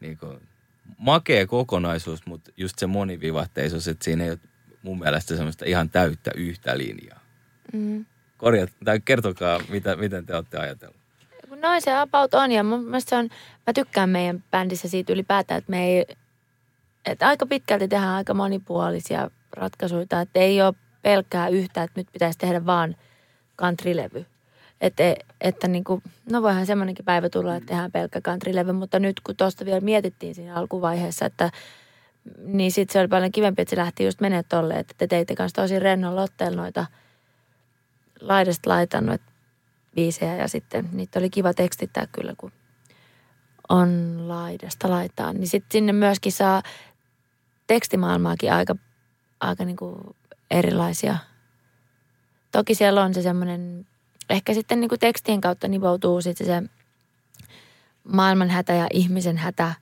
niin 0.00 0.18
kuin, 0.18 0.40
makea 0.98 1.46
kokonaisuus, 1.46 2.26
mutta 2.26 2.50
just 2.56 2.78
se 2.78 2.86
monivivahteisuus, 2.86 3.88
että 3.88 4.04
siinä 4.04 4.24
ei 4.24 4.30
ole 4.30 4.38
mun 4.82 4.98
mielestä 4.98 5.36
semmoista 5.36 5.64
ihan 5.64 5.90
täyttä 5.90 6.30
yhtä 6.36 6.78
linjaa. 6.78 7.20
Mm. 7.72 8.04
Korjat, 8.36 8.70
tai 8.84 9.00
kertokaa, 9.00 9.60
mitä, 9.68 9.96
miten 9.96 10.26
te 10.26 10.34
olette 10.34 10.58
ajatellut. 10.58 10.96
Kun 11.48 11.60
noin 11.60 11.82
se 11.82 11.98
about 11.98 12.34
on 12.34 12.52
ja 12.52 12.62
mun 12.62 12.84
mielestä 12.84 13.10
se 13.10 13.16
on, 13.16 13.28
mä 13.66 13.72
tykkään 13.72 14.08
meidän 14.08 14.44
bändissä 14.50 14.88
siitä 14.88 15.12
ylipäätään, 15.12 15.58
että 15.58 15.70
me 15.70 15.84
ei, 15.86 16.06
että 17.06 17.28
aika 17.28 17.46
pitkälti 17.46 17.88
tehdään 17.88 18.14
aika 18.14 18.34
monipuolisia 18.34 19.30
ratkaisuja, 19.56 20.02
että 20.02 20.26
ei 20.34 20.62
ole 20.62 20.74
pelkkää 21.02 21.48
yhtä, 21.48 21.82
että 21.82 22.00
nyt 22.00 22.08
pitäisi 22.12 22.38
tehdä 22.38 22.66
vaan 22.66 22.96
countrylevy. 23.58 24.26
Että, 24.82 25.02
että 25.40 25.68
niin 25.68 25.84
kuin, 25.84 26.02
no 26.30 26.42
voihan 26.42 26.66
semmoinenkin 26.66 27.04
päivä 27.04 27.28
tulla, 27.28 27.56
että 27.56 27.66
tehdään 27.66 27.92
pelkkä 27.92 28.20
countrylevy, 28.20 28.72
mutta 28.72 28.98
nyt 28.98 29.20
kun 29.20 29.36
tuosta 29.36 29.64
vielä 29.64 29.80
mietittiin 29.80 30.34
siinä 30.34 30.54
alkuvaiheessa, 30.54 31.26
että 31.26 31.50
niin 32.44 32.72
sitten 32.72 32.92
se 32.92 33.00
oli 33.00 33.08
paljon 33.08 33.32
kivempi, 33.32 33.62
että 33.62 33.70
se 33.70 33.76
lähti 33.76 34.04
just 34.04 34.20
menee 34.20 34.42
tolle, 34.42 34.74
että 34.74 34.94
te 34.98 35.06
teitte 35.06 35.34
kanssa 35.36 35.62
tosi 35.62 35.78
rennon 35.78 36.18
otteella 36.18 36.62
noita 36.62 36.86
laidasta 38.20 38.70
laitan 38.70 39.06
noita 39.06 39.24
biisejä 39.94 40.36
ja 40.36 40.48
sitten 40.48 40.88
niitä 40.92 41.18
oli 41.18 41.30
kiva 41.30 41.54
tekstittää 41.54 42.06
kyllä, 42.12 42.34
kun 42.36 42.52
on 43.68 44.16
laidasta 44.28 44.90
laitaan. 44.90 45.36
Niin 45.36 45.48
sitten 45.48 45.72
sinne 45.72 45.92
myöskin 45.92 46.32
saa 46.32 46.62
tekstimaailmaakin 47.66 48.52
aika, 48.52 48.76
aika 49.40 49.64
niin 49.64 49.76
kuin 49.76 49.96
erilaisia. 50.50 51.16
Toki 52.52 52.74
siellä 52.74 53.02
on 53.02 53.14
se 53.14 53.22
semmoinen, 53.22 53.86
ehkä 54.30 54.54
sitten 54.54 54.80
niin 54.80 54.88
kuin 54.88 54.98
tekstien 54.98 55.40
kautta 55.40 55.68
nivoutuu 55.68 56.22
sitten 56.22 56.46
se 56.46 56.62
maailman 58.04 58.50
hätä 58.50 58.72
ja 58.72 58.86
ihmisen 58.92 59.36
hätä 59.36 59.74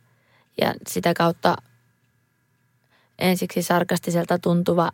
ja 0.61 0.75
sitä 0.87 1.15
kautta 1.15 1.57
ensiksi 3.19 3.63
sarkastiselta 3.63 4.39
tuntuva 4.39 4.93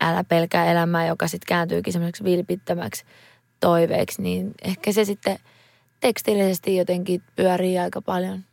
älä 0.00 0.24
pelkää 0.24 0.70
elämää, 0.72 1.06
joka 1.06 1.28
sitten 1.28 1.46
kääntyykin 1.48 1.92
semmoiseksi 1.92 2.24
vilpittömäksi 2.24 3.04
toiveeksi, 3.60 4.22
niin 4.22 4.52
ehkä 4.62 4.92
se 4.92 5.04
sitten 5.04 5.38
tekstillisesti 6.00 6.76
jotenkin 6.76 7.22
pyörii 7.36 7.78
aika 7.78 8.02
paljon 8.02 8.44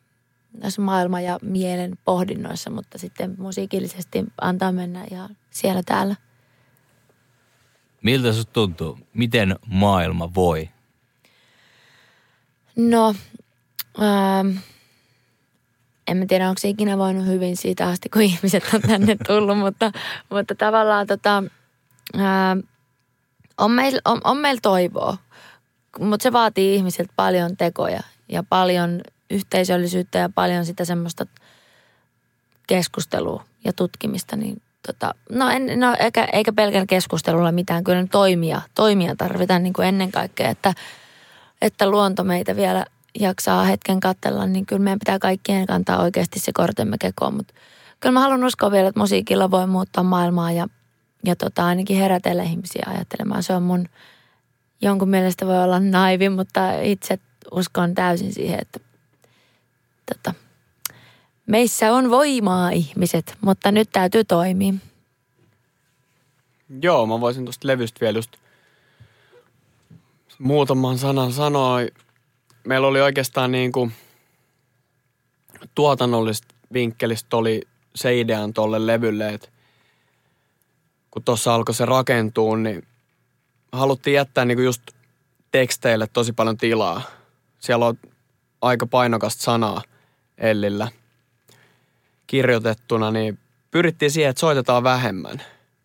näissä 0.53 0.81
maailman 0.81 1.23
ja 1.23 1.39
mielen 1.41 1.97
pohdinnoissa, 2.05 2.69
mutta 2.69 2.97
sitten 2.97 3.35
musiikillisesti 3.37 4.25
antaa 4.41 4.71
mennä 4.71 5.05
ja 5.11 5.29
siellä 5.49 5.81
täällä. 5.85 6.15
Miltä 8.03 8.33
se 8.33 8.43
tuntuu? 8.43 8.99
Miten 9.13 9.55
maailma 9.65 10.33
voi? 10.35 10.69
No, 12.75 13.15
ähm, 14.01 14.57
en 16.07 16.17
mä 16.17 16.25
tiedä, 16.25 16.49
onko 16.49 16.59
se 16.59 16.69
ikinä 16.69 16.97
voinut 16.97 17.25
hyvin 17.25 17.57
siitä 17.57 17.87
asti, 17.87 18.09
kun 18.09 18.21
ihmiset 18.31 18.63
on 18.73 18.81
tänne 18.81 19.17
tullut, 19.27 19.57
mutta, 19.57 19.91
mutta 20.29 20.55
tavallaan 20.55 21.07
tota, 21.07 21.43
ää, 22.17 22.57
on 23.57 23.71
meillä 23.71 24.01
on, 24.05 24.21
on 24.23 24.37
meil 24.37 24.57
toivoa, 24.61 25.17
mutta 25.99 26.23
se 26.23 26.31
vaatii 26.31 26.75
ihmisiltä 26.75 27.13
paljon 27.15 27.57
tekoja 27.57 28.01
ja 28.29 28.43
paljon 28.43 29.01
yhteisöllisyyttä 29.29 30.19
ja 30.19 30.29
paljon 30.29 30.65
sitä 30.65 30.85
semmoista 30.85 31.25
keskustelua 32.67 33.45
ja 33.63 33.73
tutkimista, 33.73 34.35
niin 34.35 34.61
tota, 34.87 35.15
no, 35.29 35.49
en, 35.49 35.79
no 35.79 35.95
eikä, 35.99 36.27
eikä 36.33 36.53
pelkän 36.53 36.87
keskustelulla 36.87 37.51
mitään, 37.51 37.83
kyllä 37.83 38.07
toimia, 38.11 38.61
toimia 38.75 39.15
tarvitaan 39.15 39.63
niin 39.63 39.73
kuin 39.73 39.87
ennen 39.87 40.11
kaikkea, 40.11 40.49
että, 40.49 40.73
että 41.61 41.89
luonto 41.89 42.23
meitä 42.23 42.55
vielä– 42.55 42.85
jaksaa 43.19 43.63
hetken 43.63 43.99
katsella, 43.99 44.45
niin 44.45 44.65
kyllä 44.65 44.83
meidän 44.83 44.99
pitää 44.99 45.19
kaikkien 45.19 45.67
kantaa 45.67 46.01
oikeasti 46.01 46.39
se 46.39 46.51
kortemme 46.53 46.97
kekoon. 46.99 47.33
Mutta 47.33 47.53
kyllä 47.99 48.13
mä 48.13 48.19
haluan 48.19 48.43
uskoa 48.43 48.71
vielä, 48.71 48.89
että 48.89 48.99
musiikilla 48.99 49.51
voi 49.51 49.67
muuttaa 49.67 50.03
maailmaa 50.03 50.51
ja, 50.51 50.67
ja 51.25 51.35
tota, 51.35 51.65
ainakin 51.65 51.97
herätellä 51.97 52.43
ihmisiä 52.43 52.83
ajattelemaan. 52.87 53.43
Se 53.43 53.53
on 53.53 53.63
mun, 53.63 53.85
jonkun 54.81 55.09
mielestä 55.09 55.45
voi 55.45 55.63
olla 55.63 55.79
naivi, 55.79 56.29
mutta 56.29 56.71
itse 56.81 57.19
uskon 57.51 57.95
täysin 57.95 58.33
siihen, 58.33 58.59
että 58.59 58.79
tota, 60.05 60.33
meissä 61.49 61.93
on 61.93 62.09
voimaa 62.09 62.69
ihmiset, 62.69 63.37
mutta 63.41 63.71
nyt 63.71 63.89
täytyy 63.91 64.23
toimia. 64.23 64.73
Joo, 66.81 67.05
mä 67.05 67.21
voisin 67.21 67.45
tuosta 67.45 67.67
levystä 67.67 67.99
vielä 68.01 68.17
just 68.17 68.31
muutaman 70.39 70.97
sanan 70.97 71.33
sanoa 71.33 71.77
meillä 72.67 72.87
oli 72.87 73.01
oikeastaan 73.01 73.51
niin 73.51 73.71
kuin 73.71 73.91
tuotannollista 75.75 76.55
vinkkelistä 76.73 77.37
oli 77.37 77.61
se 77.95 78.19
idean 78.19 78.53
tolle 78.53 78.87
levylle, 78.87 79.29
että 79.29 79.49
kun 81.11 81.23
tuossa 81.23 81.55
alkoi 81.55 81.75
se 81.75 81.85
rakentua, 81.85 82.57
niin 82.57 82.87
haluttiin 83.71 84.13
jättää 84.13 84.45
kuin 84.45 84.65
just 84.65 84.81
teksteille 85.51 86.07
tosi 86.13 86.33
paljon 86.33 86.57
tilaa. 86.57 87.01
Siellä 87.59 87.85
on 87.85 87.97
aika 88.61 88.85
painokasta 88.85 89.43
sanaa 89.43 89.81
Ellillä 90.37 90.87
kirjoitettuna, 92.29 93.11
niin 93.11 93.39
pyrittiin 93.71 94.11
siihen, 94.11 94.29
että 94.29 94.39
soitetaan 94.39 94.83
vähemmän, 94.83 95.41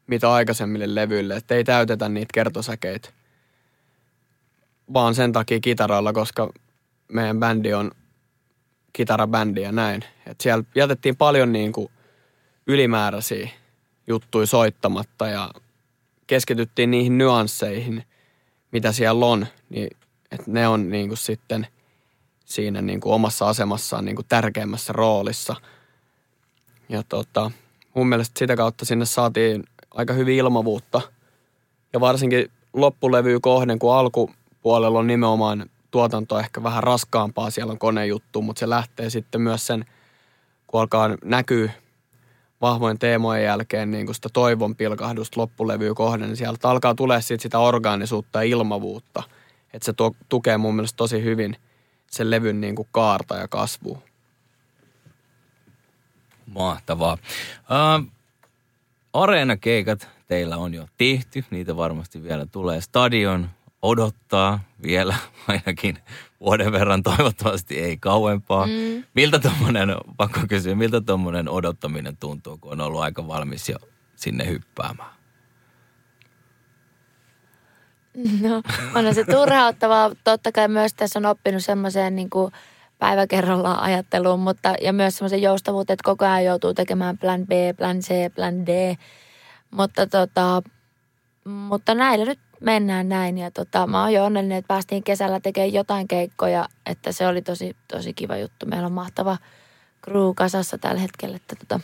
mitä 0.07 0.32
aikaisemmille 0.32 0.95
levyille, 0.95 1.36
että 1.36 1.55
ei 1.55 1.64
täytetä 1.64 2.09
niitä 2.09 2.30
kertosäkeitä 2.34 3.09
vaan 4.92 5.14
sen 5.14 5.32
takia 5.32 5.61
kitaralla, 5.61 6.12
koska 6.12 6.53
meidän 7.12 7.40
bändi 7.40 7.74
on 7.74 7.90
kitarabändi 8.92 9.62
ja 9.62 9.72
näin. 9.72 10.05
Et 10.26 10.40
siellä 10.40 10.64
jätettiin 10.74 11.16
paljon 11.16 11.53
niin 11.53 11.72
kuin 11.72 11.90
ylimääräisiä 12.66 13.49
juttuja 14.07 14.47
soittamatta 14.47 15.26
ja 15.26 15.51
keskityttiin 16.26 16.90
niihin 16.90 17.18
nyansseihin, 17.18 18.05
mitä 18.72 18.92
siellä 18.92 19.26
on, 19.26 19.47
niin 19.70 19.90
että 20.32 20.51
ne 20.51 20.68
on 20.68 20.90
niin 20.90 21.09
kuin 21.09 21.18
sitten 21.18 21.66
siinä 22.45 22.82
niin 22.82 23.01
kuin 23.01 23.12
omassa 23.12 23.49
asemassaan 23.49 24.05
niin 24.05 24.16
kuin 24.16 24.26
tärkeimmässä 24.28 24.92
roolissa. 24.92 25.57
Ja 26.89 27.03
tota, 27.09 27.51
mun 27.95 28.09
mielestä 28.09 28.39
sitä 28.39 28.57
kautta 28.57 28.85
sinne 28.85 29.05
saatiin 29.05 29.64
aika 29.91 30.12
hyvin 30.12 30.37
ilmavuutta. 30.37 31.01
Ja 31.93 32.01
varsinkin 32.01 32.51
loppulevy 32.72 33.41
kohden, 33.41 33.78
kun 33.78 33.95
alkupuolella 33.95 34.99
on 34.99 35.07
nimenomaan 35.07 35.70
tuotanto 35.91 36.39
ehkä 36.39 36.62
vähän 36.62 36.82
raskaampaa, 36.82 37.51
siellä 37.51 37.70
on 37.70 37.78
konejuttu, 37.78 38.43
mutta 38.43 38.61
se 38.61 38.68
lähtee 38.68 39.11
sitten 39.11 39.41
myös 39.41 39.66
sen, 39.66 39.85
kun 40.66 40.80
alkaa 40.80 41.11
näkyy 41.24 41.70
vahvojen 42.61 42.99
teemojen 42.99 43.45
jälkeen 43.45 43.91
niin 43.91 44.07
kuin 44.07 44.14
sitä 44.14 44.28
toivon 44.32 44.76
pilkahdusta 44.76 45.41
loppulevyä 45.41 45.95
kohden, 45.95 46.28
niin 46.28 46.37
sieltä 46.37 46.70
alkaa 46.70 46.95
tulee 46.95 47.20
sit 47.20 47.41
sitä 47.41 47.59
orgaanisuutta 47.59 48.45
ja 48.45 48.51
ilmavuutta. 48.51 49.22
Että 49.72 49.87
se 49.87 49.93
tuo, 49.93 50.11
tukee 50.28 50.59
mun 50.59 50.74
mielestä 50.74 50.97
tosi 50.97 51.22
hyvin 51.22 51.57
sen 52.11 52.30
levyn 52.30 52.61
niin 52.61 52.74
kuin 52.74 52.89
kaarta 52.93 53.37
ja 53.37 53.49
kasvua. 53.49 53.99
Mahtavaa. 56.47 57.18
Uh, 57.59 58.07
areenakeikat 59.12 60.09
teillä 60.28 60.57
on 60.57 60.74
jo 60.74 60.86
tehty, 60.99 61.45
niitä 61.51 61.76
varmasti 61.76 62.22
vielä 62.22 62.47
tulee. 62.47 62.80
Stadion 62.80 63.51
odottaa 63.82 64.61
vielä 64.82 65.16
ainakin 65.49 65.99
vuoden 66.40 66.72
verran, 66.72 67.03
toivottavasti 67.03 67.78
ei 67.78 67.97
kauempaa. 67.97 68.66
Mm. 68.66 69.05
Miltä 69.14 69.38
tuommoinen, 69.38 69.88
pakko 70.16 70.40
kysyä, 70.49 70.74
miltä 70.74 71.01
tuommoinen 71.01 71.49
odottaminen 71.49 72.16
tuntuu, 72.16 72.59
kun 72.59 72.72
on 72.72 72.80
ollut 72.80 73.01
aika 73.01 73.28
valmis 73.28 73.68
jo 73.68 73.76
sinne 74.16 74.47
hyppäämään? 74.47 75.14
No, 78.40 78.62
on 78.95 79.14
se 79.14 79.24
turhauttavaa. 79.24 80.11
Totta 80.24 80.53
kai 80.53 80.68
myös 80.68 80.95
tässä 80.95 81.18
on 81.18 81.26
oppinut 81.26 81.64
semmoiseen 81.64 82.16
niin 82.16 82.30
kuin 82.30 82.53
päivä 83.05 83.26
kerrallaan 83.26 83.80
ajatteluun, 83.80 84.40
mutta 84.40 84.74
ja 84.80 84.92
myös 84.92 85.16
semmoisen 85.16 85.42
joustavuuteen, 85.42 85.94
että 85.94 86.05
koko 86.05 86.24
ajan 86.24 86.44
joutuu 86.44 86.74
tekemään 86.74 87.18
plan 87.18 87.46
B, 87.46 87.50
plan 87.76 87.98
C, 88.00 88.34
plan 88.34 88.66
D. 88.66 88.94
Mutta, 89.70 90.07
tota, 90.07 90.62
mutta 91.44 91.94
näillä 91.94 92.24
nyt 92.24 92.38
mennään 92.61 93.09
näin 93.09 93.38
ja 93.38 93.50
tota, 93.50 93.86
mä 93.86 94.02
oon 94.02 94.12
jo 94.12 94.24
onnellinen, 94.24 94.59
että 94.59 94.68
päästiin 94.68 95.02
kesällä 95.02 95.40
tekemään 95.40 95.72
jotain 95.72 96.09
keikkoja, 96.09 96.68
että 96.86 97.12
se 97.12 97.26
oli 97.26 97.42
tosi, 97.42 97.76
tosi 97.88 98.14
kiva 98.14 98.36
juttu. 98.36 98.66
Meillä 98.66 98.86
on 98.86 98.92
mahtava 98.92 99.36
crew 100.05 100.30
kasassa 100.34 100.78
tällä 100.78 101.00
hetkellä, 101.00 101.36
että 101.36 101.57
tota, 101.57 101.80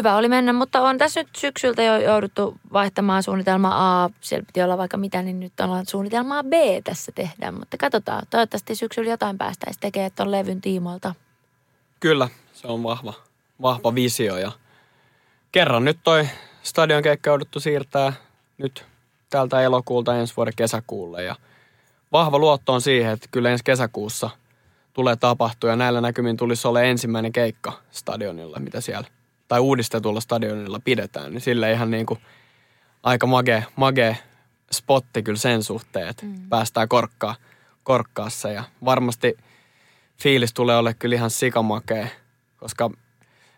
hyvä 0.00 0.16
oli 0.16 0.28
mennä, 0.28 0.52
mutta 0.52 0.80
on 0.80 0.98
tässä 0.98 1.20
nyt 1.20 1.28
syksyltä 1.36 1.82
jo 1.82 1.96
jouduttu 1.96 2.54
vaihtamaan 2.72 3.22
suunnitelma 3.22 4.04
A. 4.04 4.10
Siellä 4.20 4.46
piti 4.46 4.62
olla 4.62 4.78
vaikka 4.78 4.96
mitä, 4.96 5.22
niin 5.22 5.40
nyt 5.40 5.60
ollaan 5.60 5.86
suunnitelmaa 5.86 6.42
B 6.42 6.52
tässä 6.84 7.12
tehdään. 7.14 7.54
Mutta 7.54 7.76
katsotaan, 7.76 8.22
toivottavasti 8.30 8.74
syksyllä 8.74 9.10
jotain 9.10 9.38
päästäisiin 9.38 9.80
tekemään 9.80 10.10
tuon 10.16 10.30
levyn 10.30 10.60
tiimoilta. 10.60 11.14
Kyllä, 12.00 12.28
se 12.52 12.66
on 12.66 12.82
vahva, 12.82 13.14
vahva 13.62 13.94
visio 13.94 14.36
ja 14.36 14.52
kerran 15.52 15.84
nyt 15.84 15.98
toi 16.02 16.28
stadion 16.62 17.02
keikka 17.02 17.30
jouduttu 17.30 17.60
siirtää 17.60 18.12
nyt 18.58 18.84
tältä 19.30 19.60
elokuulta 19.60 20.16
ensi 20.16 20.36
vuoden 20.36 20.54
kesäkuulle 20.56 21.22
ja 21.22 21.36
vahva 22.12 22.38
luotto 22.38 22.72
on 22.72 22.80
siihen, 22.80 23.12
että 23.12 23.28
kyllä 23.30 23.50
ensi 23.50 23.64
kesäkuussa 23.64 24.30
tulee 24.92 25.16
tapahtua 25.16 25.70
ja 25.70 25.76
näillä 25.76 26.00
näkymin 26.00 26.36
tulisi 26.36 26.68
olla 26.68 26.82
ensimmäinen 26.82 27.32
keikka 27.32 27.72
stadionilla, 27.90 28.58
mitä 28.58 28.80
siellä 28.80 29.19
tai 29.50 29.60
uudistetulla 29.60 30.20
stadionilla 30.20 30.80
pidetään, 30.84 31.32
niin 31.32 31.40
sille 31.40 31.72
ihan 31.72 31.90
niin 31.90 32.06
kuin 32.06 32.20
aika 33.02 33.26
mage, 33.26 33.64
mage 33.76 34.18
spotti 34.72 35.22
kyllä 35.22 35.38
sen 35.38 35.62
suhteen, 35.62 36.08
että 36.08 36.26
mm. 36.26 36.48
päästään 36.48 36.88
korkkaa, 36.88 37.36
korkkaassa. 37.82 38.50
Ja 38.50 38.64
varmasti 38.84 39.36
fiilis 40.22 40.54
tulee 40.54 40.76
olla 40.76 40.94
kyllä 40.94 41.16
ihan 41.16 41.30
sikamakea, 41.30 42.06
koska 42.56 42.90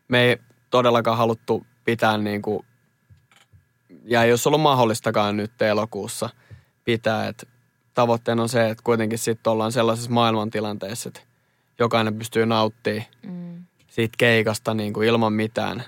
me 0.09 0.23
ei 0.23 0.37
todellakaan 0.71 1.19
haluttu 1.19 1.67
pitää 1.85 2.19
niin 2.19 2.43
kuin, 2.43 2.65
ja 4.05 4.25
ei 4.25 4.33
olisi 4.33 4.49
ollut 4.49 4.61
mahdollistakaan 4.61 5.37
nyt 5.37 5.63
elokuussa 5.63 6.31
pitää, 6.85 7.29
että 7.29 7.47
tavoitteena 7.95 8.43
on 8.43 8.49
se, 8.49 8.71
että 8.71 8.85
kuitenkin 8.85 9.19
sitten 9.19 9.51
ollaan 9.51 9.73
sellaisessa 9.73 10.11
maailmantilanteessa, 10.11 11.09
että 11.09 11.21
jokainen 11.79 12.19
pystyy 12.19 12.47
nauttimaan. 12.47 13.07
Mm 13.23 13.65
siitä 13.93 14.15
keikasta 14.19 14.75
niin 14.75 14.93
kuin 14.93 15.09
ilman 15.09 15.33
mitään 15.33 15.85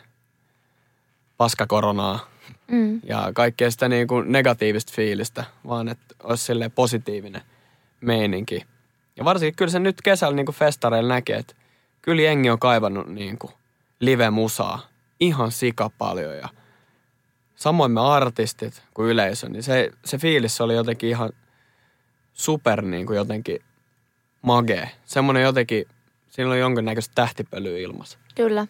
paskakoronaa 1.37 2.29
mm. 2.69 3.01
ja 3.05 3.31
kaikkea 3.35 3.71
sitä 3.71 3.89
niin 3.89 4.09
kuin 4.09 4.33
negatiivista 4.33 4.93
fiilistä, 4.97 5.45
vaan 5.69 5.89
että 5.89 6.15
olisi 6.23 6.45
sille 6.45 6.69
positiivinen 6.69 7.43
meininki. 8.01 8.67
Ja 9.17 9.25
varsinkin 9.25 9.57
kyllä 9.57 9.71
se 9.71 9.79
nyt 9.79 10.03
kesällä 10.03 10.37
niin 10.37 10.47
kuin 10.47 10.57
festareilla 10.57 11.15
näkee, 11.15 11.37
että 11.37 11.55
kyllä 12.03 12.23
jengi 12.23 12.51
on 12.51 12.59
kaivannut 12.59 13.07
niin 13.07 13.39
kuin 13.39 13.53
live-musaa 14.01 14.89
ihan 15.21 15.51
sika 15.51 15.91
paljon 15.99 16.37
ja 16.37 16.49
samoin 17.57 17.93
me 17.93 18.01
artistit 18.01 18.83
kuin 18.95 19.11
yleisö, 19.11 19.49
niin 19.49 19.63
se, 19.63 19.91
se 20.05 20.19
fiilis 20.19 20.61
oli 20.61 20.75
jotenkin 20.75 21.09
ihan 21.09 21.33
super 22.33 22.83
niin 22.83 23.07
kuin 23.07 23.17
jotenkin 23.17 23.61
magee. 24.43 24.91
Semmoinen 25.05 25.43
jotenkin 25.43 25.87
Siinä 26.35 26.51
on 26.51 26.59
jonkinnäköistä 26.59 27.13
tähtipölyä 27.15 27.79
ilmassa. 27.79 28.19
Kyllä. 28.35 28.67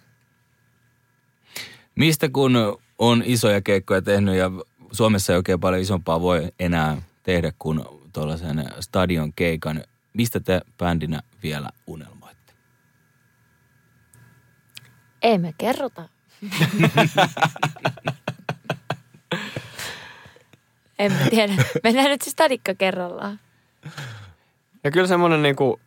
Mistä 1.95 2.29
kun 2.29 2.79
on 2.99 3.23
isoja 3.27 3.61
keikkoja 3.61 4.03
tehnyt 4.03 4.35
ja 4.35 4.51
Suomessa 4.93 5.33
ei 5.33 5.37
oikein 5.37 5.61
paljon 5.61 5.83
isompaa 5.83 6.21
voi 6.21 6.53
enää 6.61 7.03
tehdä 7.23 7.53
kuin 7.59 7.81
tuollaisen 8.13 8.65
stadion 8.81 9.33
keikan, 9.33 9.85
mistä 10.13 10.41
te 10.41 10.61
bändinä 10.79 11.21
vielä 11.43 11.69
unelmoitte? 11.87 12.53
Ei 15.23 15.39
me 15.39 15.55
kerrota. 15.59 16.09
en 20.99 21.13
mä 21.13 21.19
tiedä. 21.31 21.55
Mennään 21.83 22.11
nyt 22.11 22.23
se 22.23 22.31
stadikka 22.31 22.75
kerrallaan. 22.75 23.41
Ja 24.85 24.91
kyllä 24.91 25.07
semmoinen 25.07 25.43
niinku 25.43 25.81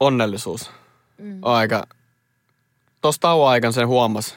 onnellisuus. 0.00 0.70
Mm. 1.18 1.38
Aika. 1.42 1.86
Tuossa 3.00 3.20
tauon 3.20 3.50
aikana 3.50 3.72
sen 3.72 3.88
huomasi, 3.88 4.34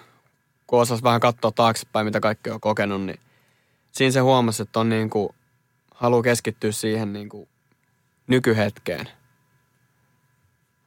kun 0.68 0.82
osasi 0.82 1.04
vähän 1.04 1.20
katsoa 1.20 1.52
taaksepäin, 1.52 2.06
mitä 2.06 2.20
kaikki 2.20 2.50
on 2.50 2.62
kokenut, 2.62 3.02
niin 3.02 3.20
siinä 3.92 4.12
se 4.12 4.20
huomasi, 4.20 4.64
että 4.64 4.80
on 4.80 4.90
niin 4.90 5.10
kuin, 5.10 5.30
haluaa 5.96 6.24
keskittyä 6.24 6.72
siihen 6.72 7.14
niin 7.14 7.30
kuin 7.30 7.50
nykyhetkeen. 8.28 9.10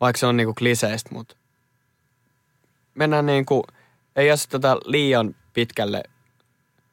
Vaikka 0.01 0.19
se 0.19 0.27
on 0.27 0.37
niin 0.37 0.47
kuin 0.47 0.55
kliseistä, 0.55 1.11
mutta 1.13 1.37
mennään 2.95 3.27
niin 3.27 3.47
kuin, 3.47 3.63
ei 4.17 4.31
aseteta 4.31 4.77
liian 4.85 5.35
pitkälle 5.53 6.03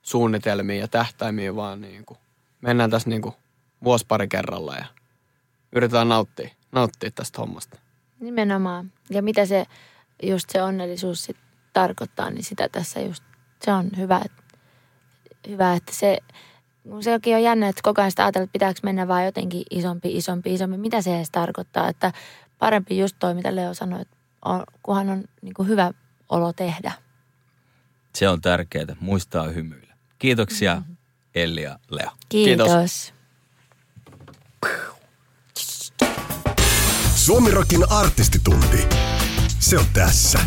suunnitelmiin 0.02 0.80
ja 0.80 0.88
tähtäimiin, 0.88 1.56
vaan 1.56 1.82
niin 1.82 2.06
kuin, 2.06 2.18
mennään 2.62 2.90
tässä 2.90 3.10
niin 3.10 3.22
kuin 3.22 3.36
vuosi 3.84 4.06
pari 4.08 4.28
kerralla 4.28 4.76
ja 4.76 4.86
yritetään 5.72 6.10
nauttia 6.10 6.50
nauttia 6.72 7.12
tästä 7.12 7.42
hommasta. 7.42 7.78
Nimenomaan. 8.20 8.92
Ja 9.10 9.22
mitä 9.22 9.46
se 9.46 9.66
just 10.24 10.50
se 10.50 10.64
onnellisuus 10.64 11.24
sit 11.24 11.38
tarkoittaa, 11.74 12.30
niin 12.30 12.44
sitä 12.44 12.70
tässä 12.70 13.00
just, 13.00 13.24
se 13.66 13.72
on 13.72 13.90
hyvä, 13.98 14.22
hyvä 15.48 15.74
että 15.74 15.94
se, 15.96 16.18
kun 16.84 17.04
sekin 17.04 17.36
on 17.36 17.44
jännä, 17.44 17.68
että 17.68 17.82
koko 17.84 18.02
ajan 18.02 18.12
sitä 18.12 18.24
ajatella, 18.24 18.44
että 18.44 18.54
pitääkö 18.54 18.80
mennä 18.84 19.08
vaan 19.08 19.26
jotenkin 19.26 19.64
isompi, 19.70 20.18
isompi, 20.18 20.54
isompi. 20.54 20.78
Mitä 20.78 21.02
se 21.02 21.16
edes 21.16 21.32
tarkoittaa, 21.32 21.90
että 21.90 22.14
parempi 22.60 23.00
just 23.00 23.16
toi, 23.20 23.34
mitä 23.34 23.56
Leo 23.56 23.74
sanoi, 23.74 24.02
että 24.02 24.18
on, 24.46 24.64
kunhan 24.84 25.10
on 25.10 25.24
niin 25.42 25.54
kuin 25.54 25.68
hyvä 25.68 25.92
olo 26.30 26.54
tehdä. 26.54 26.92
Se 28.16 28.30
on 28.30 28.42
tärkeää, 28.42 28.96
muistaa 29.00 29.48
hymyillä. 29.48 29.94
Kiitoksia 30.20 30.76
mm-hmm. 30.76 30.98
Elli 31.36 31.62
ja 31.62 31.80
Leo. 31.90 32.10
Kiitos. 32.30 32.68
Kiitos. 32.68 33.14
Suomirokin 37.28 37.92
artistitunti. 37.92 38.78
Se 39.60 39.78
on 39.78 39.86
tässä. 39.94 40.40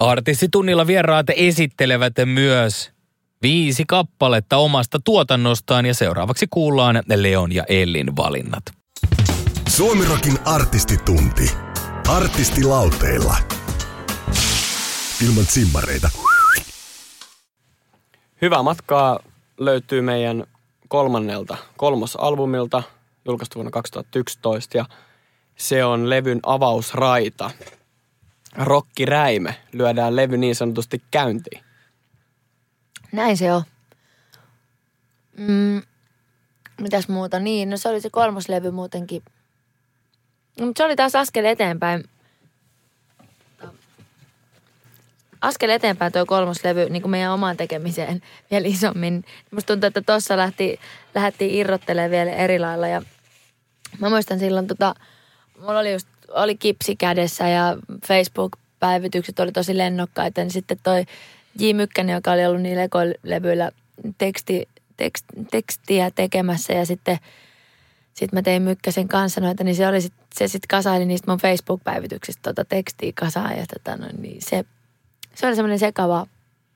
Artistitunnilla 0.00 0.86
vieraat 0.86 1.26
esittelevät 1.36 2.12
myös 2.24 2.90
viisi 3.42 3.84
kappaletta 3.86 4.56
omasta 4.56 5.00
tuotannostaan 5.04 5.86
ja 5.86 5.94
seuraavaksi 5.94 6.46
kuullaan 6.50 7.02
Leon 7.16 7.52
ja 7.52 7.64
Ellin 7.68 8.16
valinnat. 8.16 8.62
Suomirokin 9.68 10.38
artistitunti. 10.44 11.50
Artistilauteilla. 12.08 13.36
Ilman 15.26 15.44
simmareita. 15.44 16.10
Hyvää 18.42 18.62
matkaa 18.62 19.20
löytyy 19.58 20.02
meidän 20.02 20.44
kolmannelta 20.88 21.56
kolmosalbumilta, 21.76 22.82
julkaistu 23.24 23.54
vuonna 23.54 23.70
2011 23.70 24.78
ja 24.78 24.84
se 25.56 25.84
on 25.84 26.10
levyn 26.10 26.40
avausraita. 26.42 27.50
Rokkiräime 28.56 29.54
lyödään 29.72 30.16
levy 30.16 30.36
niin 30.36 30.54
sanotusti 30.54 31.02
käyntiin. 31.10 31.64
Näin 33.12 33.36
se 33.36 33.52
on. 33.52 33.62
Mm, 35.38 35.82
mitäs 36.80 37.08
muuta? 37.08 37.38
Niin, 37.38 37.70
no 37.70 37.76
se 37.76 37.88
oli 37.88 38.00
se 38.00 38.10
kolmoslevy 38.10 38.70
muutenkin. 38.70 39.22
No, 40.60 40.66
mutta 40.66 40.80
se 40.80 40.84
oli 40.84 40.96
taas 40.96 41.14
askel 41.14 41.44
eteenpäin. 41.44 42.04
Askel 45.40 45.70
eteenpäin 45.70 46.12
tuo 46.12 46.26
kolmoslevy 46.26 46.90
niin 46.90 47.02
kuin 47.02 47.10
meidän 47.10 47.32
omaan 47.32 47.56
tekemiseen 47.56 48.22
vielä 48.50 48.68
isommin. 48.68 49.24
Musta 49.50 49.66
tuntuu, 49.66 49.86
että 49.86 50.02
tuossa 50.02 50.36
lähti, 50.36 50.80
lähdettiin 51.14 51.54
irrottelemaan 51.54 52.10
vielä 52.10 52.30
eri 52.30 52.58
lailla 52.58 52.88
ja 52.88 53.02
mä 53.98 54.08
muistan 54.08 54.38
silloin 54.38 54.66
tota, 54.66 54.94
mulla 55.60 55.78
oli 55.78 55.92
just, 55.92 56.08
oli 56.28 56.56
kipsi 56.56 56.96
kädessä 56.96 57.48
ja 57.48 57.76
Facebook-päivitykset 58.06 59.40
oli 59.40 59.52
tosi 59.52 59.78
lennokkaita, 59.78 60.40
niin 60.40 60.50
sitten 60.50 60.78
toi 60.82 61.04
J. 61.58 61.72
Mykkänen, 61.72 62.14
joka 62.14 62.32
oli 62.32 62.46
ollut 62.46 62.62
niillä 62.62 62.82
ekolevyillä 62.82 63.70
teksti, 64.18 64.68
tekst, 64.96 65.24
tekstiä 65.50 66.10
tekemässä 66.10 66.72
ja 66.72 66.86
sitten 66.86 67.18
sitten 68.18 68.36
mä 68.36 68.42
tein 68.42 68.62
Mykkäsen 68.62 69.08
kanssa 69.08 69.40
noita, 69.40 69.64
niin 69.64 69.76
se 69.76 69.88
oli 69.88 70.00
sit, 70.00 70.12
se 70.34 70.48
sitten 70.48 70.68
kasaili 70.68 71.06
niistä 71.06 71.30
mun 71.30 71.40
Facebook-päivityksistä 71.40 72.42
tota 72.42 72.64
tekstiä 72.64 73.12
kasaan 73.14 73.58
ja 73.58 73.64
tota, 73.74 73.96
no, 73.96 74.06
niin 74.18 74.42
se, 74.42 74.64
se 75.38 75.46
oli 75.46 75.56
semmoinen 75.56 75.78
sekava, 75.78 76.26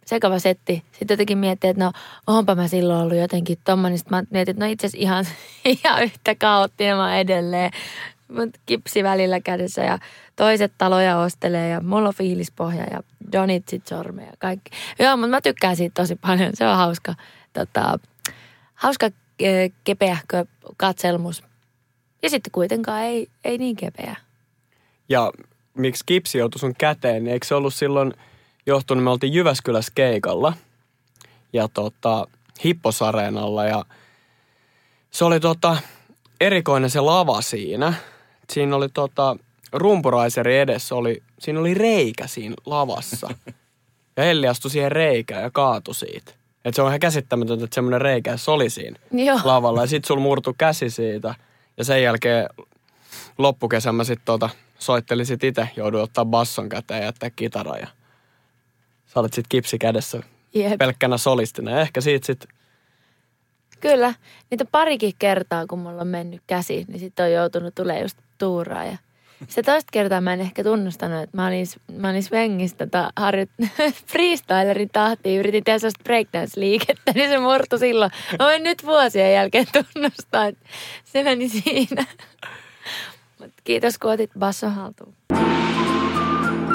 sekava 0.07 0.39
setti. 0.39 0.85
Sitten 0.93 1.15
jotenkin 1.15 1.39
miettii, 1.39 1.71
että 1.71 1.85
no 1.85 1.93
onpa 2.27 2.55
mä 2.55 2.69
silloin 2.69 3.03
ollut 3.03 3.17
jotenkin 3.17 3.59
tommonen. 3.65 3.99
Sitten 3.99 4.19
mä 4.19 4.23
mietin, 4.31 4.53
että 4.53 4.65
no 4.65 4.73
itse 4.73 4.87
asiassa 4.87 5.03
ihan, 5.03 5.27
ihan 5.85 6.03
yhtä 6.03 6.35
kaoottinen 6.35 6.97
mä 6.97 7.19
edelleen. 7.19 7.71
Mut 8.29 8.51
kipsi 8.67 9.03
välillä 9.03 9.41
kädessä 9.41 9.83
ja 9.83 9.99
toiset 10.37 10.73
taloja 10.79 11.19
ostelee 11.19 11.69
ja 11.69 11.81
mulla 11.81 12.09
on 12.09 12.15
fiilispohja 12.15 12.85
ja 12.91 13.03
donitsit 13.33 13.87
sormeja 13.87 14.29
ja 14.29 14.37
kaikki. 14.39 14.71
Joo, 14.99 15.17
mutta 15.17 15.31
mä 15.31 15.41
tykkään 15.41 15.77
siitä 15.77 16.03
tosi 16.03 16.17
paljon. 16.17 16.51
Se 16.55 16.67
on 16.67 16.77
hauska, 16.77 17.15
tota, 17.53 17.99
hauska 18.75 19.11
kepeähkö 19.85 20.45
katselmus. 20.77 21.45
Ja 22.23 22.31
sitten 22.31 22.53
kuitenkaan 22.53 23.03
ei, 23.03 23.29
ei 23.45 23.59
niin 23.59 23.77
kepeä. 23.77 24.17
Ja 25.09 25.33
miksi 25.75 26.05
kipsi 26.07 26.39
joutui 26.39 26.59
sun 26.59 26.75
käteen, 26.79 27.27
eikö 27.27 27.47
se 27.47 27.55
ollut 27.55 27.75
silloin 27.75 28.13
johtunut, 28.67 29.05
me 29.05 29.11
oltiin 29.11 29.33
Jyväskylässä 29.33 29.93
keikalla 29.95 30.53
ja 31.53 31.69
tota, 31.69 32.29
Hipposareenalla 32.65 33.65
ja 33.65 33.85
se 35.11 35.25
oli 35.25 35.41
tota, 35.41 35.77
erikoinen 36.41 36.91
se 36.91 37.01
lava 37.01 37.43
siinä. 37.43 37.95
Siinä 38.51 38.77
oli 38.77 38.89
tota, 38.89 39.37
rumpuraiseri 39.73 40.59
edessä, 40.59 40.95
oli, 40.95 41.23
siinä 41.39 41.61
oli 41.61 41.75
reikä 41.75 42.27
siinä 42.27 42.55
lavassa. 42.67 43.29
Ja 44.17 44.25
Elli 44.25 44.49
astui 44.49 44.71
siihen 44.71 44.93
reikään 44.93 45.43
ja 45.43 45.51
kaatui 45.51 45.95
siitä. 45.95 46.33
Et 46.65 46.75
se 46.75 46.83
on 46.83 46.89
ihan 46.89 47.01
käsittämätöntä, 47.01 47.65
että 47.65 47.75
semmoinen 47.75 48.01
reikä 48.01 48.37
se 48.37 48.51
oli 48.51 48.71
siinä 48.71 48.99
Joo. 49.13 49.41
lavalla. 49.45 49.81
Ja 49.81 49.87
sit 49.87 50.05
sul 50.05 50.21
murtu 50.21 50.55
käsi 50.59 50.91
siitä. 50.91 51.35
Ja 51.77 51.85
sen 51.85 52.03
jälkeen 52.03 52.49
loppukesän 53.39 53.95
mä 53.95 54.05
sit 54.05 54.21
tota, 54.25 54.51
soittelin 54.79 55.27
sit 55.27 55.45
itse. 55.45 55.69
Jouduin 55.77 56.03
ottaa 56.03 56.25
basson 56.25 56.69
käteen 56.69 57.01
ja 57.01 57.07
jättää 57.07 57.31
kitara. 57.31 57.77
Ja 57.77 57.87
sä 59.15 59.21
olet 59.21 59.33
sit 59.33 59.47
kipsi 59.49 59.79
kädessä 59.79 60.21
Jep. 60.55 60.79
pelkkänä 60.79 61.19
solistina. 61.19 61.71
Ja 61.71 61.81
ehkä 61.81 62.01
siitä 62.01 62.27
sit, 62.27 62.47
Kyllä. 63.81 64.15
Niitä 64.51 64.65
parikin 64.65 65.13
kertaa, 65.19 65.67
kun 65.67 65.79
mulla 65.79 66.01
on 66.01 66.09
mennyt 66.09 66.43
käsi, 66.47 66.85
niin 66.89 66.99
sitten 66.99 67.25
on 67.27 67.33
joutunut 67.33 67.75
tulee 67.75 68.01
just 68.01 68.19
tuuraa. 68.39 68.85
Ja 68.85 68.97
se 69.49 69.63
toista 69.63 69.89
kertaa 69.93 70.21
mä 70.21 70.33
en 70.33 70.41
ehkä 70.41 70.65
tunnustanut, 70.65 71.23
että 71.23 71.37
mä 71.37 71.47
olin, 71.47 71.67
mä 71.97 72.09
olin 72.09 72.23
Svengistä 72.23 72.87
tota, 72.87 73.11
harjoit, 73.17 73.51
freestylerin 74.13 74.91
tahtiin. 74.93 75.39
Yritin 75.39 75.65
tehdä 75.65 75.79
sellaista 75.79 76.03
breakdance-liikettä, 76.05 77.13
niin 77.15 77.31
se 77.31 77.39
murtu 77.39 77.79
silloin. 77.79 78.11
Mä 78.39 78.45
voin 78.45 78.63
nyt 78.63 78.87
vuosien 78.87 79.35
jälkeen 79.35 79.67
tunnustaa, 79.73 80.47
että 80.47 80.67
se 81.05 81.23
meni 81.23 81.49
siinä. 81.49 82.05
Mut 83.41 83.53
kiitos, 83.65 83.99
kun 83.99 84.11
otit 84.11 84.31
basson 84.39 84.73
haltuun. 84.73 85.15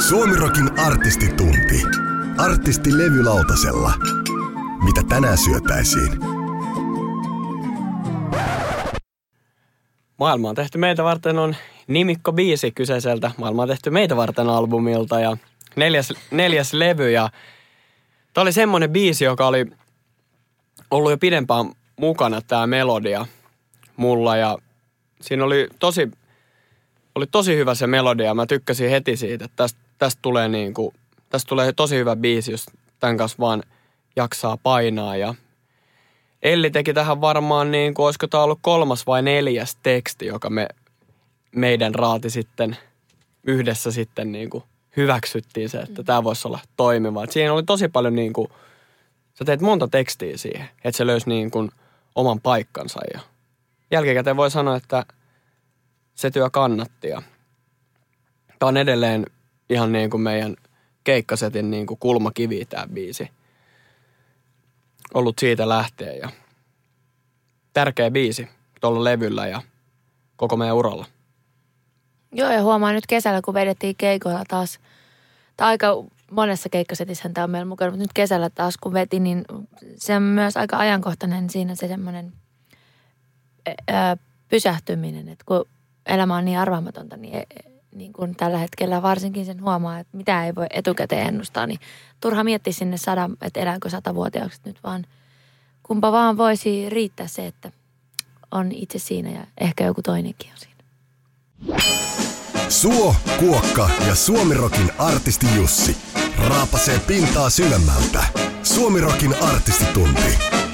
Suomirokin 0.10 0.80
artistitunti. 0.80 2.07
Artisti 2.38 2.98
levylautasella. 2.98 3.94
Mitä 4.84 5.04
tänään 5.10 5.38
syötäisiin? 5.38 6.12
Maailma 10.20 10.50
on 10.50 10.56
tehty 10.56 10.78
meitä 10.78 11.04
varten 11.04 11.40
on 11.40 11.56
nimikko 11.88 12.34
biisi 12.34 12.72
kyseiseltä 12.72 13.32
Maailma 13.38 13.62
on 13.62 13.68
tehty 13.68 13.90
meitä 13.90 14.16
varten 14.16 14.50
albumilta 14.50 15.20
ja 15.20 15.38
neljäs, 15.76 16.14
neljäs 16.32 16.74
levy 16.74 17.12
ja 17.12 17.30
tämä 18.34 18.42
oli 18.42 18.52
semmoinen 18.52 18.90
biisi, 18.90 19.26
joka 19.26 19.48
oli 19.48 19.66
ollut 20.92 21.12
jo 21.12 21.18
pidempään 21.18 21.72
mukana 22.00 22.42
tämä 22.42 22.68
melodia 22.68 23.26
mulla 23.96 24.38
ja 24.38 24.58
siinä 25.22 25.44
oli 25.44 25.68
tosi, 25.80 26.12
oli 27.16 27.28
tosi 27.28 27.56
hyvä 27.56 27.76
se 27.76 27.88
melodia. 27.88 28.34
Mä 28.34 28.46
tykkäsin 28.46 28.90
heti 28.90 29.18
siitä, 29.18 29.46
että 29.46 29.56
tästä, 29.56 29.80
tästä 29.98 30.20
tulee 30.22 30.48
niin 30.48 30.74
kuin, 30.74 30.94
tästä 31.30 31.50
tulee 31.50 31.74
tosi 31.74 31.96
hyvä 31.96 32.16
biisi, 32.16 32.52
jos 32.52 32.66
tämän 33.00 33.18
kanssa 33.18 33.38
vaan 33.40 33.64
jaksaa 34.16 34.58
painaa. 34.58 35.16
Ja 35.16 35.36
Elli 36.44 36.72
teki 36.72 36.94
tähän 36.94 37.22
varmaan 37.22 37.72
niin 37.72 37.94
kuin, 37.94 38.06
olisiko 38.06 38.28
tämä 38.28 38.44
ollut 38.44 38.60
kolmas 38.62 39.08
vai 39.08 39.22
neljäs 39.22 39.78
teksti, 39.84 40.26
joka 40.26 40.50
me, 40.50 40.68
meidän 41.56 41.96
raati 41.96 42.30
sitten 42.30 42.78
yhdessä 43.44 43.92
sitten 43.92 44.32
niin 44.32 44.50
kuin 44.50 44.64
hyväksyttiin 44.98 45.70
se, 45.70 45.78
että 45.78 46.04
tämä 46.04 46.24
voisi 46.24 46.48
olla 46.48 46.60
toimiva. 46.78 47.24
Et 47.24 47.32
siinä 47.32 47.54
oli 47.54 47.64
tosi 47.64 47.88
paljon 47.88 48.16
niin 48.16 48.34
kuin, 48.34 48.48
sä 49.34 49.46
teet 49.46 49.62
monta 49.62 49.88
tekstiä 49.88 50.38
siihen, 50.38 50.70
että 50.84 50.98
se 50.98 51.08
löysi 51.08 51.30
niin 51.30 51.52
kuin 51.52 51.72
oman 52.16 52.42
paikkansa. 52.42 53.00
Ja 53.14 53.20
jälkikäteen 53.92 54.38
voi 54.38 54.52
sanoa, 54.52 54.76
että 54.76 55.06
se 56.16 56.32
työ 56.32 56.50
kannatti. 56.50 57.08
Ja 57.08 57.22
tämä 58.60 58.68
on 58.68 58.78
edelleen 58.78 59.26
ihan 59.70 59.92
niin 59.92 60.10
kuin 60.10 60.22
meidän 60.22 60.56
keikkasetin 61.08 61.72
niin 61.72 61.88
kuin 61.88 62.00
kulmakivi 62.00 62.66
tämä 62.66 62.88
biisi 62.94 63.30
ollut 65.14 65.40
siitä 65.40 65.70
lähtee 65.70 66.18
ja 66.18 66.30
tärkeä 67.74 68.12
biisi 68.12 68.48
tuolla 68.82 69.04
levyllä 69.04 69.48
ja 69.48 69.62
koko 70.36 70.58
meidän 70.58 70.76
uralla. 70.76 71.06
Joo, 72.32 72.52
ja 72.52 72.62
huomaa 72.62 72.92
nyt 72.92 73.08
kesällä, 73.08 73.42
kun 73.42 73.54
vedettiin 73.54 73.96
keikoilla 73.96 74.44
taas, 74.48 74.80
tai 75.58 75.68
aika 75.68 76.04
monessa 76.32 76.70
keikkasetissä 76.70 77.30
tämä 77.34 77.44
on 77.44 77.52
meillä 77.52 77.66
mukana, 77.66 77.92
mutta 77.92 78.04
nyt 78.04 78.14
kesällä 78.14 78.50
taas 78.50 78.78
kun 78.78 78.94
veti, 78.94 79.20
niin 79.20 79.46
se 79.96 80.16
on 80.16 80.24
myös 80.24 80.58
aika 80.58 80.78
ajankohtainen 80.78 81.50
siinä 81.50 81.76
se 81.76 81.88
semmoinen 81.88 82.34
pysähtyminen, 84.50 85.30
että 85.30 85.44
kun 85.46 85.66
elämä 86.06 86.36
on 86.36 86.46
niin 86.46 86.60
arvaamatonta, 86.60 87.18
niin, 87.18 87.44
niin 87.98 88.14
kuin 88.14 88.36
tällä 88.36 88.58
hetkellä 88.58 89.02
varsinkin 89.02 89.46
sen 89.46 89.62
huomaa, 89.62 90.00
että 90.00 90.18
mitä 90.18 90.46
ei 90.46 90.56
voi 90.56 90.66
etukäteen 90.70 91.28
ennustaa, 91.28 91.68
niin 91.68 91.80
turha 92.22 92.44
miettiä 92.44 92.74
sinne 92.74 92.98
sada, 92.98 93.30
että 93.42 93.60
elääkö 93.60 93.90
satavuotiaaksi 93.90 94.62
nyt 94.66 94.80
vaan 94.84 95.06
kumpa 95.84 96.12
vaan 96.12 96.38
voisi 96.38 96.90
riittää 96.90 97.28
se, 97.28 97.48
että 97.48 97.72
on 98.52 98.72
itse 98.72 99.00
siinä 99.00 99.30
ja 99.32 99.48
ehkä 99.62 99.84
joku 99.84 100.02
toinenkin 100.02 100.52
on 100.52 100.58
siinä. 100.58 100.78
Suo, 102.70 103.16
Kuokka 103.40 103.90
ja 104.08 104.16
Suomirokin 104.16 104.92
artisti 104.98 105.46
Jussi 105.56 105.98
raapasee 106.50 107.00
pintaa 107.00 107.50
syvemmältä. 107.50 108.24
Suomirokin 108.64 109.36
artistitunti. 109.44 110.67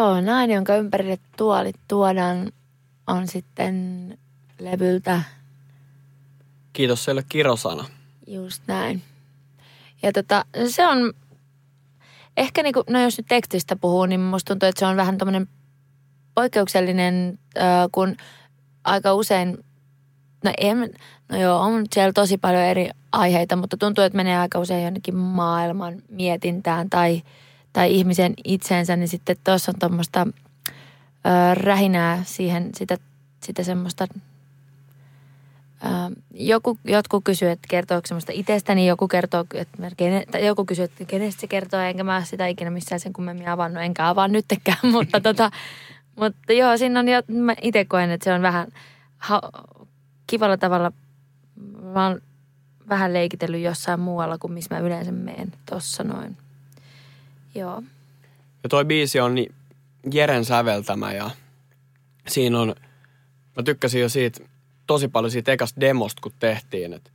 Joo, 0.00 0.20
nainen, 0.20 0.54
jonka 0.54 0.76
ympärille 0.76 1.18
tuolit 1.36 1.76
tuodaan, 1.88 2.52
on 3.06 3.28
sitten 3.28 4.18
levyltä 4.58 5.22
Kiitos 6.72 7.04
seille 7.04 7.24
kirosana. 7.28 7.84
just 8.26 8.62
näin. 8.66 9.02
Ja 10.02 10.12
tota, 10.12 10.44
se 10.68 10.86
on, 10.86 11.12
ehkä 12.36 12.62
niinku, 12.62 12.84
no 12.90 13.02
jos 13.02 13.18
nyt 13.18 13.26
tekstistä 13.28 13.76
puhuu, 13.76 14.06
niin 14.06 14.20
musta 14.20 14.48
tuntuu, 14.48 14.68
että 14.68 14.78
se 14.78 14.86
on 14.86 14.96
vähän 14.96 15.18
tämmöinen 15.18 15.48
poikkeuksellinen, 16.34 17.38
äh, 17.58 17.64
kun 17.92 18.16
aika 18.84 19.14
usein, 19.14 19.58
no 20.44 20.52
en, 20.58 20.90
no 21.28 21.40
joo, 21.40 21.60
on 21.60 21.86
siellä 21.94 22.12
tosi 22.12 22.38
paljon 22.38 22.62
eri 22.62 22.90
aiheita, 23.12 23.56
mutta 23.56 23.76
tuntuu, 23.76 24.04
että 24.04 24.16
menee 24.16 24.38
aika 24.38 24.58
usein 24.58 24.84
jonnekin 24.84 25.16
maailman 25.16 26.02
mietintään 26.08 26.90
tai, 26.90 27.22
tai 27.72 27.94
ihmisen 27.94 28.34
itseensä, 28.44 28.96
niin 28.96 29.08
sitten 29.08 29.36
tuossa 29.44 29.72
on 29.72 29.78
tuommoista 29.78 30.26
äh, 31.26 31.56
rähinää 31.56 32.22
siihen, 32.24 32.70
sitä, 32.74 32.96
sitä 33.44 33.62
semmoista 33.62 34.06
Ähm, 35.84 36.12
joku, 36.34 36.78
jotkut 36.84 37.24
kysyy, 37.24 37.50
että 37.50 37.68
kertooko 37.68 38.06
semmoista 38.06 38.32
itsestäni, 38.34 38.86
joku 38.86 39.08
kertoo, 39.08 39.44
että 39.54 39.90
kene, 39.96 40.24
tai 40.30 40.46
joku 40.46 40.64
kysyy, 40.64 40.84
että 40.84 41.04
kenestä 41.04 41.40
se 41.40 41.46
kertoo, 41.46 41.80
enkä 41.80 42.04
mä 42.04 42.24
sitä 42.24 42.46
ikinä 42.46 42.70
missään 42.70 43.00
sen 43.00 43.12
kummemmin 43.12 43.48
avannut, 43.48 43.82
enkä 43.82 44.08
avaa 44.08 44.28
nyttekään, 44.28 44.78
mutta, 44.92 45.20
tota, 45.20 45.50
mutta 46.16 46.52
joo, 46.52 46.76
siinä 46.76 47.00
on 47.00 47.08
jo, 47.08 47.22
mä 47.28 47.54
itse 47.62 47.84
koen, 47.84 48.10
että 48.10 48.24
se 48.24 48.32
on 48.32 48.42
vähän 48.42 48.68
ha, 49.18 49.40
kivalla 50.26 50.56
tavalla, 50.56 50.92
mä 51.82 52.06
oon 52.06 52.20
vähän 52.88 53.12
leikitellyt 53.12 53.62
jossain 53.62 54.00
muualla 54.00 54.38
kuin 54.38 54.52
missä 54.52 54.74
mä 54.74 54.80
yleensä 54.80 55.12
menen, 55.12 55.52
tossa 55.70 56.04
noin. 56.04 56.36
Joo. 57.60 57.82
Ja 58.62 58.68
toi 58.68 58.84
biisi 58.84 59.20
on 59.20 59.36
Jeren 60.12 60.44
säveltämä 60.44 61.12
ja 61.12 61.30
siinä 62.28 62.60
on, 62.60 62.74
mä 63.56 63.62
tykkäsin 63.62 64.00
jo 64.00 64.08
siitä 64.08 64.44
tosi 64.86 65.08
paljon 65.08 65.30
siitä 65.30 65.52
ekasta 65.52 65.80
demosta, 65.80 66.20
kun 66.22 66.32
tehtiin. 66.38 66.92
Et 66.92 67.12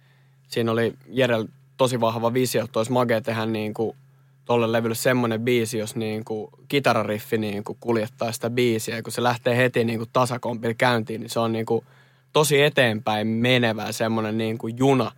siinä 0.48 0.72
oli 0.72 0.94
Jerel 1.08 1.48
tosi 1.78 2.00
vahva 2.00 2.34
visio, 2.34 2.64
että 2.64 2.80
olisi 2.80 2.92
magea 2.92 3.22
tehdä 3.22 3.46
niin 3.46 3.74
kuin 3.74 3.98
tolle 4.46 4.72
levylle 4.72 4.96
semmoinen 4.96 5.42
biisi, 5.42 5.78
jos 5.78 5.96
niin 5.96 6.26
kuin 6.26 6.52
kitarariffi 6.68 7.38
niin 7.38 7.64
kuin 7.64 7.78
kuljettaa 7.80 8.32
sitä 8.32 8.50
biisiä. 8.50 8.96
Ja 8.96 9.04
kun 9.04 9.14
se 9.14 9.24
lähtee 9.24 9.58
heti 9.58 9.84
niin 9.84 10.00
kuin 10.00 10.10
tasakompilla 10.14 10.74
käyntiin, 10.74 11.22
niin 11.22 11.30
se 11.30 11.40
on 11.40 11.52
niin 11.52 11.66
kuin 11.66 11.86
tosi 12.34 12.62
eteenpäin 12.62 13.28
menevä 13.28 13.92
semmoinen 13.92 14.38
niin 14.38 14.58
kuin 14.58 14.78
juna. 14.78 15.12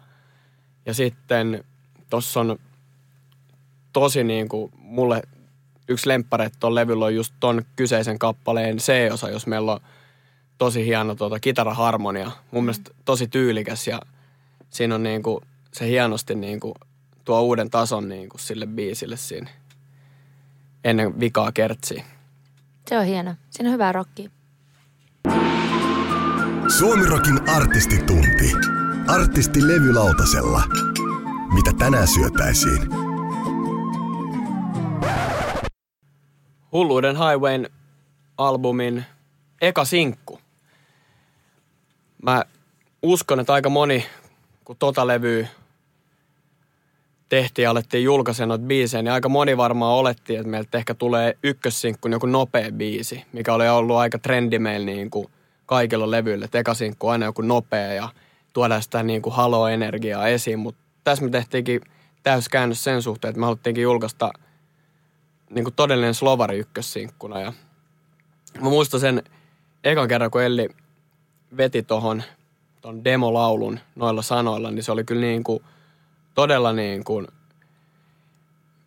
Ja 0.85 0.93
sitten 0.93 1.63
tuossa 2.09 2.39
on 2.39 2.59
tosi 3.99 4.23
niin 4.23 4.49
kuin 4.49 4.71
mulle 4.77 5.21
yksi 5.87 6.09
lemppare 6.09 6.51
tuon 6.59 6.75
levyllä 6.75 7.05
on 7.05 7.15
just 7.15 7.33
ton 7.39 7.61
kyseisen 7.75 8.19
kappaleen 8.19 8.77
C-osa, 8.77 9.29
jos 9.29 9.47
meillä 9.47 9.71
on 9.71 9.79
tosi 10.57 10.85
hieno 10.85 11.15
tuota, 11.15 11.39
kitaraharmonia. 11.39 12.31
Mun 12.51 12.63
mielestä 12.63 12.91
tosi 13.05 13.27
tyylikäs 13.27 13.87
ja 13.87 14.01
siinä 14.69 14.95
on 14.95 15.03
niin 15.03 15.23
kuin, 15.23 15.45
se 15.73 15.87
hienosti 15.87 16.35
niin 16.35 16.59
kuin, 16.59 16.73
tuo 17.25 17.41
uuden 17.41 17.69
tason 17.69 18.09
niin 18.09 18.29
kuin, 18.29 18.41
sille 18.41 18.65
biisille 18.65 19.17
siinä 19.17 19.49
ennen 20.83 21.19
vikaa 21.19 21.51
kertsiä. 21.51 22.03
Se 22.89 22.97
on 22.99 23.05
hieno. 23.05 23.35
Siinä 23.49 23.69
on 23.69 23.73
hyvää 23.73 23.91
rockia. 23.91 24.29
Suomirokin 26.77 27.49
artistitunti. 27.49 28.51
Artisti 29.07 29.67
levylautasella. 29.67 30.63
Mitä 31.53 31.71
tänään 31.79 32.07
syötäisiin? 32.07 33.06
Hulluuden 36.77 37.15
Highwayn 37.15 37.69
albumin 38.37 39.05
eka 39.61 39.85
sinkku. 39.85 40.39
Mä 42.23 42.43
uskon, 43.01 43.39
että 43.39 43.53
aika 43.53 43.69
moni, 43.69 44.05
kun 44.65 44.75
tota 44.79 45.07
levyä 45.07 45.47
tehtiin 47.29 47.63
ja 47.63 47.71
alettiin 47.71 48.03
julkaisen 48.03 48.47
noita 48.49 48.65
biisejä, 48.65 49.01
niin 49.01 49.11
aika 49.11 49.29
moni 49.29 49.57
varmaan 49.57 49.95
oletti, 49.95 50.35
että 50.35 50.49
meiltä 50.49 50.77
ehkä 50.77 50.93
tulee 50.93 51.37
ykkössinkku 51.43 52.07
joku 52.07 52.25
nopea 52.25 52.71
biisi, 52.71 53.25
mikä 53.33 53.53
oli 53.53 53.69
ollut 53.69 53.97
aika 53.97 54.19
trendi 54.19 54.59
meillä 54.59 54.85
niin 54.85 55.09
kuin 55.09 55.27
kaikilla 55.65 56.11
levyillä. 56.11 56.45
Että 56.45 56.59
eka 56.59 56.73
sinkku 56.73 57.07
aina 57.07 57.25
joku 57.25 57.41
nopea 57.41 57.93
ja 57.93 58.09
tuodaan 58.53 58.83
sitä 58.83 59.03
niin 59.03 59.21
kuin 59.21 59.35
halo-energiaa 59.35 60.27
esiin, 60.27 60.59
mutta 60.59 60.81
tässä 61.03 61.23
me 61.25 61.29
tehtiinkin 61.31 61.81
täyskäännös 62.23 62.83
sen 62.83 63.01
suhteen, 63.01 63.29
että 63.29 63.39
me 63.39 63.45
haluttiinkin 63.45 63.83
julkaista 63.83 64.31
niin 65.49 65.63
kuin 65.63 65.75
todellinen 65.75 66.13
slovari 66.13 66.59
ykkössinkkuna. 66.59 67.39
Ja 67.39 67.53
mä 68.61 68.69
muistan 68.69 68.99
sen 68.99 69.23
ekan 69.83 70.07
kerran, 70.07 70.31
kun 70.31 70.43
Elli 70.43 70.69
veti 71.57 71.83
tohon 71.83 72.23
ton 72.81 73.03
demolaulun 73.03 73.79
noilla 73.95 74.21
sanoilla, 74.21 74.71
niin 74.71 74.83
se 74.83 74.91
oli 74.91 75.03
kyllä 75.03 75.21
niin 75.21 75.43
kuin 75.43 75.63
todella 76.33 76.73
niin 76.73 77.03
kuin 77.03 77.27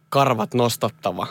karvat 0.08 0.54
nostattava 0.54 1.26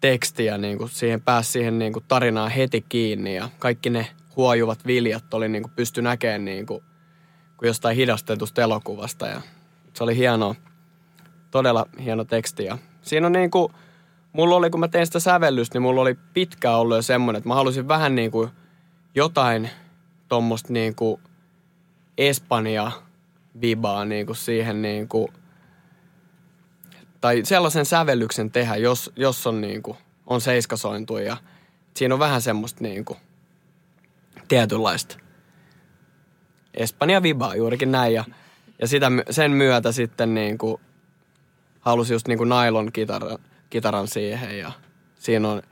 teksti 0.00 0.44
ja 0.44 0.58
niin 0.58 0.78
kuin 0.78 0.90
siihen 0.90 1.22
pääsi 1.22 1.52
siihen 1.52 1.78
niin 1.78 1.92
kuin 1.92 2.04
tarinaan 2.08 2.50
heti 2.50 2.84
kiinni 2.88 3.36
ja 3.36 3.48
kaikki 3.58 3.90
ne 3.90 4.08
huojuvat 4.36 4.86
viljat 4.86 5.34
oli 5.34 5.48
niin 5.48 5.62
kuin 5.62 5.72
pysty 5.76 6.02
näkemään 6.02 6.44
niin 6.44 6.66
kuin, 6.66 6.82
kuin 7.56 7.66
jostain 7.66 7.96
hidastetusta 7.96 8.62
elokuvasta 8.62 9.26
ja 9.26 9.40
se 9.94 10.04
oli 10.04 10.16
hienoa, 10.16 10.54
todella 11.50 11.86
hieno 12.04 12.24
teksti 12.24 12.64
ja 12.64 12.78
siinä 13.02 13.26
on 13.26 13.32
niin 13.32 13.50
kuin, 13.50 13.72
mulla 14.36 14.56
oli 14.56 14.70
kun 14.70 14.80
mä 14.80 14.88
tein 14.88 15.06
sitä 15.06 15.20
sävellystä, 15.20 15.74
niin 15.74 15.82
mulla 15.82 16.00
oli 16.00 16.14
pitkään 16.14 16.78
ollut 16.78 16.96
jo 16.96 17.02
semmoinen, 17.02 17.38
että 17.38 17.48
mä 17.48 17.54
halusin 17.54 17.88
vähän 17.88 18.14
niin 18.14 18.30
kuin 18.30 18.50
jotain 19.14 19.70
tuommoista 20.28 20.72
niin 20.72 20.94
kuin 20.94 21.20
Espanja 22.18 22.92
vibaa 23.60 24.04
niin 24.04 24.26
kuin 24.26 24.36
siihen 24.36 24.82
niin 24.82 25.08
kuin, 25.08 25.28
tai 27.20 27.40
sellaisen 27.44 27.86
sävellyksen 27.86 28.50
tehdä, 28.50 28.76
jos, 28.76 29.12
jos 29.16 29.46
on 29.46 29.60
niin 29.60 29.82
kuin, 29.82 29.96
on 30.26 30.40
seiskasointu 30.40 31.18
ja 31.18 31.36
siinä 31.94 32.14
on 32.14 32.18
vähän 32.18 32.42
semmoista 32.42 32.82
niin 32.82 33.04
kuin, 33.04 33.18
tietynlaista 34.48 35.16
Espanja 36.74 37.22
vibaa 37.22 37.54
juurikin 37.54 37.92
näin 37.92 38.14
ja, 38.14 38.24
ja 38.80 38.88
sitä, 38.88 39.10
sen 39.30 39.50
myötä 39.50 39.92
sitten 39.92 40.34
niin 40.34 40.58
kuin, 40.58 40.80
halusi 41.80 42.12
just 42.12 42.28
niin 42.28 42.38
kuin 42.38 42.48
nylon 42.48 42.92
kitaran, 42.92 43.38
kitaran 43.70 44.08
siihen 44.08 44.58
ja 44.58 44.72
siinä 45.18 45.48
on 45.48 45.62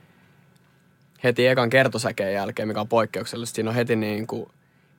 heti 1.23 1.47
ekan 1.47 1.69
kertosäkeen 1.69 2.33
jälkeen, 2.33 2.67
mikä 2.67 2.81
on 2.81 2.87
poikkeuksellista, 2.87 3.55
siinä 3.55 3.69
on 3.69 3.75
heti 3.75 3.95
niin 3.95 4.27
kuin 4.27 4.49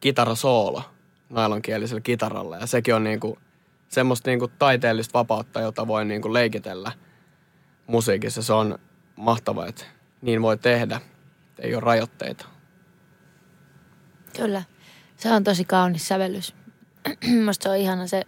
kitarasoolo 0.01 0.83
nailonkielisellä 1.31 2.01
kitaralla. 2.01 2.57
Ja 2.57 2.67
sekin 2.67 2.95
on 2.95 3.05
niin 3.05 3.21
kuin 3.21 3.39
semmoista 3.89 4.31
niin 4.31 4.39
kuin 4.39 4.53
taiteellista 4.59 5.19
vapautta, 5.19 5.61
jota 5.61 5.87
voi 5.87 6.05
niin 6.05 6.23
kuin 6.23 6.33
leikitellä 6.33 6.93
musiikissa. 7.87 8.43
Se 8.43 8.53
on 8.53 8.79
mahtavaa, 9.17 9.67
että 9.67 9.85
niin 10.23 10.43
voi 10.43 10.59
tehdä. 10.59 11.01
Ei 11.59 11.75
ole 11.75 11.81
rajoitteita. 11.81 12.47
Kyllä. 14.37 14.63
Se 15.17 15.33
on 15.33 15.45
tosi 15.45 15.65
kaunis 15.65 16.09
sävellys. 16.09 16.55
Musta 17.45 17.63
se 17.63 17.69
on 17.69 17.77
ihana 17.77 18.07
se 18.07 18.23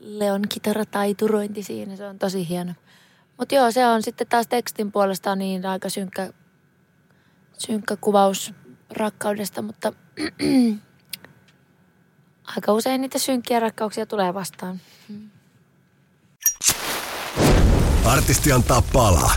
Leon 0.00 0.42
kitarataiturointi 0.48 1.62
siinä. 1.62 1.96
Se 1.96 2.06
on 2.06 2.18
tosi 2.18 2.48
hieno. 2.48 2.72
Mutta 3.40 3.54
joo, 3.54 3.70
se 3.70 3.86
on 3.86 4.02
sitten 4.02 4.26
taas 4.26 4.46
tekstin 4.46 4.92
puolesta 4.92 5.36
niin 5.36 5.66
aika 5.66 5.88
synkkä, 5.88 6.32
synkkä 7.58 7.96
kuvaus 7.96 8.54
rakkaudesta, 8.90 9.62
mutta 9.62 9.92
aika 12.56 12.72
usein 12.72 13.00
niitä 13.00 13.18
synkkiä 13.18 13.60
rakkauksia 13.60 14.06
tulee 14.06 14.34
vastaan. 14.34 14.80
Artisti 18.04 18.52
antaa 18.52 18.82
palaa. 18.92 19.34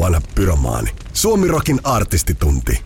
Vanha 0.00 0.20
pyromaani. 0.34 0.90
Suomirokin 1.12 1.80
artistitunti. 1.84 2.84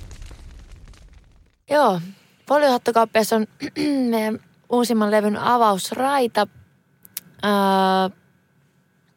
Joo, 1.70 2.00
Foliohattokauppias 2.48 3.32
on 3.32 3.46
meidän 4.10 4.38
uusimman 4.68 5.10
levyn 5.10 5.36
avausraita. 5.36 6.46
Öö, 7.44 8.19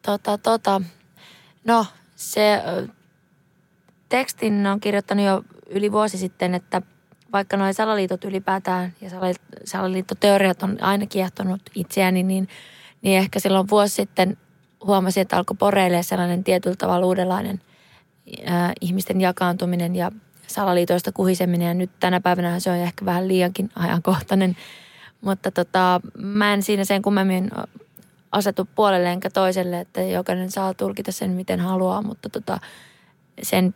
tota, 0.06 0.38
tota. 0.38 0.80
No, 1.64 1.86
se 2.16 2.62
tekstin 4.08 4.66
on 4.66 4.80
kirjoittanut 4.80 5.24
jo 5.24 5.42
yli 5.70 5.92
vuosi 5.92 6.18
sitten, 6.18 6.54
että 6.54 6.82
vaikka 7.32 7.56
nuo 7.56 7.72
salaliitot 7.72 8.24
ylipäätään 8.24 8.92
ja 9.00 9.10
salaliittoteoriat 9.64 10.62
on 10.62 10.82
aina 10.82 11.06
kiehtonut 11.06 11.62
itseäni, 11.74 12.22
niin, 12.22 12.48
niin 13.02 13.18
ehkä 13.18 13.40
silloin 13.40 13.70
vuosi 13.70 13.94
sitten 13.94 14.36
huomasin, 14.86 15.20
että 15.20 15.36
alkoi 15.36 15.56
poreilee 15.56 16.02
sellainen 16.02 16.44
tietyllä 16.44 16.76
tavalla 16.76 17.06
uudenlainen 17.06 17.60
ää, 18.46 18.72
ihmisten 18.80 19.20
jakaantuminen 19.20 19.96
ja 19.96 20.10
salaliitoista 20.46 21.12
kuhiseminen. 21.12 21.68
Ja 21.68 21.74
nyt 21.74 21.90
tänä 22.00 22.20
päivänä 22.20 22.60
se 22.60 22.70
on 22.70 22.76
ehkä 22.76 23.04
vähän 23.04 23.28
liiankin 23.28 23.70
ajankohtainen. 23.76 24.56
Mutta 25.20 25.50
tota, 25.50 26.00
mä 26.18 26.54
en 26.54 26.62
siinä 26.62 26.84
sen 26.84 27.02
kummemmin 27.02 27.50
asetu 28.34 28.68
puolelle 28.74 29.12
enkä 29.12 29.30
toiselle, 29.30 29.80
että 29.80 30.02
jokainen 30.02 30.50
saa 30.50 30.74
tulkita 30.74 31.12
sen 31.12 31.30
miten 31.30 31.60
haluaa, 31.60 32.02
mutta 32.02 32.28
tota, 32.28 32.58
sen 33.42 33.74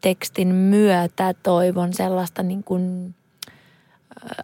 tekstin 0.00 0.48
myötä 0.48 1.34
toivon 1.42 1.94
sellaista 1.94 2.42
niin 2.42 2.64
kuin 2.64 3.14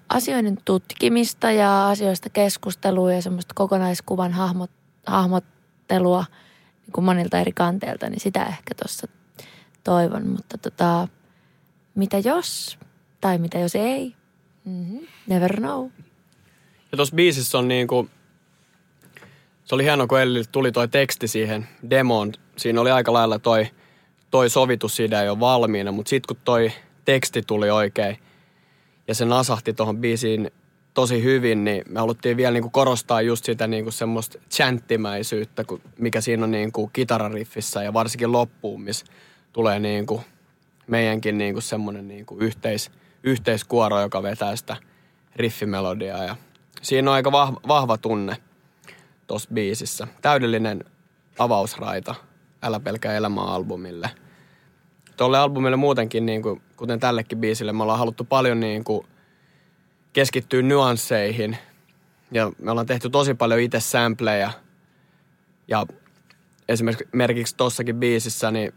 asioiden 0.08 0.58
tutkimista 0.64 1.50
ja 1.50 1.88
asioista 1.88 2.30
keskustelua 2.30 3.12
ja 3.12 3.22
semmoista 3.22 3.54
kokonaiskuvan 3.54 4.32
hahmot, 4.32 4.70
hahmottelua 5.06 6.24
niin 6.86 6.92
kuin 6.92 7.04
monilta 7.04 7.40
eri 7.40 7.52
kanteilta, 7.52 8.10
niin 8.10 8.20
sitä 8.20 8.44
ehkä 8.44 8.74
tuossa 8.74 9.08
toivon. 9.84 10.28
Mutta 10.28 10.58
tota, 10.58 11.08
mitä 11.94 12.18
jos 12.18 12.78
tai 13.20 13.38
mitä 13.38 13.58
jos 13.58 13.74
ei, 13.74 14.14
mm-hmm. 14.64 14.98
never 15.26 15.56
know. 15.56 15.88
Ja 16.92 16.96
tuossa 16.96 17.16
biisissä 17.16 17.58
on 17.58 17.68
niin 17.68 17.86
kuin, 17.86 18.10
se 19.70 19.74
oli 19.74 19.84
hienoa, 19.84 20.06
kun 20.06 20.20
Elli 20.20 20.42
tuli 20.52 20.72
toi 20.72 20.88
teksti 20.88 21.28
siihen 21.28 21.68
demoon. 21.90 22.32
Siinä 22.56 22.80
oli 22.80 22.90
aika 22.90 23.12
lailla 23.12 23.38
toi– 23.38 23.66
toi 24.30 24.50
sovitusidea 24.50 25.22
jo 25.22 25.40
valmiina, 25.40 25.92
mutta 25.92 26.10
sitten 26.10 26.36
kun 26.36 26.42
toi 26.44 26.72
teksti 27.04 27.42
tuli 27.42 27.70
oikein 27.70 28.18
ja 29.08 29.14
se 29.14 29.24
nasahti 29.24 29.72
tuohon 29.72 29.96
biisiin 29.96 30.50
tosi 30.94 31.22
hyvin, 31.22 31.64
niin 31.64 31.84
me 31.88 32.00
haluttiin 32.00 32.36
vielä 32.36 32.52
niinku 32.52 32.70
korostaa 32.70 33.22
just 33.22 33.44
sitä 33.44 33.66
niinku 33.66 33.90
semmoista 33.90 34.38
chanttimäisyyttä, 34.50 35.64
mikä 35.98 36.20
siinä 36.20 36.44
on 36.44 36.50
niinku 36.50 36.90
kitarariffissä 36.92 37.82
ja 37.82 37.92
varsinkin 37.92 38.32
loppuun, 38.32 38.82
missä 38.82 39.06
tulee 39.52 39.78
niinku 39.78 40.24
meidänkin 40.86 41.38
niinku 41.38 41.60
semmoinen 41.60 42.08
niinku 42.08 42.36
yhteis, 42.40 42.90
yhteiskuoro, 43.22 44.00
joka 44.00 44.22
vetää 44.22 44.56
sitä 44.56 44.76
riffimelodiaa. 45.36 46.24
Ja 46.24 46.36
siinä 46.82 47.10
on 47.10 47.14
aika 47.14 47.32
vahva, 47.32 47.60
vahva 47.68 47.98
tunne 47.98 48.36
tuossa 49.30 49.50
biisissä. 49.54 50.06
Täydellinen 50.22 50.84
avausraita– 51.38 52.14
Älä 52.62 52.80
pelkää 52.80 53.16
elämää 53.16 53.44
albumille. 53.44 54.10
Tuolle 55.16 55.38
albumille 55.38 55.76
muutenkin, 55.76 56.26
niin 56.26 56.42
kuin, 56.42 56.62
kuten 56.76 57.00
tällekin 57.00 57.38
biisille, 57.38 57.72
me 57.72 57.82
ollaan 57.82 57.98
haluttu 57.98 58.24
paljon 58.24 58.60
niin 58.60 58.84
kuin, 58.84 59.06
keskittyy 60.12 60.62
nyansseihin. 60.62 61.56
Ja 62.30 62.52
me 62.58 62.70
ollaan 62.70 62.86
tehty 62.86 63.10
tosi 63.10 63.34
paljon 63.34 63.60
itse 63.60 63.80
sampleja. 63.80 64.50
Ja 65.68 65.86
esimerkiksi 66.68 67.56
tossakin 67.56 67.96
biisissä, 67.96 68.50
niin 68.50 68.72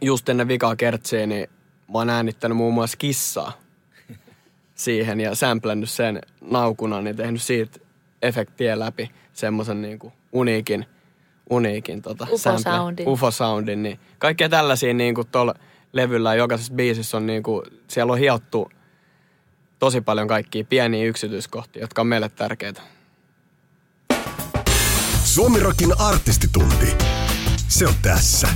just 0.00 0.28
ennen 0.28 0.48
vikaa 0.48 0.76
kertsiä, 0.76 1.26
niin 1.26 1.48
mä 1.92 1.98
oon 1.98 2.10
äänittänyt 2.10 2.56
muun 2.56 2.74
muassa 2.74 2.96
kissaa 2.96 3.52
siihen 4.74 5.20
ja 5.20 5.34
sämplännyt 5.34 5.90
sen 5.90 6.20
naukuna, 6.40 7.00
niin 7.00 7.16
tehnyt 7.16 7.42
siitä 7.42 7.80
efektiä 8.22 8.78
läpi 8.78 9.10
semmoisen 9.32 9.82
niin 9.82 9.98
kuin 9.98 10.12
uniikin, 10.32 10.86
uniikin 11.50 12.02
tota, 12.02 12.26
UFO-soundin. 12.30 13.08
UFO-soundin. 13.08 13.82
Niin 13.82 14.00
kaikkea 14.18 14.48
tällaisia 14.48 14.94
niin 14.94 15.14
kuin 15.14 15.28
tuolla 15.32 15.54
levyllä 15.92 16.34
jokaisessa 16.34 16.74
biisissä 16.74 17.16
on 17.16 17.26
niin 17.26 17.42
kuin, 17.42 17.62
siellä 17.88 18.12
on 18.12 18.18
hiottu 18.18 18.70
tosi 19.78 20.00
paljon 20.00 20.28
kaikkia 20.28 20.64
pieniä 20.64 21.04
yksityiskohtia, 21.04 21.82
jotka 21.82 22.00
on 22.00 22.06
meille 22.06 22.28
tärkeitä. 22.28 22.82
Suomirokin 25.24 26.00
artistitunti. 26.00 26.94
Se 27.68 27.86
on 27.86 27.94
tässä. 28.02 28.48